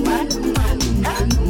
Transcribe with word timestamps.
man, 0.00 0.28
man, 0.52 0.52
man, 0.52 1.02
man. 1.02 1.41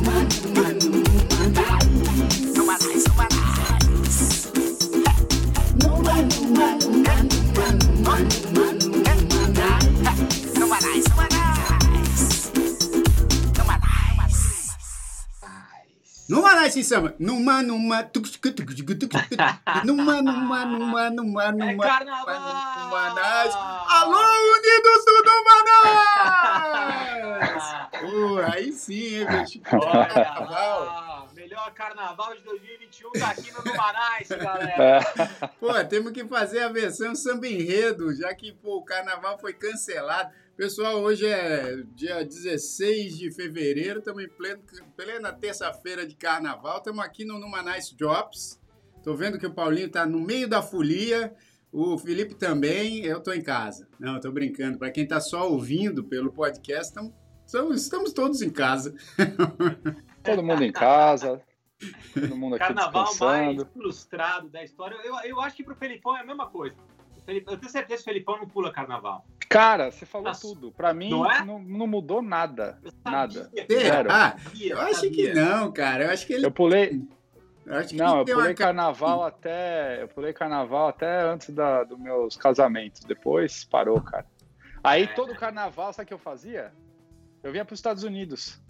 Assim, 16.47 16.83
samba. 16.83 17.15
Numa, 17.19 17.63
numa, 17.63 18.03
numa, 18.03 18.11
numa, 20.23 20.65
numa, 20.65 21.11
numa, 21.11 21.53
numa. 21.53 21.73
É 21.73 21.77
carnaval! 21.89 22.85
Numanais. 22.85 23.55
Alô, 23.55 24.19
Unidos 24.57 25.05
do 25.05 25.23
Numanais! 25.25 26.63
uh, 28.03 28.39
aí 28.53 28.73
sim, 28.73 29.17
hein, 29.17 29.27
bicho. 29.27 29.61
Carnaval. 29.61 31.29
Melhor 31.35 31.71
carnaval 31.73 32.35
de 32.35 32.43
2021 32.43 33.13
tá 33.13 33.31
aqui 33.31 33.53
no 33.53 33.65
Numanais, 33.65 34.29
galera. 34.29 35.01
Pô, 35.59 35.73
temos 35.85 36.13
que 36.13 36.25
fazer 36.27 36.63
a 36.63 36.69
versão 36.69 37.15
samba 37.15 37.47
enredo, 37.47 38.15
já 38.15 38.35
que 38.35 38.53
pô, 38.53 38.77
o 38.77 38.85
carnaval 38.85 39.39
foi 39.39 39.53
cancelado. 39.53 40.31
Pessoal, 40.57 41.01
hoje 41.01 41.27
é 41.27 41.83
dia 41.95 42.23
16 42.23 43.19
de 43.19 43.33
fevereiro, 43.33 44.01
estamos 44.01 44.23
em 44.23 44.29
pleno, 44.29 44.63
plena 44.95 45.33
terça-feira 45.33 46.07
de 46.07 46.15
carnaval, 46.15 46.77
estamos 46.77 47.03
aqui 47.03 47.25
no 47.25 47.39
Numa 47.39 47.63
Nice 47.63 47.97
Drops. 47.97 48.61
Estou 48.99 49.17
vendo 49.17 49.39
que 49.39 49.47
o 49.47 49.53
Paulinho 49.53 49.87
está 49.87 50.05
no 50.05 50.21
meio 50.21 50.47
da 50.47 50.61
folia, 50.61 51.35
o 51.73 51.97
Felipe 51.97 52.35
também, 52.35 52.99
eu 53.05 53.19
estou 53.19 53.35
em 53.35 53.43
casa. 53.43 53.89
Não, 53.99 54.17
estou 54.17 54.31
brincando. 54.31 54.79
Para 54.79 54.91
quem 54.91 55.05
está 55.05 55.21
só 55.21 55.51
ouvindo 55.51 56.05
pelo 56.05 56.31
podcast, 56.31 56.93
estamos, 57.45 57.83
estamos 57.83 58.13
todos 58.13 58.43
em 58.43 58.51
casa. 58.51 58.95
Todo 60.23 60.43
mundo 60.43 60.63
em 60.63 60.71
casa, 60.71 61.43
todo 62.15 62.37
mundo 62.37 62.55
aqui 62.55 62.65
Carnaval 62.65 63.05
descansando. 63.07 63.65
mais 63.65 63.73
frustrado 63.73 64.49
da 64.49 64.63
história. 64.63 64.95
Eu, 65.03 65.17
eu 65.25 65.41
acho 65.41 65.57
que 65.57 65.65
para 65.65 65.73
o 65.73 65.77
Felipão 65.77 66.17
é 66.17 66.21
a 66.21 66.25
mesma 66.25 66.47
coisa. 66.47 66.77
Eu 67.27 67.45
tenho 67.45 67.69
certeza 67.69 68.03
que 68.05 68.11
o 68.11 68.13
Felipão 68.13 68.39
não 68.39 68.47
pula 68.47 68.73
carnaval. 68.73 69.27
Cara, 69.53 69.91
você 69.91 70.07
falou 70.07 70.29
Nossa. 70.29 70.41
tudo. 70.41 70.73
Pra 70.73 70.93
mim, 70.95 71.11
Não 71.11 71.19
não, 71.25 71.31
é? 71.31 71.45
não 71.45 71.87
mudou 71.87 72.23
nada. 72.23 72.79
Nada. 73.05 73.51
Zero. 73.71 74.09
Ah, 74.11 74.37
eu 74.61 74.81
acho 74.81 75.11
que 75.11 75.33
não, 75.33 75.71
cara. 75.73 76.05
Eu 76.05 76.11
acho 76.11 76.27
que 76.27 76.33
ele. 76.33 76.47
Eu 76.47 76.51
pulei. 76.51 77.03
eu 77.67 77.75
acho 77.75 77.89
que 77.91 77.97
Não, 77.97 78.19
eu 78.21 78.25
pulei 78.25 78.55
ca- 78.55 78.65
carnaval 78.67 79.25
até. 79.25 80.03
Eu 80.03 80.09
pulei 80.09 80.33
carnaval 80.33 80.89
até 80.89 81.23
antes 81.23 81.51
da, 81.51 81.85
dos 81.85 81.99
meus 81.99 82.37
casamentos. 82.37 83.03
Depois 83.05 83.65
parou, 83.65 84.01
cara. 84.01 84.27
Aí 84.83 85.07
todo 85.15 85.35
carnaval, 85.35 85.93
sabe 85.93 86.05
o 86.05 86.09
que 86.09 86.15
eu 86.15 86.19
fazia? 86.19 86.73
Eu 87.43 87.53
vinha 87.53 87.65
para 87.65 87.75
os 87.75 87.79
Estados 87.79 88.03
Unidos. 88.05 88.61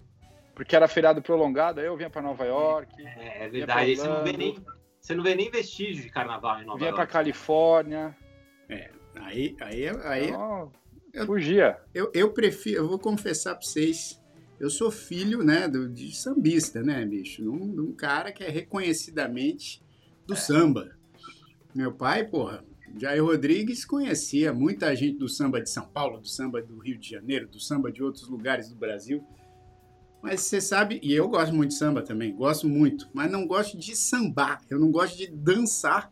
Porque 0.55 0.75
era 0.75 0.87
feriado 0.87 1.19
prolongado, 1.21 1.79
aí 1.79 1.87
eu 1.87 1.97
vinha 1.97 2.11
para 2.11 2.21
Nova 2.21 2.45
York, 2.45 2.93
É, 3.03 3.45
é 3.45 3.49
verdade. 3.49 3.79
Aí 3.79 3.95
Você 3.95 4.07
não, 4.07 4.23
vê 4.23 4.33
nem, 4.33 4.55
você 5.01 5.15
não 5.15 5.23
vê 5.23 5.33
nem 5.33 5.49
vestígio 5.49 6.03
de 6.03 6.09
carnaval 6.11 6.61
em 6.61 6.65
Nova 6.65 6.77
vinha 6.77 6.91
para 6.91 7.01
York. 7.01 7.11
Califórnia. 7.13 8.15
Aí, 9.15 9.55
aí, 9.61 9.87
aí 10.03 10.27
Então, 10.29 10.71
eu- 11.13 11.25
fugia. 11.25 11.77
eu, 11.93 12.11
eu 12.13 12.31
prefiro, 12.31 12.77
eu 12.77 12.87
vou 12.87 12.99
confessar 12.99 13.55
para 13.55 13.65
vocês, 13.65 14.21
eu 14.59 14.69
sou 14.69 14.89
filho, 14.91 15.43
né, 15.43 15.67
do, 15.67 15.87
de 15.89 16.15
sambista, 16.15 16.81
né, 16.81 17.05
bicho? 17.05 17.41
De 17.41 17.49
um, 17.49 17.71
de 17.73 17.81
um 17.81 17.91
cara 17.93 18.31
que 18.31 18.43
é 18.43 18.49
reconhecidamente 18.49 19.81
do 20.25 20.35
samba. 20.35 20.95
Meu 21.75 21.91
pai, 21.91 22.25
porra, 22.25 22.63
Jair 22.97 23.23
Rodrigues 23.23 23.83
conhecia 23.85 24.53
muita 24.53 24.95
gente 24.95 25.17
do 25.17 25.27
samba 25.27 25.61
de 25.61 25.69
São 25.69 25.87
Paulo, 25.87 26.19
do 26.19 26.27
samba 26.27 26.61
do 26.61 26.77
Rio 26.79 26.97
de 26.97 27.09
Janeiro, 27.09 27.47
do 27.47 27.59
samba 27.59 27.91
de 27.91 28.03
outros 28.03 28.27
lugares 28.29 28.69
do 28.69 28.75
Brasil. 28.75 29.23
Mas 30.21 30.41
você 30.41 30.61
sabe, 30.61 30.99
e 31.03 31.11
eu 31.13 31.27
gosto 31.27 31.53
muito 31.53 31.71
de 31.71 31.75
samba 31.77 32.01
também, 32.01 32.33
gosto 32.33 32.69
muito, 32.69 33.09
mas 33.13 33.29
não 33.29 33.45
gosto 33.45 33.77
de 33.77 33.93
sambar, 33.95 34.61
eu 34.69 34.79
não 34.79 34.89
gosto 34.89 35.17
de 35.17 35.27
dançar 35.27 36.09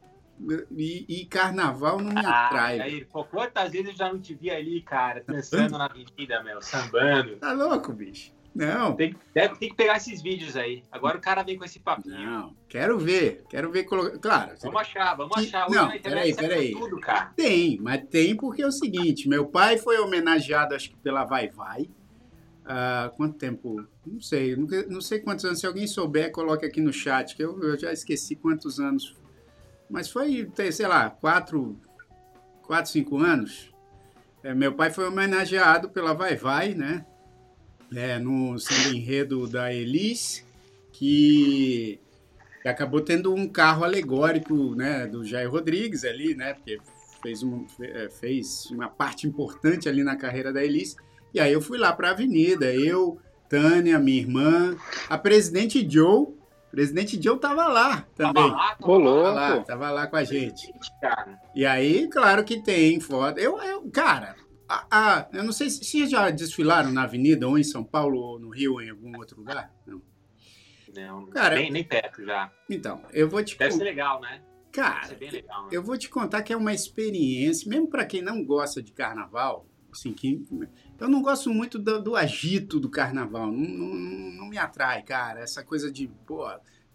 e, 0.75 1.06
e 1.07 1.25
carnaval 1.25 2.00
não 2.00 2.12
me 2.13 2.19
atrai. 2.25 2.79
Ah, 2.79 2.84
aí, 2.84 3.06
pô, 3.06 3.24
quantas 3.25 3.72
vezes 3.72 3.90
eu 3.90 3.96
já 3.96 4.12
não 4.12 4.19
te 4.19 4.34
vi 4.34 4.50
ali, 4.50 4.81
cara, 4.81 5.24
dançando 5.28 5.78
na 5.78 5.85
avenida, 5.85 6.44
meu, 6.44 6.62
sambando. 6.62 7.35
Tá 7.38 7.53
louco, 7.53 7.94
bicho? 7.94 8.31
Não, 8.53 8.96
Tem, 8.97 9.16
deve, 9.34 9.56
tem 9.56 9.69
que 9.69 9.75
pegar 9.75 9.96
esses 9.96 10.22
vídeos 10.22 10.57
aí. 10.57 10.84
Agora 10.91 11.18
o 11.18 11.22
cara 11.22 11.41
vem 11.41 11.57
com 11.57 11.63
esse 11.63 11.80
papinho. 11.80 12.19
Não, 12.19 12.53
quero 12.68 13.00
ver, 13.00 13.46
quero 13.50 13.72
ver. 13.72 13.85
colo- 13.85 14.19
Claro, 14.19 14.51
Vamos 14.62 14.81
achar, 14.81 15.16
vamos 15.16 15.34
Que- 15.35 15.46
achar. 15.46 15.68
Hoje 15.69 15.75
não, 15.78 15.90
peraí, 16.01 16.35
peraí. 16.35 16.72
tudo, 16.74 17.00
cara. 17.00 17.31
tem, 17.34 17.80
mas 17.80 18.03
tem 18.09 18.35
porque 18.35 18.62
é 18.62 18.68
o 18.68 18.72
seguinte: 18.74 19.30
meu 19.30 19.46
pai 19.46 19.78
foi 19.78 19.97
homenageado, 20.00 20.75
acho 20.75 20.90
que 20.90 20.97
pela 20.97 21.24
Vai 21.24 21.47
Vai. 21.47 21.90
há 22.66 23.09
quanto 23.16 23.38
tempo? 23.38 23.85
Não 24.06 24.19
sei, 24.19 24.53
nunca- 24.56 24.85
não 24.90 25.00
sei 25.00 25.19
quantos 25.19 25.46
anos. 25.46 25.59
Se 25.62 25.66
alguém 25.66 25.88
souber, 25.88 26.30
coloque 26.34 26.66
aqui 26.66 26.81
no 26.81 26.91
chat, 26.91 27.35
que 27.38 27.44
eu, 27.44 27.57
eu 27.63 27.80
já 27.80 27.94
esqueci 27.94 28.35
quantos 28.35 28.81
anos. 28.81 29.16
Mas 29.91 30.09
foi, 30.09 30.50
sei 30.72 30.88
lá, 30.88 31.09
quatro, 31.09 31.78
quatro 32.63 32.90
cinco 32.90 33.18
anos. 33.18 33.69
É, 34.41 34.56
meu 34.56 34.74
pai 34.74 34.90
foi 34.90 35.06
homenageado 35.06 35.90
pela 35.90 36.13
Vai 36.13 36.35
Vai, 36.35 36.74
né? 36.74 37.06
É, 37.94 38.18
no 38.18 38.57
samba 38.57 38.96
enredo 38.96 39.46
da 39.47 39.74
Elis, 39.74 40.46
que 40.94 42.00
acabou 42.66 43.01
tendo 43.01 43.34
um 43.34 43.47
carro 43.47 43.84
alegórico 43.84 44.74
né, 44.75 45.06
do 45.07 45.25
Jair 45.25 45.51
Rodrigues 45.51 46.06
ali, 46.06 46.34
né? 46.34 46.53
Porque 46.53 46.80
fez, 47.22 47.44
um, 47.44 47.66
eh, 47.81 48.09
fez 48.09 48.68
uma 48.72 48.88
parte 48.88 49.28
importante 49.28 49.90
ali 49.90 50.03
na 50.03 50.16
carreira 50.16 50.53
da 50.53 50.63
Elis. 50.63 50.96
E 51.34 51.40
aí 51.40 51.51
eu 51.51 51.62
fui 51.62 51.78
lá 51.78 51.91
para 51.91 52.09
a 52.09 52.12
avenida, 52.12 52.74
eu, 52.74 53.19
Tânia, 53.50 54.00
minha 54.00 54.19
irmã, 54.19 54.75
a 55.09 55.18
presidente 55.18 55.85
Joe. 55.88 56.28
Presidente 56.71 57.21
Joe 57.21 57.37
tava 57.37 57.67
lá 57.67 58.01
Tava 58.15 58.33
também. 58.33 58.51
lá, 58.51 58.75
tava 58.75 58.91
lá, 58.91 58.97
louco. 58.97 59.23
Tava 59.23 59.31
lá, 59.57 59.63
tava 59.63 59.91
lá 59.91 60.07
com 60.07 60.15
a 60.15 60.23
gente. 60.23 60.73
E 61.53 61.65
aí, 61.65 62.07
claro 62.09 62.43
que 62.45 62.61
tem 62.63 62.99
foto. 62.99 63.37
Eu, 63.39 63.61
eu 63.61 63.89
cara, 63.91 64.35
a, 64.67 64.85
a- 64.89 65.29
eu 65.33 65.43
não 65.43 65.51
sei 65.51 65.69
se 65.69 65.83
vocês 65.83 66.09
já 66.09 66.29
desfilaram 66.29 66.91
na 66.91 67.03
avenida, 67.03 67.47
ou 67.47 67.57
em 67.57 67.63
São 67.63 67.83
Paulo, 67.83 68.17
ou 68.19 68.39
no 68.39 68.49
Rio, 68.49 68.73
ou 68.73 68.81
em 68.81 68.89
algum 68.89 69.17
outro 69.17 69.37
lugar. 69.37 69.71
Não. 69.85 70.01
Não, 70.95 71.25
Cara, 71.27 71.55
nem, 71.55 71.71
nem 71.71 71.83
perto 71.85 72.23
já. 72.25 72.51
Então, 72.69 73.01
eu 73.13 73.29
vou 73.29 73.41
te 73.43 73.57
Deve 73.57 73.71
con- 73.71 73.77
ser 73.77 73.83
legal, 73.85 74.19
né? 74.19 74.41
Cara, 74.73 75.15
legal, 75.19 75.63
né? 75.63 75.69
Eu 75.71 75.81
vou 75.83 75.97
te 75.97 76.09
contar 76.09 76.41
que 76.43 76.51
é 76.51 76.57
uma 76.57 76.73
experiência, 76.73 77.69
mesmo 77.69 77.89
para 77.89 78.05
quem 78.05 78.21
não 78.21 78.43
gosta 78.43 78.81
de 78.81 78.91
carnaval, 78.91 79.65
assim, 79.91 80.13
que 80.13 80.46
eu 81.00 81.09
não 81.09 81.22
gosto 81.22 81.50
muito 81.53 81.78
do, 81.79 82.02
do 82.02 82.16
agito 82.16 82.79
do 82.79 82.90
carnaval, 82.90 83.52
não, 83.52 83.94
não, 83.94 84.31
não 84.31 84.46
me 84.50 84.57
atrai, 84.57 85.02
cara, 85.03 85.41
essa 85.41 85.63
coisa 85.63 85.91
de, 85.91 86.07
pô, 86.25 86.47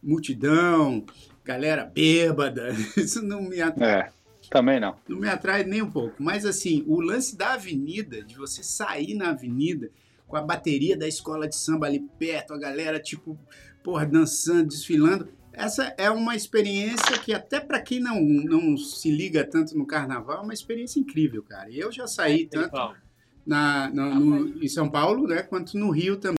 multidão, 0.03 1.05
galera 1.45 1.85
bêbada, 1.85 2.71
isso 2.97 3.23
não 3.23 3.43
me 3.43 3.61
atrai, 3.61 4.09
É, 4.09 4.13
também 4.51 4.79
não. 4.81 4.97
não 5.09 5.19
me 5.19 5.29
atrai 5.29 5.65
nem 5.65 5.83
um 5.83 5.91
pouco. 5.91 6.23
Mas 6.23 6.45
assim, 6.45 6.85
o 6.87 7.01
lance 7.01 7.37
da 7.37 7.55
avenida, 7.55 8.23
de 8.23 8.37
você 8.37 8.63
sair 8.63 9.15
na 9.15 9.31
avenida 9.31 9.91
com 10.27 10.37
a 10.37 10.43
bateria 10.43 10.97
da 10.97 11.07
escola 11.07 11.49
de 11.49 11.57
samba 11.57 11.87
ali 11.87 12.01
perto, 12.19 12.53
a 12.53 12.59
galera 12.59 12.99
tipo, 13.01 13.39
porra, 13.83 14.07
dançando, 14.07 14.69
desfilando, 14.69 15.29
essa 15.57 15.95
é 15.99 16.11
uma 16.11 16.37
experiência 16.37 17.19
que 17.19 17.33
até 17.33 17.59
para 17.61 17.81
quem 17.81 17.99
não, 18.01 18.21
não 18.21 18.77
se 18.77 19.11
liga 19.11 19.43
tanto 19.45 19.77
no 19.77 19.87
carnaval, 19.87 20.39
é 20.39 20.41
uma 20.43 20.55
experiência 20.55 21.01
incrível, 21.01 21.43
cara. 21.43 21.69
E 21.71 21.79
eu 21.79 21.91
já 21.91 22.07
saí 22.07 22.47
tanto 22.47 22.71
Felipão, 22.71 22.95
na, 23.47 23.89
na- 23.91 24.15
no- 24.21 24.63
em 24.63 24.69
São 24.69 24.89
Paulo, 24.89 25.27
né, 25.27 25.43
quanto 25.43 25.77
no 25.79 25.91
Rio 25.91 26.17
também. 26.19 26.37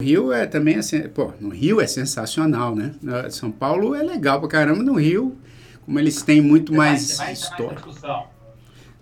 No 0.00 0.06
Rio 0.06 0.32
é 0.32 0.46
também 0.46 0.76
assim, 0.76 1.08
pô, 1.08 1.32
no 1.40 1.48
Rio 1.48 1.80
é 1.80 1.86
sensacional, 1.86 2.74
né? 2.74 2.94
São 3.30 3.50
Paulo 3.50 3.94
é 3.94 4.02
legal 4.02 4.40
pra 4.40 4.48
caramba, 4.48 4.82
no 4.82 4.94
Rio, 4.94 5.38
como 5.84 5.98
eles 5.98 6.22
têm 6.22 6.40
muito 6.40 6.72
você 6.72 6.76
vai- 6.76 6.88
mais 6.90 7.16
vai 7.16 7.32
história. 7.32 7.78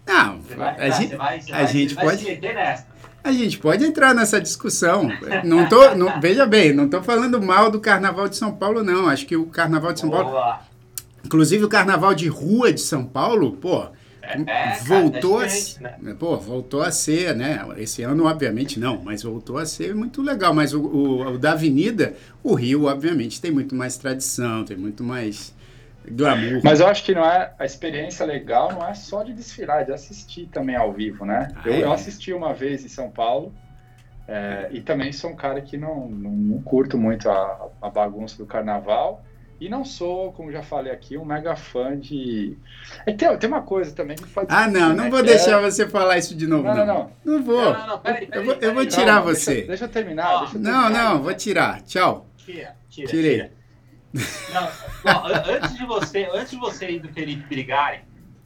Não, 0.06 0.42
Você 0.42 0.54
vai, 0.56 0.80
a 0.80 0.90
gente, 0.90 1.10
você 1.10 1.16
vai, 1.16 1.38
a 1.38 1.40
vai- 1.50 1.66
gente 1.68 1.88
você 1.90 1.94
vai 1.94 2.04
pode- 2.04 2.18
se 2.18 2.24
meter 2.28 2.54
nessa. 2.54 2.91
A 3.24 3.32
gente 3.32 3.58
pode 3.58 3.84
entrar 3.84 4.14
nessa 4.14 4.40
discussão. 4.40 5.08
Não 5.44 5.68
tô, 5.68 5.94
não- 5.94 6.20
veja 6.20 6.44
bem, 6.46 6.72
não 6.72 6.88
tô 6.88 7.02
falando 7.02 7.40
mal 7.40 7.70
do 7.70 7.80
Carnaval 7.80 8.28
de 8.28 8.36
São 8.36 8.52
Paulo, 8.52 8.82
não. 8.82 9.08
Acho 9.08 9.26
que 9.26 9.36
o 9.36 9.46
Carnaval 9.46 9.92
de 9.92 10.00
São 10.00 10.10
Paulo, 10.10 10.30
Boa. 10.30 10.60
inclusive 11.24 11.64
o 11.64 11.68
Carnaval 11.68 12.14
de 12.14 12.28
rua 12.28 12.72
de 12.72 12.80
São 12.80 13.04
Paulo, 13.04 13.52
pô, 13.52 13.84
É, 14.22 14.42
cara, 14.44 14.78
voltou 14.84 15.42
é 15.42 15.46
a 15.46 15.82
né? 16.00 16.14
Pô, 16.18 16.36
voltou 16.36 16.80
a 16.82 16.90
ser, 16.90 17.34
né? 17.34 17.64
Esse 17.76 18.02
ano, 18.02 18.24
obviamente, 18.26 18.78
não, 18.78 19.02
mas 19.02 19.22
voltou 19.22 19.58
a 19.58 19.66
ser 19.66 19.94
muito 19.94 20.22
legal. 20.22 20.54
Mas 20.54 20.72
o, 20.72 20.80
o- 20.80 21.34
o 21.34 21.38
da 21.38 21.52
Avenida, 21.52 22.14
o 22.42 22.54
Rio, 22.54 22.84
obviamente, 22.84 23.40
tem 23.40 23.50
muito 23.50 23.74
mais 23.74 23.96
tradição, 23.96 24.64
tem 24.64 24.76
muito 24.76 25.02
mais 25.04 25.52
glamour. 26.10 26.60
Mas 26.64 26.80
eu 26.80 26.86
acho 26.86 27.04
que 27.04 27.14
não 27.14 27.24
é 27.24 27.52
a 27.58 27.64
experiência 27.64 28.26
legal, 28.26 28.72
não 28.72 28.86
é 28.86 28.94
só 28.94 29.22
de 29.22 29.32
desfilar, 29.32 29.82
é 29.82 29.84
de 29.84 29.92
assistir 29.92 30.46
também 30.48 30.76
ao 30.76 30.92
vivo, 30.92 31.24
né? 31.24 31.48
Ah, 31.56 31.62
eu, 31.64 31.72
é? 31.72 31.82
eu 31.82 31.92
assisti 31.92 32.32
uma 32.32 32.52
vez 32.52 32.84
em 32.84 32.88
São 32.88 33.10
Paulo 33.10 33.52
é, 34.26 34.68
e 34.70 34.80
também 34.80 35.12
sou 35.12 35.30
um 35.30 35.36
cara 35.36 35.60
que 35.60 35.76
não, 35.76 36.08
não, 36.08 36.30
não 36.30 36.62
curto 36.62 36.96
muito 36.96 37.28
a, 37.28 37.68
a 37.80 37.90
bagunça 37.90 38.38
do 38.38 38.46
carnaval 38.46 39.24
E 39.60 39.68
não 39.68 39.84
sou, 39.84 40.32
como 40.32 40.52
já 40.52 40.62
falei 40.62 40.92
aqui, 40.92 41.18
um 41.18 41.24
mega 41.24 41.56
fã 41.56 41.98
de. 41.98 42.56
É, 43.04 43.12
tem, 43.12 43.36
tem 43.36 43.48
uma 43.48 43.62
coisa 43.62 43.92
também 43.94 44.16
que 44.16 44.26
pode. 44.26 44.46
Ah, 44.48 44.68
não, 44.68 44.88
não 44.94 45.04
né, 45.04 45.10
vou 45.10 45.22
deixar 45.22 45.60
é... 45.60 45.62
você 45.62 45.88
falar 45.88 46.18
isso 46.18 46.36
de 46.36 46.46
novo. 46.46 46.64
Não, 46.64 46.74
não, 46.74 46.86
não, 46.86 46.94
não. 46.94 47.10
Não 47.24 47.42
vou. 47.42 47.62
Não, 47.62 47.72
não, 47.72 47.86
não, 47.86 47.98
peraí, 47.98 48.26
peraí, 48.26 48.40
eu 48.40 48.44
vou, 48.44 48.54
eu 48.54 48.74
vou 48.74 48.84
peraí. 48.84 48.86
tirar 48.86 49.20
você. 49.20 49.54
Deixa, 49.54 49.66
deixa 49.68 49.84
eu 49.84 49.88
terminar. 49.88 50.38
Deixa 50.40 50.56
eu 50.56 50.60
Não, 50.60 50.82
terminar. 50.82 51.14
não, 51.14 51.22
vou 51.22 51.34
tirar. 51.34 51.82
Tchau. 51.82 52.26
Tira, 52.38 52.76
tira, 52.88 53.08
Tirei. 53.08 53.34
tira. 53.34 53.61
Não, 54.52 54.68
ó, 55.06 55.26
antes 55.50 55.76
de 55.76 55.86
você, 55.86 56.28
antes 56.32 56.50
de 56.50 56.56
você 56.58 56.90
e 56.92 56.98
do 57.00 57.08
Felipe 57.08 57.46
brigarem, 57.48 58.00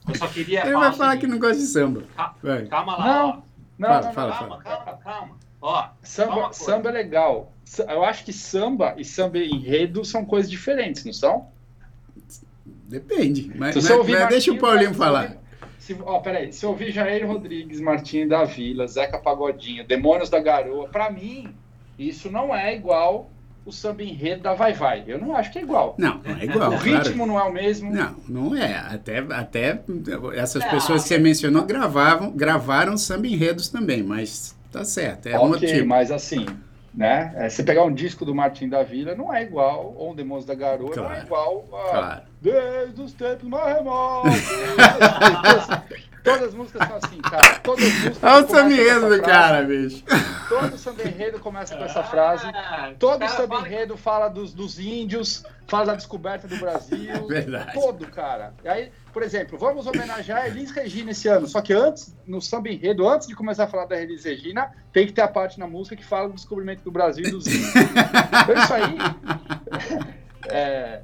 eu 0.08 0.14
só 0.14 0.26
queria 0.28 0.62
Ele 0.62 0.72
falar 0.72 0.88
vai 0.90 0.96
falar 0.98 1.16
que 1.16 1.26
não 1.26 1.38
gosta 1.38 1.56
de 1.56 1.66
samba. 1.66 2.04
Ca- 2.16 2.34
Vai. 2.42 2.66
Calma 2.66 2.96
lá, 2.96 3.06
Não, 3.06 3.28
ó. 3.28 3.36
Não, 3.78 3.88
Fala, 3.88 4.00
não, 4.00 4.06
não. 4.06 4.12
fala. 4.14 4.32
Calma, 4.36 4.62
calma, 4.62 4.98
calma. 5.02 5.36
Ó, 5.60 5.88
Samba, 6.02 6.52
samba 6.52 6.88
é 6.90 6.92
legal. 6.92 7.52
Eu 7.88 8.04
acho 8.04 8.24
que 8.24 8.32
samba 8.32 8.94
e 8.96 9.04
samba 9.04 9.38
enredo 9.38 10.04
são 10.04 10.24
coisas 10.24 10.48
diferentes, 10.50 11.04
não 11.04 11.12
são? 11.12 11.48
Depende. 12.88 13.50
Mas, 13.56 13.74
mas- 13.74 13.88
mas 13.88 14.06
deixa 14.28 14.50
o 14.50 14.54
Martinho 14.54 14.58
Paulinho 14.60 14.94
falar. 14.94 15.36
se 15.78 15.96
ó, 16.04 16.20
peraí, 16.20 16.52
se 16.52 16.64
eu 16.64 16.70
ouvir 16.70 16.92
Jair 16.92 17.26
Rodrigues, 17.26 17.80
Martinho 17.80 18.28
da 18.28 18.44
Vila, 18.44 18.86
Zeca 18.86 19.18
Pagodinho, 19.18 19.84
Demônios 19.86 20.30
da 20.30 20.38
Garoa, 20.38 20.88
pra 20.88 21.10
mim, 21.10 21.52
isso 21.98 22.30
não 22.30 22.54
é 22.54 22.74
igual 22.74 23.28
o 23.66 23.72
samba 23.72 24.02
enredo 24.04 24.42
da 24.44 24.54
Vai 24.54 24.72
Vai. 24.72 25.02
Eu 25.06 25.18
não 25.18 25.34
acho 25.36 25.50
que 25.52 25.58
é 25.58 25.62
igual. 25.62 25.96
Não, 25.98 26.20
não 26.24 26.36
é 26.36 26.44
igual. 26.44 26.72
o 26.72 26.78
claro. 26.78 27.04
ritmo 27.04 27.26
não 27.26 27.38
é 27.38 27.42
o 27.42 27.52
mesmo. 27.52 27.92
Não, 27.92 28.14
não 28.28 28.56
é. 28.56 28.74
Até, 28.76 29.18
até 29.18 29.80
essas 30.34 30.64
pessoas 30.64 31.02
que 31.02 31.08
você 31.08 31.18
mencionou 31.18 31.64
gravavam, 31.64 32.30
gravaram 32.30 32.96
samba 32.96 33.26
enredos 33.26 33.68
também, 33.68 34.02
mas 34.04 34.56
tá 34.70 34.84
certo. 34.84 35.26
É 35.26 35.36
ok, 35.36 35.48
motivo. 35.48 35.86
mas 35.86 36.12
assim, 36.12 36.46
né? 36.94 37.32
é, 37.36 37.48
você 37.50 37.62
pegar 37.64 37.82
um 37.84 37.92
disco 37.92 38.24
do 38.24 38.34
Martinho 38.34 38.70
da 38.70 38.82
Vila, 38.84 39.14
não 39.16 39.34
é 39.34 39.42
igual, 39.42 39.94
ou 39.98 40.12
um 40.12 40.14
Demônios 40.14 40.46
da 40.46 40.54
Garoa, 40.54 40.94
não 40.94 41.04
é 41.04 41.20
Claro. 41.22 41.26
igual 41.26 41.64
a 41.72 41.90
Claro. 41.90 42.22
Desde 42.40 43.02
os 43.02 43.12
tempos 43.12 43.48
mais 43.48 43.76
remotos. 43.76 44.32
Todas 46.26 46.42
as 46.48 46.54
músicas 46.54 46.88
são 46.88 46.96
assim, 46.96 47.18
cara. 47.22 47.58
Todas 47.60 47.84
as 47.84 47.92
músicas 47.92 48.18
Olha 48.22 48.42
o 48.42 48.46
começam 48.46 48.56
samba 48.56 48.68
com 48.68 48.72
enredo 48.72 48.90
essa 48.90 49.00
do 49.00 49.08
frase. 49.08 49.22
cara, 49.22 49.62
bicho. 49.62 50.04
Todo 50.48 50.78
samba 50.78 51.02
enredo 51.04 51.38
começa 51.38 51.76
com 51.76 51.84
essa 51.84 52.02
frase. 52.02 52.46
Todo 52.98 53.28
samba 53.28 53.56
fala- 53.56 53.68
enredo 53.68 53.96
fala 53.96 54.28
dos, 54.28 54.52
dos 54.52 54.78
índios, 54.78 55.44
fala 55.68 55.86
da 55.86 55.94
descoberta 55.94 56.48
do 56.48 56.56
Brasil. 56.58 57.26
Verdade. 57.28 57.72
Todo, 57.72 58.06
cara. 58.08 58.52
E 58.64 58.68
aí, 58.68 58.92
por 59.12 59.22
exemplo, 59.22 59.56
vamos 59.58 59.86
homenagear 59.86 60.42
a 60.42 60.48
Elis 60.48 60.70
Regina 60.72 61.12
esse 61.12 61.28
ano. 61.28 61.46
Só 61.46 61.60
que 61.62 61.72
antes, 61.72 62.14
no 62.26 62.42
samba 62.42 62.68
enredo, 62.70 63.08
antes 63.08 63.26
de 63.28 63.34
começar 63.34 63.64
a 63.64 63.68
falar 63.68 63.86
da 63.86 63.96
Elis 64.00 64.24
Regina, 64.24 64.70
tem 64.92 65.06
que 65.06 65.12
ter 65.12 65.22
a 65.22 65.28
parte 65.28 65.58
na 65.60 65.66
música 65.68 65.94
que 65.96 66.04
fala 66.04 66.28
do 66.28 66.34
descobrimento 66.34 66.82
do 66.82 66.90
Brasil 66.90 67.24
e 67.24 67.30
dos 67.30 67.46
índios. 67.46 67.72
então 68.42 68.62
isso 68.64 68.74
aí. 68.74 68.98
É. 70.48 71.02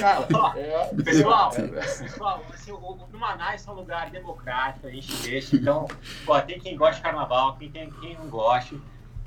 Cara, 0.00 0.26
é, 0.56 0.90
Pessoal, 1.02 1.50
é- 1.56 1.62
pessoal, 1.68 2.44
assim, 2.52 2.72
o, 2.72 2.74
o 2.76 3.08
no 3.10 3.18
Manaus 3.18 3.55
é 3.66 3.70
um 3.70 3.74
lugar 3.74 4.10
democrático, 4.10 4.86
a 4.86 4.90
gente 4.90 5.14
deixa, 5.22 5.56
então, 5.56 5.86
pô, 6.24 6.40
tem 6.40 6.58
quem 6.60 6.76
gosta 6.76 6.96
de 6.96 7.02
carnaval, 7.02 7.56
quem 7.56 7.70
tem 7.70 7.90
quem 7.90 8.14
não 8.16 8.28
gosta. 8.28 8.76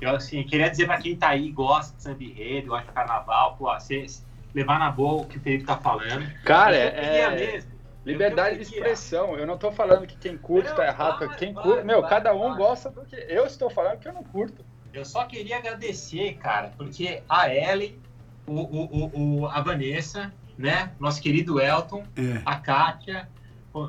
Eu, 0.00 0.16
assim, 0.16 0.42
queria 0.44 0.70
dizer 0.70 0.86
pra 0.86 0.96
quem 0.98 1.14
tá 1.16 1.28
aí, 1.28 1.50
gosta 1.50 1.94
de 1.96 2.02
samba 2.02 2.24
enredo, 2.24 2.68
gosta 2.68 2.86
de 2.86 2.92
carnaval, 2.92 3.56
pô, 3.56 3.72
você 3.72 4.06
levar 4.54 4.78
na 4.78 4.90
boa 4.90 5.22
o 5.22 5.26
que 5.26 5.36
o 5.36 5.40
Felipe 5.40 5.64
tá 5.64 5.76
falando. 5.76 6.26
Cara, 6.44 6.74
é. 6.76 7.30
mesmo. 7.34 7.70
Liberdade 8.04 8.56
de 8.56 8.62
expressão. 8.62 9.36
Eu 9.36 9.46
não 9.46 9.58
tô 9.58 9.70
falando 9.70 10.06
que 10.06 10.16
quem 10.16 10.38
curte 10.38 10.70
Não, 10.70 10.76
tá 10.76 10.86
errado. 10.86 11.18
vai, 11.26 11.36
quem 11.36 11.52
curte, 11.52 11.84
meu, 11.84 12.00
vai, 12.00 12.08
cada 12.08 12.34
um 12.34 12.48
vai. 12.48 12.56
gosta 12.56 12.88
do 12.90 13.04
que. 13.04 13.14
Eu 13.28 13.44
estou 13.44 13.68
falando 13.68 13.98
que 13.98 14.08
eu 14.08 14.12
não 14.14 14.24
curto. 14.24 14.64
Eu 14.92 15.04
só 15.04 15.24
queria 15.26 15.58
agradecer, 15.58 16.32
cara, 16.38 16.72
porque 16.78 17.22
a 17.28 17.54
Ellen, 17.54 17.98
o, 18.46 18.54
o, 18.54 18.84
o, 18.86 19.40
o- 19.42 19.46
a 19.48 19.60
Vanessa, 19.60 20.32
né, 20.56 20.92
nosso 20.98 21.20
querido 21.20 21.60
Elton, 21.60 22.02
É. 22.16 22.40
a 22.46 22.56
Kátia, 22.56 23.28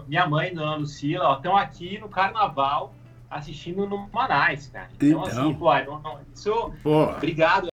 minha 0.07 0.27
mãe, 0.27 0.53
Dona 0.53 0.75
Lucila, 0.75 1.35
estão 1.35 1.55
aqui 1.57 1.97
no 1.97 2.09
carnaval 2.09 2.93
assistindo 3.29 3.87
no 3.87 4.09
Manaus, 4.09 4.67
cara. 4.67 4.89
Então, 4.95 5.07
Então. 5.07 5.23
assim, 5.23 5.53
pô, 5.55 5.73
não, 5.79 6.01
não, 6.01 6.21
isso, 6.33 6.51
Pô, 6.83 7.03
obrigado. 7.11 7.67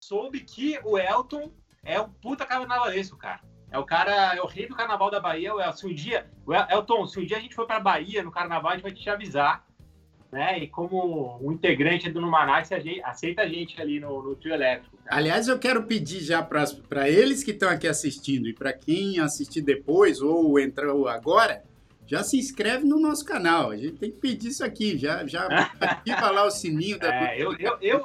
Soube 0.00 0.40
que 0.40 0.78
o 0.84 0.98
Elton 0.98 1.50
é 1.82 2.00
um 2.00 2.10
puta 2.10 2.44
carnavalesco, 2.44 3.16
cara. 3.16 3.40
É 3.70 3.78
o 3.78 3.84
cara, 3.84 4.34
é 4.36 4.40
o 4.40 4.46
rei 4.46 4.68
do 4.68 4.76
carnaval 4.76 5.10
da 5.10 5.18
Bahia. 5.18 5.54
O 5.54 5.60
El- 5.60 5.72
Se 5.72 5.86
um 5.86 5.94
dia, 5.94 6.30
o 6.46 6.52
Elton, 6.54 7.06
se 7.06 7.18
um 7.18 7.26
dia 7.26 7.38
a 7.38 7.40
gente 7.40 7.54
for 7.54 7.66
pra 7.66 7.80
Bahia 7.80 8.22
no 8.22 8.30
carnaval, 8.30 8.70
a 8.72 8.74
gente 8.74 8.82
vai 8.82 8.92
te 8.92 9.08
avisar. 9.10 9.66
Né? 10.34 10.58
E 10.58 10.66
como 10.66 11.38
um 11.40 11.52
integrante 11.52 12.10
do 12.10 12.20
Numanais, 12.20 12.72
a 12.72 12.80
gente, 12.80 13.00
aceita 13.04 13.42
a 13.42 13.48
gente 13.48 13.80
ali 13.80 14.00
no, 14.00 14.20
no 14.20 14.34
trio 14.34 14.52
elétrico. 14.52 14.96
cara. 15.04 15.16
aliás, 15.20 15.46
eu 15.46 15.56
quero 15.60 15.84
pedir 15.84 16.18
já 16.24 16.42
para 16.42 17.08
eles 17.08 17.44
que 17.44 17.52
estão 17.52 17.68
aqui 17.68 17.86
assistindo 17.86 18.48
e 18.48 18.52
para 18.52 18.72
quem 18.72 19.20
assistir 19.20 19.62
depois 19.62 20.20
ou 20.20 20.58
entrou 20.58 21.06
agora, 21.06 21.62
já 22.04 22.24
se 22.24 22.36
inscreve 22.36 22.84
no 22.84 22.98
nosso 22.98 23.24
canal. 23.24 23.70
A 23.70 23.76
gente 23.76 23.92
tem 23.92 24.10
que 24.10 24.18
pedir 24.18 24.48
isso 24.48 24.64
aqui, 24.64 24.98
já, 24.98 25.24
já 25.24 25.46
ativa 25.80 26.28
lá 26.32 26.44
o 26.44 26.50
sininho 26.50 26.98
da 26.98 27.14
É, 27.14 27.40
eu, 27.40 27.56
eu, 27.56 27.78
eu 27.80 28.04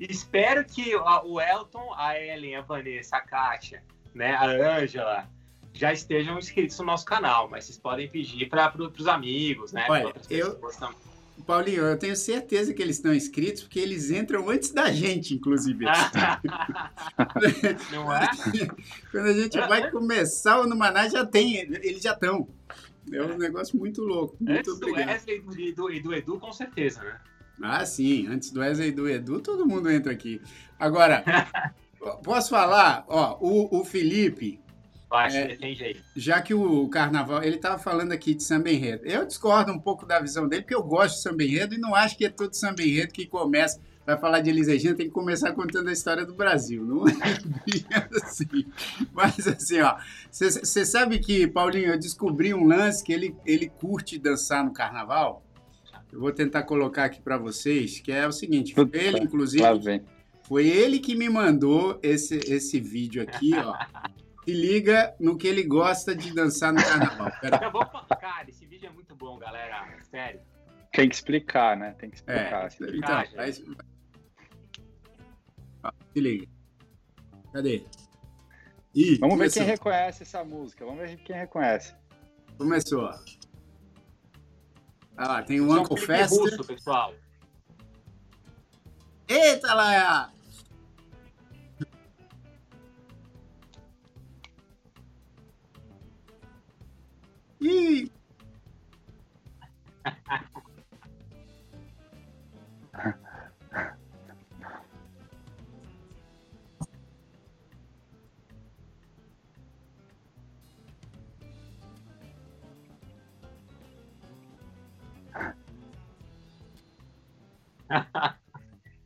espero 0.00 0.64
que 0.64 0.94
a- 0.94 1.22
o 1.22 1.38
Elton, 1.38 1.92
a 1.94 2.18
Ellen, 2.18 2.56
a 2.56 2.62
Vanessa, 2.62 3.18
a 3.18 3.20
Kátia, 3.20 3.82
né, 4.14 4.32
a 4.32 4.46
Ângela, 4.78 5.28
já 5.74 5.92
estejam 5.92 6.38
inscritos 6.38 6.78
no 6.78 6.86
nosso 6.86 7.04
canal, 7.04 7.50
mas 7.50 7.66
vocês 7.66 7.76
podem 7.78 8.08
pedir 8.08 8.48
para 8.48 8.70
pro, 8.70 8.90
os 8.98 9.06
amigos, 9.06 9.72
né? 9.74 9.84
Olha, 9.90 10.06
outras 10.06 10.26
eu- 10.30 10.54
pessoas 10.54 10.76
também. 10.76 11.09
Paulinho, 11.44 11.82
eu 11.82 11.98
tenho 11.98 12.16
certeza 12.16 12.72
que 12.72 12.82
eles 12.82 12.96
estão 12.96 13.14
inscritos 13.14 13.62
porque 13.62 13.78
eles 13.78 14.10
entram 14.10 14.48
antes 14.48 14.70
da 14.70 14.90
gente, 14.92 15.34
inclusive. 15.34 15.84
Não 17.92 18.14
é? 18.14 18.28
Quando 19.10 19.26
a 19.26 19.32
gente 19.32 19.58
vai 19.58 19.90
começar 19.90 20.60
o 20.60 20.66
Numaná, 20.66 21.08
já 21.08 21.24
tem, 21.24 21.56
eles 21.56 22.02
já 22.02 22.12
estão. 22.12 22.48
É 23.12 23.22
um 23.22 23.38
negócio 23.38 23.78
muito 23.78 24.02
louco. 24.02 24.36
Muito 24.40 24.58
Antes 24.58 24.78
do 24.78 24.88
obrigado. 24.88 25.08
Wesley 25.08 25.42
e 25.58 25.72
do, 25.72 25.90
e 25.90 26.00
do 26.00 26.14
Edu, 26.14 26.38
com 26.38 26.52
certeza, 26.52 27.02
né? 27.02 27.18
Ah, 27.62 27.84
sim. 27.84 28.26
Antes 28.28 28.50
do 28.50 28.60
Wesley 28.60 28.88
e 28.88 28.92
do 28.92 29.08
Edu, 29.08 29.40
todo 29.40 29.66
mundo 29.66 29.90
entra 29.90 30.12
aqui. 30.12 30.40
Agora, 30.78 31.24
posso 32.22 32.50
falar? 32.50 33.04
Ó, 33.08 33.38
o, 33.40 33.80
o 33.80 33.84
Felipe, 33.84 34.60
É. 35.36 35.56
já 36.14 36.40
que 36.40 36.54
o 36.54 36.88
carnaval, 36.88 37.42
ele 37.42 37.56
estava 37.56 37.78
falando 37.78 38.12
aqui 38.12 38.32
de 38.32 38.44
samba 38.44 38.70
enredo. 38.70 39.04
Eu 39.04 39.26
discordo 39.26 39.72
um 39.72 39.78
pouco 39.78 40.06
da 40.06 40.20
visão 40.20 40.48
dele, 40.48 40.62
porque 40.62 40.74
eu 40.74 40.84
gosto 40.84 41.16
de 41.16 41.22
samba 41.22 41.42
enredo 41.42 41.74
e 41.74 41.78
não 41.78 41.94
acho 41.94 42.16
que 42.16 42.24
é 42.24 42.28
todo 42.30 42.54
samba 42.54 42.82
enredo 42.82 43.12
que 43.12 43.26
começa. 43.26 43.80
Vai 44.06 44.18
falar 44.18 44.40
de 44.40 44.50
Elis 44.50 44.68
Regina, 44.68 44.94
tem 44.94 45.06
que 45.06 45.12
começar 45.12 45.52
contando 45.52 45.88
a 45.88 45.92
história 45.92 46.24
do 46.24 46.34
Brasil. 46.34 46.84
Não 46.84 47.08
é 47.08 47.14
assim. 48.22 48.66
Mas 49.12 49.46
assim, 49.46 49.80
ó. 49.80 49.96
Você 50.30 50.86
sabe 50.86 51.18
que, 51.18 51.46
Paulinho, 51.46 51.92
eu 51.92 51.98
descobri 51.98 52.54
um 52.54 52.64
lance 52.64 53.04
que 53.04 53.12
ele, 53.12 53.36
ele 53.44 53.68
curte 53.68 54.18
dançar 54.18 54.64
no 54.64 54.72
carnaval. 54.72 55.44
Eu 56.12 56.18
vou 56.18 56.32
tentar 56.32 56.62
colocar 56.62 57.04
aqui 57.04 57.20
para 57.20 57.36
vocês, 57.36 58.00
que 58.00 58.10
é 58.10 58.26
o 58.26 58.32
seguinte. 58.32 58.74
Puta, 58.74 58.96
ele, 58.96 59.20
inclusive, 59.20 59.62
foi 60.42 60.66
ele 60.66 60.98
que 60.98 61.14
me 61.14 61.28
mandou 61.28 61.98
esse, 62.02 62.36
esse 62.52 62.80
vídeo 62.80 63.22
aqui, 63.22 63.52
ó. 63.54 63.76
Se 64.44 64.52
liga 64.52 65.14
no 65.20 65.36
que 65.36 65.46
ele 65.46 65.62
gosta 65.62 66.14
de 66.14 66.32
dançar 66.34 66.72
no 66.72 66.82
carnaval. 66.82 67.30
Pera 67.40 67.70
fa- 67.70 68.16
Cara, 68.16 68.48
esse 68.48 68.64
vídeo 68.66 68.88
é 68.88 68.92
muito 68.92 69.14
bom, 69.14 69.38
galera. 69.38 69.86
Sério. 70.10 70.40
Tem 70.92 71.08
que 71.08 71.14
explicar, 71.14 71.76
né? 71.76 71.92
Tem 71.98 72.10
que 72.10 72.16
É, 72.26 72.34
explicar. 72.36 72.66
esse 72.66 72.78
vídeo. 72.84 72.98
então, 72.98 73.14
Ah, 75.82 75.88
Ó, 75.88 75.90
se 76.12 76.20
liga. 76.20 76.46
Cadê? 77.52 77.84
Ih, 78.94 79.18
Vamos 79.18 79.34
ver 79.36 79.42
começou. 79.44 79.62
quem 79.62 79.70
reconhece 79.70 80.22
essa 80.24 80.42
música. 80.44 80.84
Vamos 80.84 81.00
ver 81.00 81.16
quem 81.18 81.36
reconhece. 81.36 81.94
Começou. 82.58 83.02
ó. 83.04 83.14
Ah 85.16 85.28
lá, 85.28 85.42
tem 85.42 85.58
é 85.58 85.62
um 85.62 85.72
Uncle 85.72 85.96
Fester. 86.00 86.38
russo, 86.38 86.64
pessoal. 86.64 87.14
Eita, 89.28 89.74
Laia! 89.74 90.30
Yee! 97.60 98.10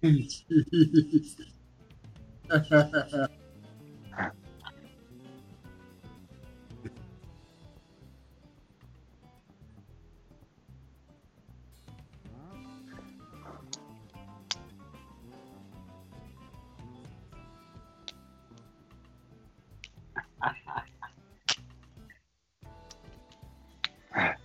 Jeez. 0.03 1.37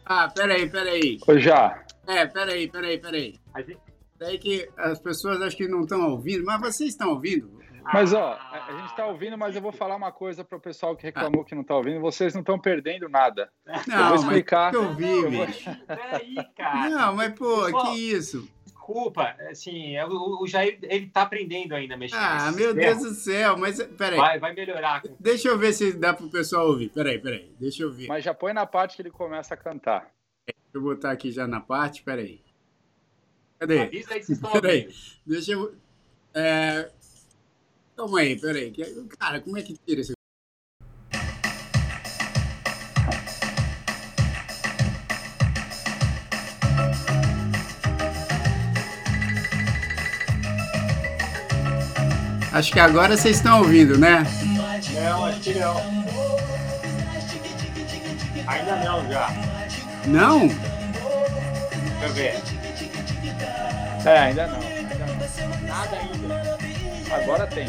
Ah, 0.10 0.28
peraí, 0.28 0.68
peraí. 0.70 1.18
Ô, 1.28 1.38
já. 1.38 1.84
É, 2.08 2.26
peraí, 2.26 2.68
peraí, 2.68 2.98
peraí. 2.98 3.36
A 3.54 3.62
gente- 3.62 3.80
Daí 4.18 4.38
que 4.38 4.68
as 4.78 5.00
pessoas 5.00 5.42
acho 5.42 5.56
que 5.56 5.66
não 5.68 5.82
estão 5.84 6.10
ouvindo, 6.10 6.44
mas 6.44 6.60
vocês 6.60 6.90
estão 6.90 7.12
ouvindo? 7.12 7.58
Mas, 7.94 8.14
ó, 8.14 8.34
a 8.52 8.78
gente 8.82 8.96
tá 8.96 9.08
ouvindo, 9.08 9.38
mas 9.38 9.56
eu 9.56 9.62
vou 9.62 9.72
falar 9.72 9.96
uma 9.96 10.12
coisa 10.12 10.44
pro 10.44 10.60
pessoal 10.60 10.96
que 10.96 11.04
reclamou 11.04 11.46
que 11.46 11.56
não 11.56 11.64
tá 11.64 11.76
ouvindo. 11.76 12.02
Vocês 12.02 12.34
não 12.34 12.42
estão 12.42 12.60
perdendo 12.60 13.08
nada. 13.08 13.50
Não, 13.88 14.08
vou 14.10 14.16
explicar. 14.18 14.74
mas 14.74 14.82
eu 14.84 14.94
vi, 14.94 15.08
Eu 15.10 15.32
vou-. 15.32 15.48
Peraí, 15.88 16.36
cara. 16.58 16.90
Não, 16.90 17.16
mas 17.16 17.34
pô, 17.34 17.72
Pô. 17.72 17.82
que 17.84 18.12
isso? 18.12 18.48
Desculpa, 18.90 19.36
assim, 19.52 19.96
é, 19.96 20.04
o, 20.04 20.42
o 20.42 20.48
Jair, 20.48 20.80
ele 20.82 21.08
tá 21.10 21.22
aprendendo 21.22 21.76
ainda 21.76 21.94
a 21.94 21.98
mexer. 21.98 22.16
Ah, 22.16 22.48
nesse 22.48 22.58
meu 22.58 22.74
sistema. 22.74 22.82
Deus 22.82 23.04
do 23.04 23.14
céu, 23.14 23.58
mas 23.58 23.84
peraí. 23.84 24.18
Vai, 24.18 24.40
vai 24.40 24.54
melhorar. 24.54 25.04
Deixa 25.20 25.48
eu 25.48 25.60
ver 25.60 25.74
se 25.74 25.94
dá 25.94 26.12
pro 26.12 26.28
pessoal 26.28 26.68
ouvir. 26.68 26.90
Peraí, 26.90 27.20
peraí. 27.20 27.54
Deixa 27.60 27.84
eu 27.84 27.92
ver. 27.92 28.08
Mas 28.08 28.24
já 28.24 28.34
põe 28.34 28.52
na 28.52 28.66
parte 28.66 28.96
que 28.96 29.04
ele 29.04 29.12
começa 29.12 29.54
a 29.54 29.58
cantar. 29.58 30.12
Deixa 30.48 30.58
eu 30.74 30.82
botar 30.82 31.12
aqui 31.12 31.32
já 31.32 31.48
na 31.48 31.62
parte, 31.62 32.02
peraí. 32.02 32.42
Cadê? 33.60 33.82
Avisa 33.82 34.14
aí 34.16 34.20
que 34.22 34.26
vocês 34.26 34.38
estão 34.40 34.52
Peraí. 34.54 34.86
ouvindo. 34.88 34.96
Deixa 35.28 35.52
eu. 35.52 35.76
É... 36.34 36.92
Calma 37.96 38.20
aí, 38.22 38.40
peraí. 38.40 38.74
Cara, 39.20 39.40
como 39.40 39.56
é 39.58 39.62
que 39.62 39.78
tira 39.78 40.02
isso? 40.02 40.14
Acho 52.59 52.73
que 52.73 52.81
agora 52.81 53.17
vocês 53.17 53.37
estão 53.37 53.59
ouvindo, 53.59 53.99
né? 53.99 54.25
Não, 54.93 55.25
acho 55.25 55.41
que 55.41 55.55
não. 55.55 55.77
Ainda 58.47 58.77
não, 58.77 59.11
já. 59.11 59.31
Não? 60.07 60.49
Deixa 60.49 62.05
eu 62.05 62.13
ver. 62.15 62.43
É, 64.05 64.19
ainda 64.19 64.47
não. 64.47 64.61
Ainda 64.61 64.95
não. 64.95 65.69
Nada 65.69 65.97
ainda. 65.97 66.59
Agora 67.15 67.47
tem. 67.47 67.69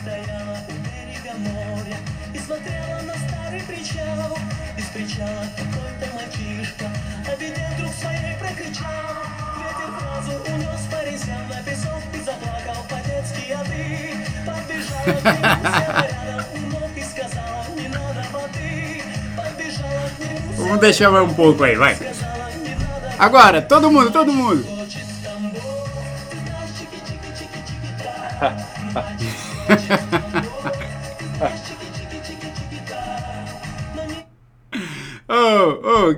стояла 0.00 0.64
у 0.68 0.72
берега 0.72 1.34
моря 1.34 1.98
И 2.34 2.38
смотрела 2.38 3.00
на 3.02 3.14
старый 3.14 3.60
причал 3.62 4.38
И 4.76 4.82
встречала 4.82 5.44
какой-то 5.56 6.14
мальчишка 6.14 6.90
А 7.26 7.34
видя 7.36 7.68
вдруг 7.74 7.92
своей 7.94 8.36
прокричал 8.38 9.16
Ветер 9.58 9.90
фразу 9.98 10.32
унес 10.46 10.82
парисям 10.90 11.48
На 11.48 11.62
песок 11.62 12.02
и 12.14 12.20
заплакал 12.20 12.84
по-детски 12.88 13.52
А 13.52 13.64
ты 13.64 14.16
подбежала 14.46 15.20
к 15.20 15.34
нему, 15.34 15.62
села 15.62 16.06
рядом 16.08 16.44
у 16.54 16.58
ног 16.70 16.90
И 16.96 17.02
сказала, 17.02 17.64
не 17.76 17.88
надо 17.88 18.24
воды 18.32 19.02
Подбежала 19.36 20.08
к 20.16 20.18
нему, 20.18 20.52
Vamos 20.56 20.80
deixar 20.80 21.10
mais 21.10 21.24
um 21.24 21.34
pouco 21.34 21.64
aí, 21.64 21.76
vai. 21.76 21.94
сказала, 21.94 22.50
не 22.62 22.74
надо 22.74 23.14
Agora, 23.18 23.60
todo 23.60 23.90
mundo, 23.90 24.10
todo 24.10 24.32
mundo. 24.32 24.64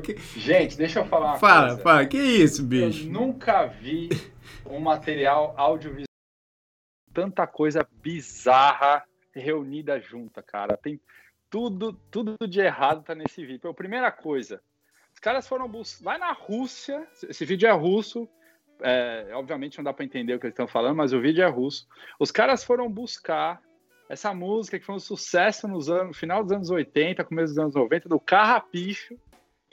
Que- 0.02 0.18
Gente, 0.40 0.78
deixa 0.78 1.00
eu 1.00 1.06
falar 1.06 1.32
uma 1.34 1.38
fala, 1.40 1.68
coisa. 1.68 1.82
fala, 1.84 2.06
que 2.06 2.18
isso, 2.18 2.62
Eu 2.62 2.68
bicho? 2.68 3.10
nunca 3.10 3.66
vi 3.66 4.10
um 4.66 4.80
material 4.80 5.54
audiovisual 5.58 6.06
tanta 7.14 7.48
coisa 7.48 7.88
bizarra 8.02 9.04
reunida 9.34 10.00
junta, 10.00 10.42
cara. 10.44 10.78
Tem 10.78 11.00
tudo, 11.50 11.94
tudo 12.12 12.36
de 12.48 12.60
errado 12.60 13.04
tá 13.04 13.16
nesse 13.16 13.42
vídeo. 13.42 13.56
Então, 13.58 13.74
primeira 13.74 14.12
coisa, 14.12 14.62
os 15.14 15.20
caras 15.20 15.48
foram 15.48 15.68
buscar 15.68 16.06
lá 16.14 16.18
na 16.18 16.32
Rússia. 16.32 17.08
Esse 17.28 17.46
vídeo 17.46 17.68
é 17.68 17.72
russo. 17.72 18.28
é, 18.82 19.30
obviamente 19.34 19.78
não 19.78 19.84
dá 19.84 19.92
para 19.94 20.06
entender 20.06 20.36
o 20.36 20.40
que 20.40 20.46
eles 20.46 20.54
estão 20.54 20.68
falando, 20.68 20.96
mas 20.98 21.12
o 21.14 21.20
vídeo 21.20 21.44
é 21.44 21.48
russo. 21.50 21.88
Os 22.20 22.30
caras 22.32 22.64
foram 22.64 22.88
buscar 22.92 23.60
essa 24.10 24.32
música 24.34 24.78
que 24.80 24.86
foi 24.86 24.94
um 24.96 25.00
sucesso 25.00 25.68
nos 25.68 25.90
anos, 25.90 26.08
no 26.10 26.14
final 26.14 26.44
dos 26.44 26.52
anos 26.52 26.70
80, 26.70 27.24
começo 27.24 27.48
dos 27.54 27.58
anos 27.58 27.74
90, 27.76 28.08
do 28.08 28.20
Carrapicho, 28.20 29.18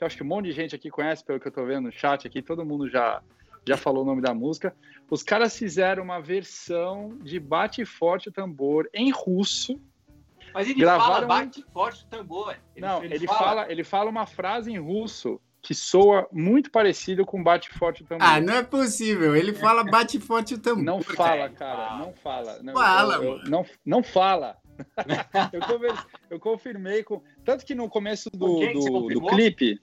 eu 0.04 0.06
acho 0.06 0.16
que 0.16 0.22
um 0.22 0.26
monte 0.26 0.46
de 0.46 0.52
gente 0.52 0.74
aqui 0.74 0.90
conhece, 0.90 1.24
pelo 1.24 1.40
que 1.40 1.48
eu 1.48 1.52
tô 1.52 1.64
vendo 1.64 1.84
no 1.86 1.92
chat 1.92 2.26
aqui, 2.26 2.42
todo 2.42 2.64
mundo 2.64 2.88
já, 2.88 3.22
já 3.66 3.76
falou 3.76 4.02
o 4.02 4.06
nome 4.06 4.20
da 4.20 4.34
música. 4.34 4.76
Os 5.10 5.22
caras 5.22 5.56
fizeram 5.56 6.02
uma 6.02 6.20
versão 6.20 7.16
de 7.22 7.40
Bate 7.40 7.84
Forte 7.84 8.28
o 8.28 8.32
Tambor 8.32 8.88
em 8.92 9.10
russo. 9.10 9.80
Mas 10.52 10.68
ele 10.68 10.80
Gravaram 10.80 11.14
fala, 11.14 11.26
bate 11.26 11.64
forte 11.72 12.04
o 12.04 12.06
tambor. 12.06 12.56
Não, 12.76 13.02
ele, 13.02 13.26
fala, 13.26 13.72
ele 13.72 13.82
fala 13.82 14.08
uma 14.08 14.24
frase 14.24 14.70
em 14.70 14.78
russo 14.78 15.40
que 15.60 15.74
soa 15.74 16.28
muito 16.30 16.70
parecido 16.70 17.24
com 17.26 17.42
Bate 17.42 17.70
Forte 17.70 18.02
o 18.02 18.06
Tambor. 18.06 18.24
Ah, 18.24 18.40
não 18.40 18.54
é 18.54 18.62
possível. 18.62 19.34
Ele 19.34 19.52
fala 19.52 19.82
bate 19.82 20.20
forte 20.20 20.54
o 20.54 20.58
tambor. 20.58 20.84
Não 20.84 21.02
fala, 21.02 21.48
cara. 21.48 21.96
não 21.96 22.12
fala. 22.12 22.62
Não, 22.62 22.72
Fala, 22.72 23.14
eu- 23.16 23.22
eu- 23.22 23.30
mano. 23.38 23.50
não, 23.50 23.66
não 23.84 24.02
fala. 24.02 24.56
eu, 25.52 25.94
eu 26.30 26.38
confirmei 26.40 27.02
com. 27.02 27.22
Tanto 27.44 27.64
que 27.64 27.74
no 27.74 27.88
começo 27.88 28.30
do, 28.30 28.60
do, 28.72 29.08
do 29.08 29.26
clipe, 29.26 29.80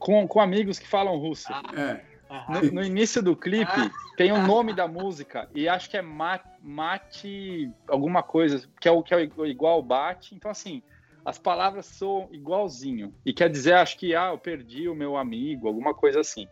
com, 0.00 0.26
com 0.26 0.40
amigos 0.40 0.80
que 0.80 0.88
falam 0.88 1.16
russo. 1.16 1.46
Ah, 1.52 1.62
É. 1.76 2.10
No, 2.48 2.60
no 2.74 2.82
início 2.84 3.20
do 3.20 3.34
clipe, 3.34 3.70
Ah. 3.72 3.90
tem 4.16 4.30
o 4.30 4.46
nome 4.46 4.72
da 4.72 4.86
música, 4.86 5.48
e 5.52 5.68
acho 5.68 5.90
que 5.90 5.96
é 5.96 6.02
Ma- 6.02 6.38
Mate, 6.62 7.68
alguma 7.88 8.22
coisa, 8.22 8.68
que 8.80 8.86
é 8.88 8.90
o 8.92 9.02
que 9.02 9.12
é 9.14 9.28
igual 9.46 9.82
bate. 9.82 10.34
Então, 10.34 10.48
assim, 10.50 10.80
as 11.24 11.38
palavras 11.38 11.86
soam 11.86 12.28
igualzinho. 12.30 13.12
E 13.26 13.32
quer 13.32 13.50
dizer, 13.50 13.74
acho 13.74 13.98
que, 13.98 14.14
ah, 14.14 14.28
eu 14.30 14.38
perdi 14.38 14.88
o 14.88 14.94
meu 14.94 15.16
amigo, 15.16 15.66
alguma 15.66 15.92
coisa 15.92 16.20
assim. 16.20 16.46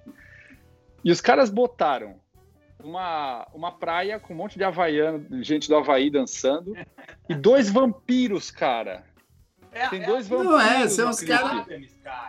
E 1.05 1.13
os 1.13 1.21
caras 1.21 1.49
botaram 1.49 2.17
uma, 2.83 3.47
uma 3.55 3.71
praia 3.71 4.19
com 4.19 4.35
um 4.35 4.37
monte 4.37 4.59
de 4.59 4.65
havaiano, 4.65 5.43
gente 5.45 5.69
do 5.69 5.77
Havaí 5.77 6.11
dançando, 6.11 6.75
e 7.29 7.35
dois 7.35 7.71
vampiros, 7.71 8.51
cara. 8.51 9.05
É, 9.73 9.89
Tem 9.89 10.03
é- 10.03 10.07
dois 10.07 10.29
Não 10.29 10.45
vampiros. 10.45 10.63
é, 10.71 10.89
são 10.89 11.11
os 11.11 11.21
caras-. 11.21 11.67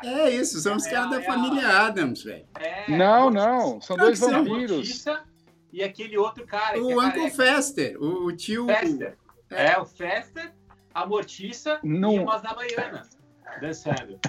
É 0.03 0.29
isso, 0.29 0.59
são 0.59 0.75
os 0.75 0.85
É, 0.85 0.91
caras 0.91 1.09
da 1.11 1.21
é, 1.21 1.23
família 1.23 1.67
Adams, 1.81 2.23
velho. 2.23 2.45
É, 2.59 2.91
Não, 2.97 3.29
não, 3.29 3.79
são 3.81 3.95
dois 3.97 4.19
são. 4.19 4.29
vampiros. 4.43 5.05
E 5.71 5.83
aquele 5.83 6.17
outro 6.17 6.45
cara. 6.45 6.73
que 6.73 6.79
é 6.79 6.81
O 6.95 7.01
Uncle. 7.01 7.29
Fester, 7.29 8.01
o, 8.01 8.25
o 8.25 8.35
tio. 8.35 8.65
Fester. 8.65 9.17
É, 9.49 9.77
o 9.79 9.85
Fester, 9.85 10.51
a 10.93 11.05
Mortiça 11.05 11.79
Não. 11.83 12.13
e 12.13 12.19
umas 12.19 12.43
Havaianas 12.43 13.17
dançando. 13.61 14.19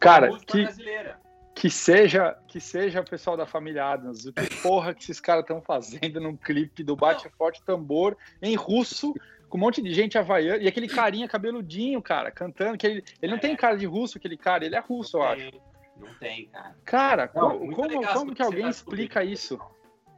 Cara, 0.00 0.28
música 0.28 0.52
que, 0.52 0.62
brasileira. 0.62 1.18
que 1.54 1.70
seja 1.70 2.36
que 2.48 2.60
seja 2.60 3.00
o 3.00 3.04
pessoal 3.04 3.36
da 3.36 3.46
família 3.46 3.84
Adams, 3.86 4.24
o 4.26 4.32
que 4.32 4.46
porra 4.62 4.92
que 4.94 5.02
esses 5.04 5.20
caras 5.20 5.42
estão 5.42 5.60
fazendo 5.62 6.20
num 6.20 6.36
clipe 6.36 6.82
do 6.82 6.96
Bate 6.96 7.28
Forte 7.36 7.62
Tambor 7.64 8.16
em 8.42 8.54
russo, 8.56 9.14
com 9.48 9.56
um 9.58 9.60
monte 9.60 9.80
de 9.82 9.92
gente 9.94 10.16
havaiana, 10.18 10.62
e 10.62 10.66
aquele 10.68 10.88
carinha 10.88 11.28
cabeludinho, 11.28 12.00
cara, 12.02 12.30
cantando, 12.30 12.76
que 12.78 12.86
ele, 12.86 13.04
ele 13.22 13.30
não 13.32 13.38
É. 13.38 13.40
tem 13.40 13.56
cara 13.56 13.76
de 13.76 13.86
russo, 13.86 14.18
aquele 14.18 14.36
cara, 14.36 14.64
ele 14.64 14.74
é 14.76 14.80
russo, 14.80 15.16
eu 15.18 15.22
acho. 15.22 15.50
Tem, 15.50 15.60
Não 16.00 16.14
tem, 16.18 16.46
cara. 16.48 16.76
Cara, 16.84 17.30
Não, 17.34 17.58
como, 17.58 17.72
como, 17.76 17.88
legal 17.88 18.14
como 18.14 18.34
que 18.34 18.42
alguém 18.42 18.68
explica 18.68 19.22
isso? 19.22 19.58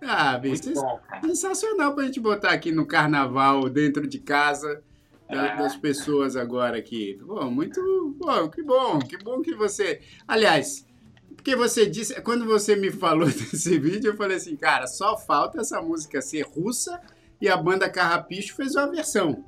Ah, 0.03 0.37
bicho, 0.39 0.73
bom, 0.75 1.01
sensacional 1.23 1.95
pra 1.95 2.05
gente 2.05 2.19
botar 2.21 2.51
aqui 2.51 2.71
no 2.73 2.87
carnaval, 2.87 3.69
dentro 3.69 4.07
de 4.07 4.19
casa, 4.19 4.83
da- 5.29 5.47
É. 5.49 5.57
das 5.57 5.77
pessoas 5.77 6.37
agora 6.37 6.79
aqui. 6.79 7.19
Pô, 7.27 7.45
muito 7.51 8.15
bom, 8.19 8.49
que 8.49 8.63
bom, 8.63 8.99
que 9.01 9.17
bom 9.19 9.43
que 9.43 9.55
você. 9.55 10.01
Aliás, 10.29 10.87
porque 11.35 11.55
você 11.57 11.85
disse, 11.87 12.21
quando 12.23 12.45
você 12.47 12.75
me 12.77 12.91
falou 12.91 13.27
desse 13.29 13.79
vídeo, 13.79 14.13
eu 14.13 14.17
falei 14.17 14.37
assim, 14.37 14.57
cara, 14.57 14.87
só 14.87 15.17
falta 15.19 15.61
essa 15.61 15.81
música 15.83 16.21
ser 16.23 16.43
russa 16.43 17.01
e 17.41 17.49
a 17.49 17.57
banda 17.57 17.89
Carrapicho 17.89 18.55
fez 18.57 18.75
uma 18.75 18.91
versão. 18.91 19.45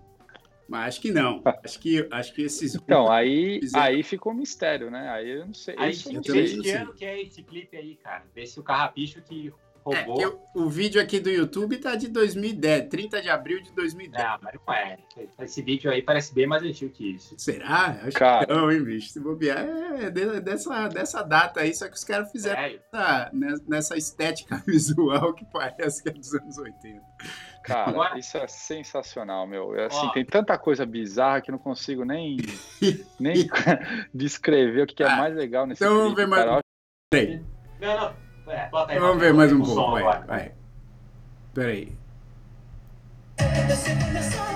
Mas 0.68 0.88
acho 0.88 1.00
que 1.00 1.10
não. 1.10 1.42
Acho 1.64 1.78
que, 1.80 2.06
acho 2.10 2.34
que 2.34 2.42
esses. 2.42 2.74
Então, 2.74 3.10
aí, 3.10 3.58
Fizeram. 3.60 3.84
aí 3.86 4.02
ficou 4.02 4.32
um 4.32 4.36
mistério, 4.36 4.90
né? 4.90 5.08
Aí 5.08 5.30
eu 5.30 5.46
não 5.46 5.54
sei. 5.54 5.74
Aí, 5.78 5.90
vê 5.92 5.94
sei. 5.96 6.12
não 6.12 6.20
que 6.22 6.70
ano 6.72 6.92
que 6.94 7.04
é 7.06 7.22
esse 7.22 7.42
clipe 7.42 7.74
aí, 7.76 7.96
cara. 7.96 8.24
Vê 8.34 8.44
se 8.46 8.60
o 8.60 8.62
Carrapicho 8.62 9.22
que 9.22 9.48
É, 9.90 10.02
roubou. 10.02 10.20
eu- 10.20 10.42
o 10.54 10.68
vídeo 10.68 11.00
aqui 11.00 11.18
do 11.20 11.30
YouTube 11.30 11.78
tá 11.78 11.94
de 11.94 12.08
2010, 12.08 12.86
30 12.90 13.22
de 13.22 13.30
abril 13.30 13.62
de 13.62 13.72
2010. 13.72 14.22
Não, 14.22 14.38
mas 14.42 14.54
não 14.66 14.74
é. 14.74 14.98
Esse 15.40 15.62
vídeo 15.62 15.90
aí 15.90 16.02
parece 16.02 16.34
bem 16.34 16.46
mais 16.46 16.62
antigo 16.62 16.92
que 16.92 17.12
isso. 17.14 17.34
Será? 17.38 17.98
Acho 18.02 18.18
Cara. 18.18 18.44
que 18.46 18.52
não, 18.52 18.70
hein, 18.70 18.84
bicho? 18.84 19.08
Se 19.08 19.18
bobear, 19.20 19.64
é 19.98 20.10
de- 20.10 20.40
dessa, 20.42 20.86
dessa 20.88 21.22
data 21.22 21.60
aí, 21.60 21.74
só 21.74 21.88
que 21.88 21.94
os 21.94 22.04
caras 22.04 22.30
fizeram 22.30 22.60
Sério. 22.60 22.80
essa- 22.92 23.30
né, 23.32 23.54
nessa 23.66 23.96
estética 23.96 24.62
visual 24.68 25.32
que 25.32 25.46
parece 25.46 26.02
que 26.02 26.10
é 26.10 26.12
dos 26.12 26.34
anos 26.34 26.58
80. 26.58 27.02
Cara, 27.68 27.90
Agora... 27.90 28.18
isso 28.18 28.38
é 28.38 28.48
sensacional, 28.48 29.46
meu. 29.46 29.76
É, 29.76 29.86
assim, 29.86 30.06
Ó. 30.06 30.10
tem 30.10 30.24
tanta 30.24 30.56
coisa 30.56 30.86
bizarra 30.86 31.42
que 31.42 31.52
não 31.52 31.58
consigo 31.58 32.02
nem, 32.02 32.38
nem 33.20 33.46
descrever 34.12 34.84
o 34.84 34.86
que, 34.86 34.94
que 34.94 35.02
é 35.02 35.06
ah, 35.06 35.16
mais 35.16 35.36
legal 35.36 35.66
nesse 35.66 35.84
Então 35.84 35.94
vamos 35.94 36.14
ver 36.14 36.26
mais 36.26 36.44
cara. 36.44 36.56
um. 36.56 36.60
Peraí. 37.10 37.44
Não, 37.78 38.00
não. 38.00 38.52
É, 38.52 38.68
bota 38.70 38.92
aí, 38.92 38.96
então 38.96 39.08
vamos 39.08 39.22
ver 39.22 39.34
mais 39.34 39.52
um, 39.52 39.56
um 39.56 39.64
pouco. 39.64 39.90
Vai, 39.90 40.02
agora. 40.02 40.26
vai. 40.26 40.52
Peraí. 41.52 41.98
Começar, 43.36 44.48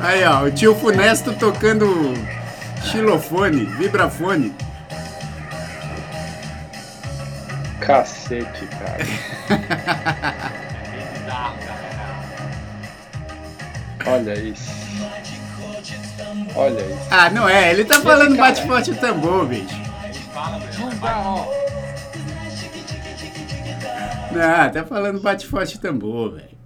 Aí, 0.00 0.24
ó, 0.24 0.44
o 0.44 0.50
tio 0.50 0.74
Funesto 0.74 1.32
tocando 1.34 1.86
xilofone, 2.82 3.64
vibrafone. 3.64 4.54
Cacete, 7.80 8.66
cara. 8.66 9.04
Olha 14.06 14.34
isso. 14.38 14.70
Olha 16.54 16.80
isso. 16.80 17.08
Ah, 17.10 17.30
não 17.30 17.48
é, 17.48 17.70
ele 17.70 17.84
tá 17.84 18.00
falando 18.00 18.36
bate 18.36 18.66
forte 18.66 18.90
o 18.90 18.96
tambor, 18.96 19.46
bicho. 19.46 19.74
Não 20.78 20.90
dá, 21.00 21.18
ó. 21.18 21.46
Não, 24.32 24.70
tá 24.70 24.84
falando 24.84 25.20
bate 25.20 25.46
forte 25.46 25.76
o 25.76 25.80
tambor, 25.80 26.34
velho. 26.34 26.58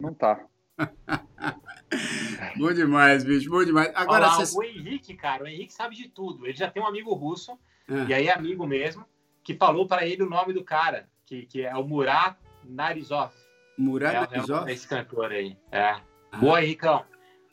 Não 0.00 0.12
tá. 0.14 0.44
Bom 2.58 2.72
demais, 2.72 3.24
bicho, 3.24 3.50
bom 3.50 3.64
demais. 3.64 3.88
Agora, 3.94 4.26
Olha 4.26 4.26
lá, 4.26 4.34
vocês... 4.34 4.54
o 4.54 4.62
Henrique, 4.62 5.14
cara, 5.14 5.44
o 5.44 5.46
Henrique 5.46 5.72
sabe 5.72 5.94
de 5.94 6.08
tudo. 6.08 6.46
Ele 6.46 6.56
já 6.56 6.70
tem 6.70 6.82
um 6.82 6.86
amigo 6.86 7.14
russo, 7.14 7.58
Ah. 7.88 8.04
e 8.08 8.14
aí 8.14 8.28
é 8.28 8.32
amigo 8.32 8.66
mesmo, 8.66 9.06
que 9.42 9.54
falou 9.54 9.86
pra 9.86 10.06
ele 10.06 10.22
o 10.22 10.28
nome 10.28 10.52
do 10.52 10.64
cara, 10.64 11.08
que, 11.24 11.46
que 11.46 11.62
é 11.62 11.74
o 11.76 11.84
Murat 11.86 12.36
Narizov. 12.64 13.32
Murat 13.78 14.14
é, 14.14 14.16
é, 14.16 14.20
Narizov? 14.20 14.68
é 14.68 14.72
esse 14.72 14.88
cantor 14.88 15.32
aí. 15.32 15.56
É. 15.70 15.96
Boa, 16.38 16.62
Henricão. 16.62 17.04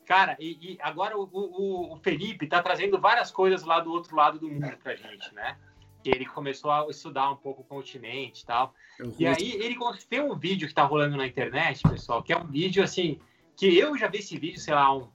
Cara, 0.06 0.36
e, 0.40 0.74
e 0.74 0.78
agora 0.82 1.18
o, 1.18 1.30
o, 1.32 1.94
o 1.94 1.98
Felipe 1.98 2.48
tá 2.48 2.62
trazendo 2.62 3.00
várias 3.00 3.32
coisas 3.32 3.64
lá 3.64 3.80
do 3.80 3.92
outro 3.92 4.16
lado 4.16 4.40
do 4.40 4.50
mundo 4.50 4.76
pra 4.82 4.96
gente, 4.96 5.34
né? 5.34 5.58
Que 6.04 6.10
ele 6.10 6.26
começou 6.26 6.70
a 6.70 6.86
estudar 6.90 7.32
um 7.32 7.36
pouco 7.38 7.62
o 7.62 7.66
continente 7.66 8.44
e 8.44 8.46
tal. 8.46 8.74
Eu 9.00 9.14
E 9.18 9.26
aí 9.26 9.52
ele 9.54 9.78
tem 10.10 10.22
um 10.22 10.36
vídeo 10.36 10.68
que 10.68 10.74
tá 10.74 10.84
rolando 10.84 11.16
na 11.16 11.26
internet, 11.26 11.82
pessoal, 11.84 12.22
que 12.22 12.34
é 12.34 12.38
um 12.38 12.46
vídeo 12.46 12.84
assim, 12.84 13.20
que 13.56 13.78
eu 13.78 13.98
já 13.98 14.08
vi 14.08 14.18
esse 14.20 14.38
vídeo, 14.38 14.60
sei 14.60 14.74
lá, 14.74 14.94
um- 14.94 15.08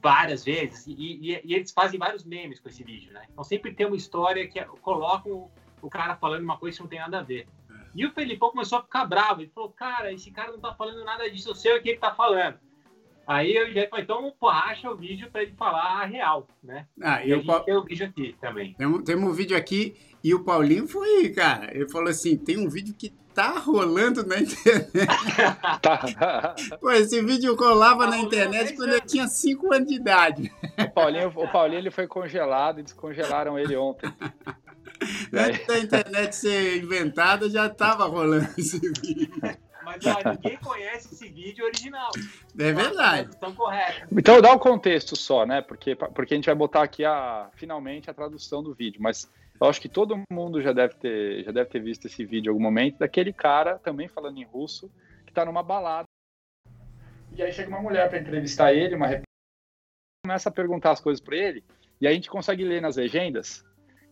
várias 0.00 0.42
vezes, 0.44 0.86
e, 0.86 0.92
e- 0.94 1.40
e 1.44 1.54
eles 1.54 1.70
fazem 1.70 1.98
vários 1.98 2.24
memes 2.24 2.58
com 2.58 2.68
esse 2.70 2.82
vídeo, 2.82 3.12
né? 3.12 3.26
Então 3.30 3.44
sempre 3.44 3.74
tem 3.74 3.86
uma 3.86 3.96
história 3.96 4.48
que 4.48 4.58
é- 4.58 4.64
colocam 4.80 5.50
o, 5.82 5.90
cara 5.90 6.16
falando 6.16 6.42
uma 6.42 6.56
coisa 6.56 6.74
que 6.78 6.82
não 6.82 6.88
tem 6.88 6.98
nada 6.98 7.18
a 7.18 7.22
ver. 7.22 7.46
E 7.94 8.06
o 8.06 8.10
Felipão 8.12 8.50
começou 8.50 8.78
a 8.78 8.82
ficar 8.82 9.04
bravo, 9.04 9.42
ele 9.42 9.50
falou, 9.54 9.68
cara, 9.70 10.10
esse 10.10 10.30
cara 10.30 10.50
não 10.52 10.58
tá 10.58 10.74
falando 10.74 11.04
nada 11.04 11.30
disso, 11.30 11.50
eu 11.50 11.54
sei 11.54 11.76
o 11.76 11.82
que 11.82 11.90
ele 11.90 11.98
tá 11.98 12.14
falando. 12.14 12.58
Aí 13.26 13.54
eu 13.54 13.72
já 13.72 13.86
falei, 13.88 14.04
então 14.04 14.34
pô, 14.38 14.48
acha 14.48 14.90
o 14.90 14.96
vídeo 14.96 15.30
pra 15.30 15.42
ele 15.42 15.52
falar 15.52 16.02
a 16.02 16.04
real, 16.04 16.46
né? 16.62 16.86
Ah, 17.02 17.24
E 17.24 17.32
e 17.32 17.44
Pa- 17.44 17.60
tem 17.60 17.74
o 17.76 17.82
vídeo 17.84 18.06
aqui 18.06 18.36
também. 18.40 18.74
Temos, 18.74 19.02
temos 19.02 19.30
um 19.30 19.32
vídeo 19.32 19.56
aqui 19.56 19.96
e 20.24 20.32
o 20.32 20.42
Paulinho 20.42 20.88
foi, 20.88 21.28
cara. 21.28 21.70
Ele 21.76 21.86
falou 21.86 22.08
assim: 22.08 22.34
tem 22.34 22.56
um 22.56 22.66
vídeo 22.66 22.94
que 22.94 23.10
tá 23.34 23.58
rolando 23.58 24.24
na 24.24 24.38
internet. 24.40 24.88
Tá. 25.82 26.54
Pô, 26.80 26.90
esse 26.92 27.20
vídeo 27.20 27.54
rolava 27.54 28.06
na 28.06 28.16
internet 28.16 28.74
quando 28.74 28.94
eu 28.94 29.00
tinha 29.02 29.28
5 29.28 29.74
anos 29.74 29.88
de 29.88 29.96
idade. 29.96 30.50
O 30.78 30.90
Paulinho, 30.90 31.30
o 31.36 31.48
Paulinho 31.48 31.80
ele 31.80 31.90
foi 31.90 32.06
congelado 32.06 32.80
e 32.80 32.82
descongelaram 32.82 33.58
ele 33.58 33.76
ontem. 33.76 34.10
Antes 35.34 35.66
da 35.66 35.78
internet 35.78 36.34
ser 36.34 36.82
inventada, 36.82 37.50
já 37.50 37.68
tava 37.68 38.06
rolando 38.06 38.48
esse 38.56 38.78
vídeo. 38.78 39.28
Mas 39.84 40.06
ó, 40.06 40.30
ninguém 40.30 40.56
conhece 40.56 41.12
esse 41.12 41.28
vídeo 41.28 41.66
original. 41.66 42.10
É 42.58 42.72
verdade. 42.72 43.28
Estão 43.28 43.54
corretos. 43.54 44.08
Então 44.10 44.40
dá 44.40 44.52
o 44.52 44.58
contexto 44.58 45.14
só, 45.14 45.44
né? 45.44 45.60
Porque, 45.60 45.94
porque 45.94 46.32
a 46.32 46.36
gente 46.36 46.46
vai 46.46 46.54
botar 46.54 46.82
aqui 46.82 47.04
a, 47.04 47.50
finalmente 47.56 48.08
a 48.08 48.14
tradução 48.14 48.62
do 48.62 48.72
vídeo. 48.72 49.02
Mas 49.02 49.28
eu 49.60 49.66
acho 49.68 49.80
que 49.80 49.88
todo 49.88 50.20
mundo 50.32 50.60
já 50.60 50.72
deve 50.72 50.94
ter, 50.94 51.44
já 51.44 51.52
deve 51.52 51.70
ter 51.70 51.80
visto 51.80 52.06
esse 52.06 52.24
vídeo 52.24 52.48
em 52.48 52.52
algum 52.52 52.62
momento, 52.62 52.98
daquele 52.98 53.32
cara, 53.32 53.78
também 53.78 54.08
falando 54.08 54.38
em 54.38 54.44
russo, 54.44 54.90
que 55.26 55.32
tá 55.32 55.44
numa 55.44 55.62
balada. 55.62 56.04
E 57.36 57.42
aí 57.42 57.52
chega 57.52 57.68
uma 57.68 57.80
mulher 57.82 58.08
para 58.08 58.18
entrevistar 58.18 58.72
ele, 58.72 58.94
uma 58.94 59.06
repórter, 59.06 59.28
começa 60.24 60.48
a 60.48 60.52
perguntar 60.52 60.92
as 60.92 61.00
coisas 61.00 61.20
para 61.20 61.36
ele, 61.36 61.64
e 62.00 62.06
aí 62.06 62.12
a 62.12 62.16
gente 62.16 62.30
consegue 62.30 62.64
ler 62.64 62.80
nas 62.82 62.96
legendas 62.96 63.64